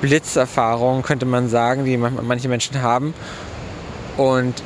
Blitzerfahrungen, 0.00 1.02
könnte 1.02 1.26
man 1.26 1.48
sagen, 1.48 1.84
die 1.84 1.96
manche 1.96 2.48
Menschen 2.48 2.82
haben. 2.82 3.14
Und 4.16 4.62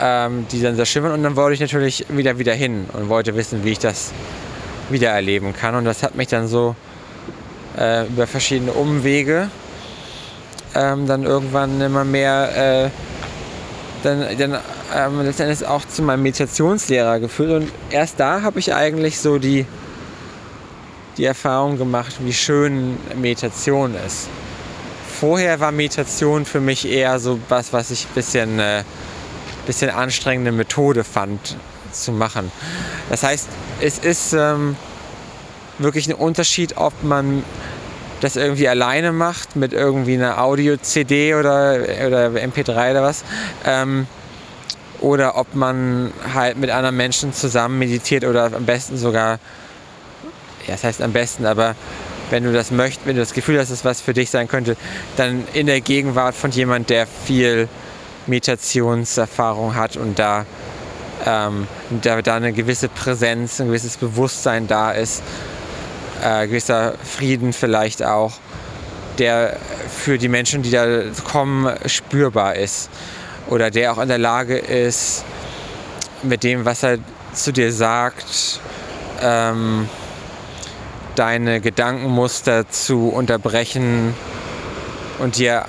ähm, 0.00 0.46
die 0.50 0.62
dann 0.62 0.76
sehr 0.76 0.86
schimmern. 0.86 1.12
Und 1.12 1.22
dann 1.22 1.36
wollte 1.36 1.54
ich 1.54 1.60
natürlich 1.60 2.06
wieder 2.08 2.38
wieder 2.38 2.54
hin 2.54 2.86
und 2.92 3.08
wollte 3.08 3.34
wissen, 3.34 3.64
wie 3.64 3.72
ich 3.72 3.78
das 3.78 4.12
wieder 4.90 5.10
erleben 5.10 5.54
kann. 5.54 5.74
Und 5.74 5.84
das 5.84 6.02
hat 6.02 6.14
mich 6.14 6.28
dann 6.28 6.48
so 6.48 6.74
äh, 7.76 8.06
über 8.06 8.26
verschiedene 8.26 8.72
Umwege 8.72 9.50
ähm, 10.74 11.06
dann 11.06 11.24
irgendwann 11.24 11.80
immer 11.80 12.04
mehr 12.04 12.84
äh, 12.84 12.90
dann, 14.02 14.38
dann 14.38 14.58
ähm, 14.94 15.22
letztendlich 15.22 15.66
auch 15.66 15.84
zu 15.86 16.02
meinem 16.02 16.22
Meditationslehrer 16.22 17.20
geführt. 17.20 17.62
Und 17.62 17.72
erst 17.90 18.20
da 18.20 18.42
habe 18.42 18.58
ich 18.58 18.74
eigentlich 18.74 19.18
so 19.18 19.38
die 19.38 19.66
die 21.16 21.24
Erfahrung 21.24 21.78
gemacht, 21.78 22.14
wie 22.20 22.32
schön 22.32 22.96
Meditation 23.20 23.94
ist. 24.06 24.28
Vorher 25.20 25.58
war 25.58 25.72
Meditation 25.72 26.44
für 26.44 26.60
mich 26.60 26.88
eher 26.88 27.18
so 27.18 27.40
was, 27.48 27.72
was 27.72 27.90
ich 27.90 28.06
ein 28.06 28.14
bisschen, 28.14 28.60
äh, 28.60 28.84
bisschen 29.66 29.90
anstrengende 29.90 30.52
Methode 30.52 31.02
fand 31.02 31.56
zu 32.02 32.12
machen. 32.12 32.50
Das 33.10 33.22
heißt, 33.22 33.48
es 33.80 33.98
ist 33.98 34.32
ähm, 34.32 34.76
wirklich 35.78 36.08
ein 36.08 36.14
Unterschied, 36.14 36.76
ob 36.76 36.92
man 37.02 37.44
das 38.20 38.36
irgendwie 38.36 38.68
alleine 38.68 39.12
macht 39.12 39.54
mit 39.54 39.72
irgendwie 39.72 40.14
einer 40.14 40.42
Audio-CD 40.42 41.34
oder, 41.34 41.78
oder 42.06 42.26
MP3 42.30 42.90
oder 42.90 43.02
was. 43.02 43.24
Ähm, 43.64 44.06
oder 45.00 45.36
ob 45.36 45.54
man 45.54 46.12
halt 46.34 46.56
mit 46.56 46.70
anderen 46.70 46.96
Menschen 46.96 47.32
zusammen 47.32 47.78
meditiert 47.78 48.24
oder 48.24 48.46
am 48.46 48.66
besten 48.66 48.96
sogar 48.96 49.38
ja, 50.68 50.74
das 50.74 50.84
heißt 50.84 51.02
am 51.02 51.12
besten, 51.12 51.46
aber 51.46 51.74
wenn 52.30 52.44
du 52.44 52.52
das 52.52 52.70
möchtest, 52.70 53.06
wenn 53.06 53.16
du 53.16 53.22
das 53.22 53.32
Gefühl 53.32 53.58
hast, 53.58 53.70
dass 53.70 53.78
es 53.78 53.84
was 53.84 54.00
für 54.02 54.12
dich 54.12 54.30
sein 54.30 54.48
könnte, 54.48 54.76
dann 55.16 55.44
in 55.54 55.66
der 55.66 55.80
Gegenwart 55.80 56.34
von 56.34 56.50
jemand, 56.50 56.90
der 56.90 57.06
viel 57.06 57.68
Meditationserfahrung 58.26 59.74
hat 59.74 59.96
und 59.96 60.18
da, 60.18 60.44
ähm, 61.26 61.66
da, 62.02 62.22
da 62.22 62.36
eine 62.36 62.52
gewisse 62.52 62.88
Präsenz, 62.88 63.60
ein 63.60 63.68
gewisses 63.68 63.96
Bewusstsein 63.96 64.66
da 64.66 64.92
ist, 64.92 65.22
äh, 66.22 66.46
gewisser 66.46 66.94
Frieden 67.02 67.52
vielleicht 67.52 68.04
auch, 68.04 68.34
der 69.18 69.56
für 69.88 70.18
die 70.18 70.28
Menschen, 70.28 70.62
die 70.62 70.70
da 70.70 70.86
kommen, 71.24 71.74
spürbar 71.86 72.56
ist. 72.56 72.90
Oder 73.48 73.70
der 73.70 73.92
auch 73.92 73.98
in 73.98 74.08
der 74.08 74.18
Lage 74.18 74.58
ist, 74.58 75.24
mit 76.22 76.42
dem, 76.44 76.64
was 76.64 76.82
er 76.82 76.98
zu 77.32 77.52
dir 77.52 77.72
sagt, 77.72 78.60
ähm, 79.22 79.88
deine 81.14 81.60
Gedankenmuster 81.60 82.68
zu 82.68 83.08
unterbrechen 83.08 84.14
und 85.18 85.38
dir, 85.38 85.64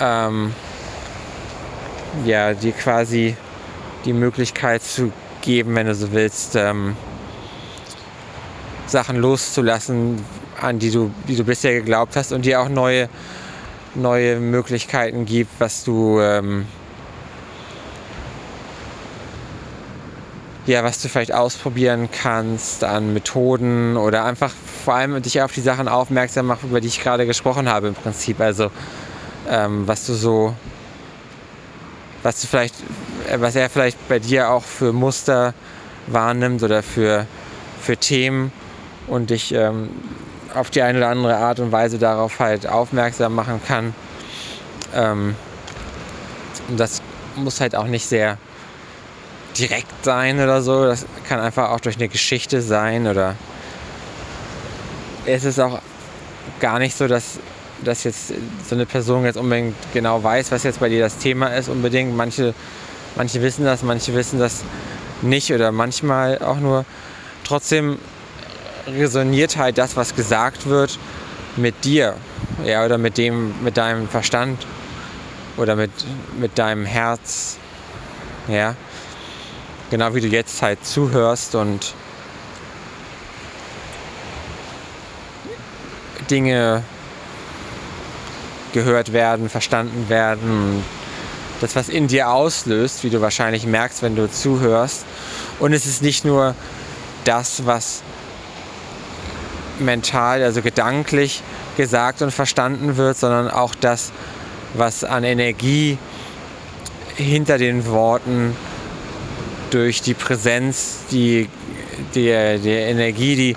ähm, 0.00 0.54
ja, 2.24 2.54
dir 2.54 2.72
quasi 2.72 3.36
die 4.04 4.12
Möglichkeit 4.12 4.82
zu 4.82 5.12
geben, 5.42 5.74
wenn 5.74 5.86
du 5.86 5.94
so 5.94 6.12
willst, 6.12 6.56
ähm, 6.56 6.96
Sachen 8.86 9.16
loszulassen, 9.16 10.24
an 10.60 10.78
die 10.78 10.90
du, 10.90 11.10
die 11.28 11.36
du 11.36 11.44
bisher 11.44 11.72
geglaubt 11.72 12.16
hast 12.16 12.32
und 12.32 12.44
dir 12.44 12.60
auch 12.60 12.68
neue, 12.68 13.08
neue 13.94 14.38
Möglichkeiten 14.40 15.24
gibt, 15.24 15.50
was 15.58 15.84
du 15.84 16.20
ähm, 16.20 16.66
ja, 20.66 20.82
was 20.82 21.02
du 21.02 21.08
vielleicht 21.08 21.32
ausprobieren 21.32 22.08
kannst 22.10 22.84
an 22.84 23.12
Methoden 23.12 23.96
oder 23.96 24.24
einfach 24.24 24.52
vor 24.84 24.94
allem 24.94 25.20
dich 25.22 25.42
auf 25.42 25.52
die 25.52 25.60
Sachen 25.60 25.88
aufmerksam 25.88 26.46
machen, 26.46 26.70
über 26.70 26.80
die 26.80 26.88
ich 26.88 27.02
gerade 27.02 27.26
gesprochen 27.26 27.68
habe 27.68 27.88
im 27.88 27.94
Prinzip. 27.94 28.40
Also 28.40 28.70
ähm, 29.48 29.86
was 29.86 30.06
du 30.06 30.14
so, 30.14 30.54
was 32.22 32.40
du 32.40 32.46
vielleicht, 32.46 32.74
was 33.38 33.56
er 33.56 33.70
vielleicht 33.70 34.08
bei 34.08 34.18
dir 34.18 34.50
auch 34.50 34.62
für 34.62 34.92
Muster 34.92 35.54
wahrnimmt 36.06 36.62
oder 36.62 36.82
für, 36.82 37.26
für 37.80 37.96
Themen 37.96 38.52
und 39.06 39.30
dich 39.30 39.52
ähm, 39.52 39.90
auf 40.54 40.70
die 40.70 40.82
eine 40.82 40.98
oder 40.98 41.08
andere 41.08 41.36
Art 41.36 41.60
und 41.60 41.72
Weise 41.72 41.98
darauf 41.98 42.38
halt 42.38 42.66
aufmerksam 42.66 43.34
machen 43.34 43.60
kann. 43.66 43.94
Ähm, 44.94 45.34
und 46.68 46.78
das 46.78 47.02
muss 47.36 47.60
halt 47.60 47.74
auch 47.74 47.86
nicht 47.86 48.06
sehr 48.06 48.38
direkt 49.58 50.04
sein 50.04 50.40
oder 50.40 50.62
so. 50.62 50.84
Das 50.84 51.06
kann 51.28 51.40
einfach 51.40 51.70
auch 51.70 51.80
durch 51.80 51.96
eine 51.96 52.08
Geschichte 52.08 52.62
sein 52.62 53.06
oder 53.06 53.36
es 55.26 55.44
ist 55.44 55.58
auch 55.58 55.80
gar 56.60 56.78
nicht 56.78 56.96
so, 56.96 57.08
dass, 57.08 57.38
dass 57.82 58.04
jetzt 58.04 58.32
so 58.68 58.74
eine 58.74 58.86
Person 58.86 59.24
jetzt 59.24 59.36
unbedingt 59.36 59.74
genau 59.92 60.22
weiß, 60.22 60.52
was 60.52 60.62
jetzt 60.62 60.80
bei 60.80 60.88
dir 60.88 61.00
das 61.00 61.18
Thema 61.18 61.48
ist 61.48 61.68
unbedingt. 61.68 62.16
Manche, 62.16 62.54
Manche 63.16 63.42
wissen 63.42 63.64
das, 63.64 63.82
manche 63.82 64.14
wissen 64.14 64.38
das 64.38 64.64
nicht 65.22 65.52
oder 65.52 65.70
manchmal 65.72 66.38
auch 66.38 66.58
nur. 66.58 66.84
Trotzdem 67.44 67.98
resoniert 68.86 69.56
halt 69.56 69.78
das, 69.78 69.96
was 69.96 70.14
gesagt 70.14 70.66
wird, 70.66 70.98
mit 71.56 71.84
dir 71.84 72.16
ja, 72.64 72.84
oder 72.84 72.98
mit, 72.98 73.16
dem, 73.16 73.62
mit 73.62 73.76
deinem 73.76 74.08
Verstand 74.08 74.66
oder 75.56 75.76
mit, 75.76 75.90
mit 76.38 76.58
deinem 76.58 76.84
Herz. 76.84 77.58
Ja. 78.48 78.74
Genau 79.90 80.14
wie 80.14 80.20
du 80.20 80.26
jetzt 80.26 80.60
halt 80.60 80.84
zuhörst 80.84 81.54
und 81.54 81.94
Dinge 86.30 86.82
gehört 88.72 89.12
werden, 89.12 89.48
verstanden 89.48 90.08
werden 90.08 90.82
das, 91.60 91.76
was 91.76 91.88
in 91.88 92.08
dir 92.08 92.30
auslöst, 92.30 93.04
wie 93.04 93.10
du 93.10 93.20
wahrscheinlich 93.20 93.66
merkst, 93.66 94.02
wenn 94.02 94.16
du 94.16 94.30
zuhörst. 94.30 95.04
Und 95.60 95.72
es 95.72 95.86
ist 95.86 96.02
nicht 96.02 96.24
nur 96.24 96.54
das, 97.24 97.64
was 97.64 98.02
mental, 99.78 100.42
also 100.42 100.62
gedanklich 100.62 101.42
gesagt 101.76 102.22
und 102.22 102.30
verstanden 102.30 102.96
wird, 102.96 103.16
sondern 103.16 103.50
auch 103.50 103.74
das, 103.74 104.12
was 104.74 105.04
an 105.04 105.24
Energie 105.24 105.98
hinter 107.16 107.58
den 107.58 107.86
Worten 107.86 108.56
durch 109.70 110.02
die 110.02 110.14
Präsenz, 110.14 110.98
die, 111.10 111.48
der, 112.14 112.58
der 112.58 112.88
Energie, 112.88 113.36
die, 113.36 113.56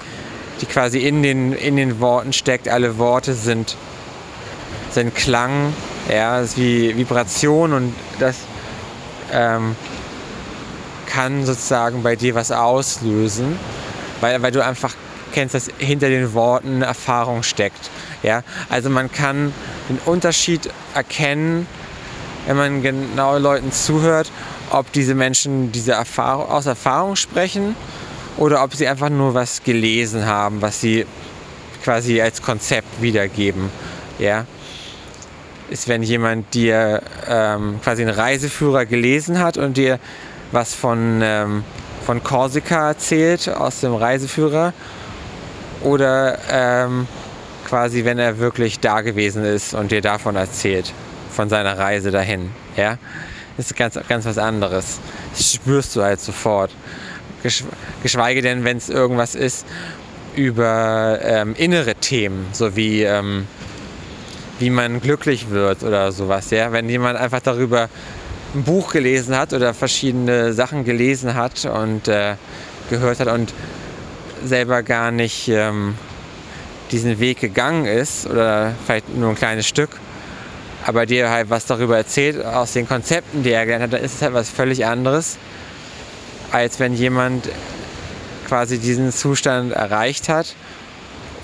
die 0.61 0.65
quasi 0.65 0.99
in 0.99 1.21
den, 1.23 1.53
in 1.53 1.75
den 1.75 1.99
Worten 1.99 2.33
steckt. 2.33 2.69
Alle 2.69 2.97
Worte 2.97 3.33
sind, 3.33 3.75
sind 4.91 5.13
Klang, 5.15 5.73
ja, 6.09 6.39
ist 6.39 6.57
wie 6.57 6.95
Vibration 6.95 7.73
und 7.73 7.93
das 8.19 8.37
ähm, 9.31 9.75
kann 11.07 11.45
sozusagen 11.45 12.03
bei 12.03 12.15
dir 12.15 12.35
was 12.35 12.51
auslösen, 12.51 13.57
weil, 14.21 14.41
weil 14.41 14.51
du 14.51 14.63
einfach 14.63 14.93
kennst, 15.33 15.55
dass 15.55 15.67
hinter 15.77 16.09
den 16.09 16.33
Worten 16.33 16.75
eine 16.75 16.85
Erfahrung 16.85 17.43
steckt. 17.43 17.89
Ja? 18.23 18.43
Also 18.69 18.89
man 18.89 19.11
kann 19.11 19.53
den 19.89 19.99
Unterschied 20.05 20.69
erkennen, 20.93 21.67
wenn 22.45 22.57
man 22.57 22.81
genau 22.81 23.37
Leuten 23.37 23.71
zuhört, 23.71 24.31
ob 24.69 24.91
diese 24.93 25.15
Menschen 25.15 25.71
diese 25.71 25.93
Erfahrung, 25.93 26.49
aus 26.49 26.65
Erfahrung 26.65 27.15
sprechen 27.15 27.75
oder 28.37 28.63
ob 28.63 28.73
sie 28.73 28.87
einfach 28.87 29.09
nur 29.09 29.33
was 29.33 29.63
gelesen 29.63 30.25
haben, 30.25 30.61
was 30.61 30.79
sie 30.81 31.05
quasi 31.83 32.21
als 32.21 32.41
Konzept 32.41 33.01
wiedergeben. 33.01 33.69
Ja? 34.19 34.45
Ist, 35.69 35.87
wenn 35.87 36.01
jemand 36.01 36.53
dir 36.53 37.01
ähm, 37.27 37.79
quasi 37.83 38.01
einen 38.01 38.11
Reiseführer 38.13 38.85
gelesen 38.85 39.39
hat 39.39 39.57
und 39.57 39.75
dir 39.75 39.99
was 40.51 40.73
von, 40.73 41.19
ähm, 41.21 41.63
von 42.05 42.23
Korsika 42.23 42.89
erzählt 42.89 43.49
aus 43.49 43.81
dem 43.81 43.93
Reiseführer 43.93 44.73
oder 45.81 46.39
ähm, 46.49 47.07
quasi, 47.67 48.05
wenn 48.05 48.17
er 48.17 48.39
wirklich 48.39 48.79
da 48.79 49.01
gewesen 49.01 49.43
ist 49.43 49.73
und 49.73 49.91
dir 49.91 50.01
davon 50.01 50.37
erzählt, 50.37 50.93
von 51.31 51.49
seiner 51.49 51.77
Reise 51.77 52.11
dahin. 52.11 52.49
Ja? 52.77 52.97
Das 53.57 53.67
ist 53.67 53.75
ganz, 53.75 53.99
ganz 54.07 54.25
was 54.25 54.37
anderes. 54.37 54.99
Das 55.31 55.53
spürst 55.53 55.95
du 55.95 56.01
halt 56.01 56.21
sofort. 56.21 56.71
Geschweige 58.03 58.41
denn, 58.41 58.63
wenn 58.63 58.77
es 58.77 58.89
irgendwas 58.89 59.35
ist 59.35 59.65
über 60.35 61.19
ähm, 61.21 61.55
innere 61.57 61.95
Themen, 61.95 62.47
so 62.53 62.75
wie, 62.75 63.03
ähm, 63.03 63.47
wie 64.59 64.69
man 64.69 65.01
glücklich 65.01 65.49
wird 65.49 65.83
oder 65.83 66.11
sowas. 66.11 66.49
Ja? 66.49 66.71
Wenn 66.71 66.89
jemand 66.89 67.17
einfach 67.17 67.41
darüber 67.41 67.89
ein 68.55 68.63
Buch 68.63 68.91
gelesen 68.91 69.37
hat 69.37 69.53
oder 69.53 69.73
verschiedene 69.73 70.53
Sachen 70.53 70.83
gelesen 70.83 71.35
hat 71.35 71.65
und 71.65 72.07
äh, 72.07 72.35
gehört 72.89 73.19
hat 73.19 73.27
und 73.27 73.53
selber 74.43 74.83
gar 74.83 75.11
nicht 75.11 75.47
ähm, 75.49 75.95
diesen 76.91 77.19
Weg 77.19 77.39
gegangen 77.39 77.85
ist 77.85 78.25
oder 78.25 78.73
vielleicht 78.85 79.15
nur 79.15 79.29
ein 79.29 79.35
kleines 79.35 79.67
Stück, 79.67 79.89
aber 80.85 81.05
dir 81.05 81.29
halt 81.29 81.49
was 81.49 81.65
darüber 81.65 81.97
erzählt 81.97 82.43
aus 82.45 82.73
den 82.73 82.87
Konzepten, 82.87 83.43
die 83.43 83.51
er 83.51 83.65
gelernt 83.65 83.83
hat, 83.83 83.93
dann 83.93 84.03
ist 84.03 84.15
es 84.15 84.21
halt 84.21 84.33
was 84.33 84.49
völlig 84.49 84.85
anderes, 84.85 85.37
als 86.51 86.79
wenn 86.79 86.93
jemand 86.93 87.49
quasi 88.47 88.77
diesen 88.77 89.11
Zustand 89.11 89.73
erreicht 89.73 90.29
hat 90.29 90.55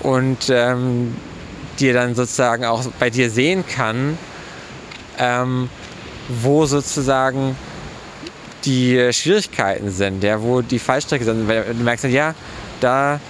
und 0.00 0.48
ähm, 0.48 1.14
dir 1.80 1.94
dann 1.94 2.14
sozusagen 2.14 2.64
auch 2.64 2.84
bei 2.98 3.10
dir 3.10 3.30
sehen 3.30 3.64
kann, 3.66 4.18
ähm, 5.18 5.68
wo 6.28 6.66
sozusagen 6.66 7.56
die 8.64 9.12
Schwierigkeiten 9.12 9.90
sind, 9.90 10.24
ja, 10.24 10.40
wo 10.40 10.62
die 10.62 10.78
Fallstrecke 10.78 11.24
sind. 11.24 11.46
Weil 11.48 11.64
du 11.64 11.82
merkst 11.82 12.04
ja, 12.04 12.34
da, 12.80 13.20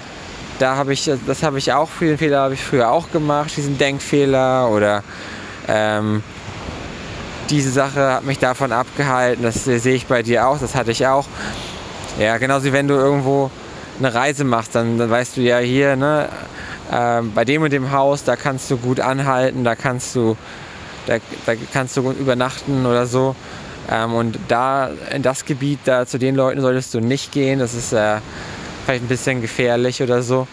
da 0.58 0.76
habe 0.76 0.92
ich, 0.92 1.10
das 1.26 1.42
habe 1.42 1.58
ich 1.58 1.72
auch, 1.72 1.88
den 2.00 2.18
Fehler 2.18 2.40
habe 2.40 2.54
ich 2.54 2.62
früher 2.62 2.90
auch 2.90 3.10
gemacht, 3.10 3.56
diesen 3.56 3.78
Denkfehler 3.78 4.70
oder 4.70 5.02
ähm, 5.68 6.22
diese 7.50 7.70
Sache 7.70 8.12
hat 8.12 8.24
mich 8.24 8.38
davon 8.38 8.72
abgehalten, 8.72 9.42
das 9.42 9.64
sehe 9.64 9.94
ich 9.94 10.06
bei 10.06 10.22
dir 10.22 10.46
auch, 10.46 10.58
das 10.58 10.74
hatte 10.74 10.92
ich 10.92 11.06
auch. 11.06 11.26
Ja, 12.18 12.38
genauso 12.38 12.66
wie 12.66 12.72
wenn 12.72 12.88
du 12.88 12.94
irgendwo 12.94 13.50
eine 13.98 14.14
Reise 14.14 14.44
machst, 14.44 14.74
dann, 14.74 14.98
dann 14.98 15.10
weißt 15.10 15.36
du 15.36 15.40
ja 15.40 15.58
hier, 15.58 15.96
ne, 15.96 16.28
äh, 16.90 17.22
bei 17.22 17.44
dem 17.44 17.62
und 17.62 17.72
dem 17.72 17.90
Haus, 17.92 18.24
da 18.24 18.36
kannst 18.36 18.70
du 18.70 18.76
gut 18.76 19.00
anhalten, 19.00 19.64
da 19.64 19.74
kannst 19.74 20.14
du, 20.14 20.36
da, 21.06 21.16
da 21.46 21.54
kannst 21.72 21.96
du 21.96 22.02
gut 22.02 22.18
übernachten 22.18 22.86
oder 22.86 23.06
so. 23.06 23.34
Ähm, 23.90 24.14
und 24.14 24.38
da 24.48 24.90
in 25.10 25.22
das 25.22 25.44
Gebiet, 25.44 25.80
da 25.84 26.06
zu 26.06 26.18
den 26.18 26.34
Leuten 26.34 26.60
solltest 26.60 26.94
du 26.94 27.00
nicht 27.00 27.32
gehen. 27.32 27.58
Das 27.58 27.74
ist 27.74 27.92
äh, 27.92 28.18
vielleicht 28.84 29.04
ein 29.04 29.08
bisschen 29.08 29.42
gefährlich 29.42 30.02
oder 30.02 30.22
so. 30.22 30.46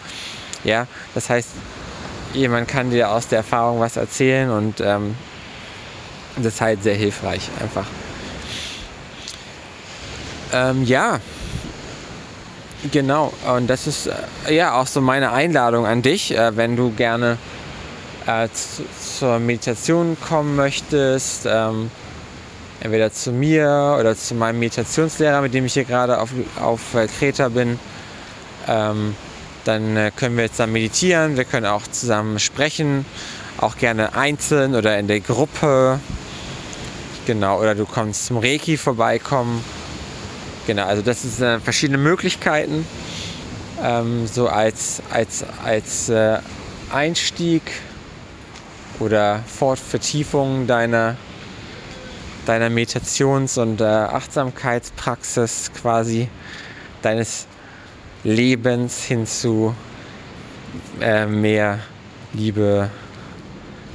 Ja, 0.64 0.86
das 1.14 1.30
heißt, 1.30 1.48
jemand 2.34 2.68
kann 2.68 2.90
dir 2.90 3.10
aus 3.10 3.28
der 3.28 3.38
Erfahrung 3.38 3.80
was 3.80 3.96
erzählen 3.96 4.50
und 4.50 4.80
ähm, 4.80 5.16
das 6.36 6.54
ist 6.54 6.60
halt 6.60 6.82
sehr 6.82 6.94
hilfreich 6.94 7.50
einfach. 7.60 7.86
Ähm, 10.52 10.84
ja, 10.84 11.20
genau. 12.90 13.32
Und 13.46 13.68
das 13.68 13.86
ist 13.86 14.08
äh, 14.46 14.54
ja 14.54 14.74
auch 14.74 14.86
so 14.86 15.00
meine 15.00 15.32
Einladung 15.32 15.86
an 15.86 16.02
dich, 16.02 16.36
äh, 16.36 16.56
wenn 16.56 16.76
du 16.76 16.90
gerne 16.90 17.38
äh, 18.26 18.48
zu, 18.52 18.84
zur 19.18 19.38
Meditation 19.38 20.16
kommen 20.20 20.56
möchtest. 20.56 21.46
Ähm, 21.46 21.90
entweder 22.80 23.12
zu 23.12 23.30
mir 23.30 23.96
oder 24.00 24.16
zu 24.16 24.34
meinem 24.34 24.58
Meditationslehrer, 24.58 25.40
mit 25.40 25.54
dem 25.54 25.66
ich 25.66 25.74
hier 25.74 25.84
gerade 25.84 26.18
auf, 26.18 26.30
auf 26.60 26.94
äh, 26.94 27.06
Kreta 27.06 27.48
bin 27.48 27.78
ähm, 28.68 29.14
dann 29.64 29.96
äh, 29.96 30.10
können 30.14 30.36
wir 30.36 30.44
jetzt 30.44 30.58
dann 30.58 30.72
meditieren, 30.72 31.36
wir 31.36 31.44
können 31.44 31.66
auch 31.66 31.86
zusammen 31.86 32.38
sprechen, 32.38 33.04
auch 33.58 33.76
gerne 33.76 34.14
einzeln 34.14 34.74
oder 34.74 34.98
in 34.98 35.06
der 35.06 35.20
Gruppe. 35.20 36.00
Genau, 37.26 37.60
oder 37.60 37.74
du 37.74 37.84
kommst 37.84 38.26
zum 38.26 38.38
Reiki 38.38 38.76
vorbeikommen. 38.76 39.62
Genau, 40.66 40.86
also 40.86 41.02
das 41.02 41.22
sind 41.22 41.44
äh, 41.44 41.58
verschiedene 41.58 41.98
Möglichkeiten, 41.98 42.86
ähm, 43.82 44.28
so 44.28 44.48
als, 44.48 45.02
als, 45.10 45.44
als 45.64 46.08
äh, 46.08 46.38
Einstieg 46.92 47.62
oder 49.00 49.40
Fortvertiefung 49.40 50.68
deiner, 50.68 51.16
deiner 52.46 52.70
Meditations- 52.70 53.58
und 53.58 53.80
äh, 53.80 53.84
Achtsamkeitspraxis 53.84 55.72
quasi, 55.80 56.28
deines 57.02 57.46
Lebens 58.22 59.02
hin 59.02 59.26
zu 59.26 59.74
äh, 61.00 61.26
mehr 61.26 61.80
Liebe, 62.34 62.88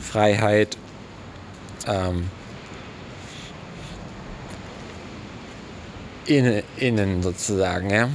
Freiheit, 0.01 0.77
ähm, 1.87 2.29
innen, 6.27 6.63
innen 6.77 7.23
sozusagen. 7.23 7.89
Ja? 7.89 8.09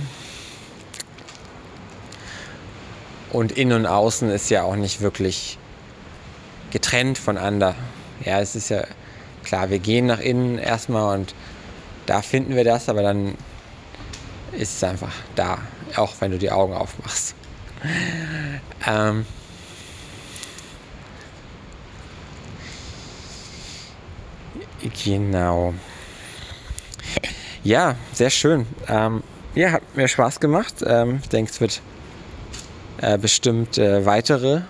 Und 3.30 3.52
innen 3.52 3.72
und 3.72 3.86
außen 3.86 4.30
ist 4.30 4.50
ja 4.50 4.62
auch 4.62 4.76
nicht 4.76 5.00
wirklich 5.00 5.58
getrennt 6.70 7.18
voneinander. 7.18 7.74
Ja, 8.24 8.40
es 8.40 8.54
ist 8.54 8.68
ja 8.68 8.84
klar, 9.42 9.70
wir 9.70 9.78
gehen 9.78 10.06
nach 10.06 10.20
innen 10.20 10.58
erstmal 10.58 11.18
und 11.18 11.34
da 12.06 12.22
finden 12.22 12.54
wir 12.54 12.64
das, 12.64 12.88
aber 12.88 13.02
dann 13.02 13.34
ist 14.52 14.76
es 14.76 14.84
einfach 14.84 15.12
da 15.34 15.58
auch 15.96 16.14
wenn 16.20 16.30
du 16.30 16.38
die 16.38 16.50
Augen 16.50 16.74
aufmachst. 16.74 17.34
Ähm, 18.84 19.24
genau. 25.04 25.72
Ja, 27.64 27.94
sehr 28.12 28.30
schön. 28.30 28.66
Ähm, 28.88 29.22
ja, 29.54 29.70
hat 29.70 29.82
mir 29.94 30.08
Spaß 30.08 30.40
gemacht. 30.40 30.76
Ähm, 30.84 31.20
ich 31.22 31.28
denke, 31.28 31.52
es 31.52 31.60
wird 31.60 31.80
äh, 33.00 33.16
bestimmt 33.18 33.78
äh, 33.78 34.04
weitere 34.04 34.62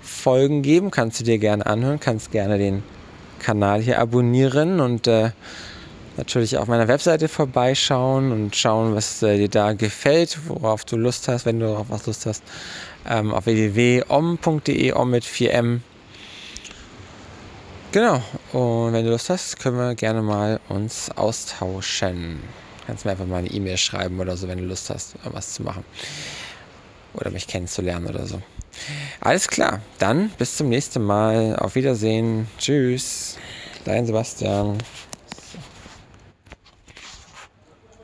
Folgen 0.00 0.62
geben. 0.62 0.92
Kannst 0.92 1.18
du 1.18 1.24
dir 1.24 1.38
gerne 1.38 1.66
anhören. 1.66 1.98
Kannst 1.98 2.30
gerne 2.30 2.56
den 2.56 2.84
Kanal 3.40 3.80
hier 3.80 3.98
abonnieren 3.98 4.78
und 4.78 5.08
äh, 5.08 5.30
natürlich 6.16 6.56
auf 6.56 6.68
meiner 6.68 6.86
Webseite 6.86 7.26
vorbeischauen 7.26 8.30
und 8.30 8.54
schauen, 8.54 8.94
was 8.94 9.24
äh, 9.24 9.36
dir 9.36 9.48
da 9.48 9.72
gefällt, 9.72 10.38
worauf 10.46 10.84
du 10.84 10.96
Lust 10.96 11.26
hast, 11.26 11.46
wenn 11.46 11.58
du 11.58 11.66
darauf 11.66 11.86
was 11.88 12.06
Lust 12.06 12.26
hast. 12.26 12.44
Ähm, 13.08 13.34
auf 13.34 13.46
www.om.de, 13.46 14.92
om 14.92 15.10
mit 15.10 15.24
4m. 15.24 15.80
Genau, 17.92 18.22
und 18.52 18.92
wenn 18.92 19.04
du 19.04 19.10
Lust 19.10 19.30
hast, 19.30 19.58
können 19.58 19.76
wir 19.76 19.96
gerne 19.96 20.22
mal 20.22 20.60
uns 20.68 21.10
austauschen. 21.16 22.40
Kannst 22.86 23.04
mir 23.04 23.10
einfach 23.10 23.26
mal 23.26 23.38
eine 23.38 23.50
E-Mail 23.50 23.78
schreiben 23.78 24.20
oder 24.20 24.36
so, 24.36 24.46
wenn 24.46 24.58
du 24.58 24.64
Lust 24.64 24.90
hast, 24.90 25.16
was 25.24 25.54
zu 25.54 25.64
machen. 25.64 25.84
Oder 27.14 27.32
mich 27.32 27.48
kennenzulernen 27.48 28.06
oder 28.06 28.28
so. 28.28 28.40
Alles 29.20 29.48
klar, 29.48 29.80
dann 29.98 30.30
bis 30.38 30.56
zum 30.56 30.68
nächsten 30.68 31.02
Mal. 31.02 31.56
Auf 31.56 31.74
Wiedersehen. 31.74 32.46
Tschüss. 32.58 33.36
Dein 33.84 34.06
Sebastian. 34.06 34.78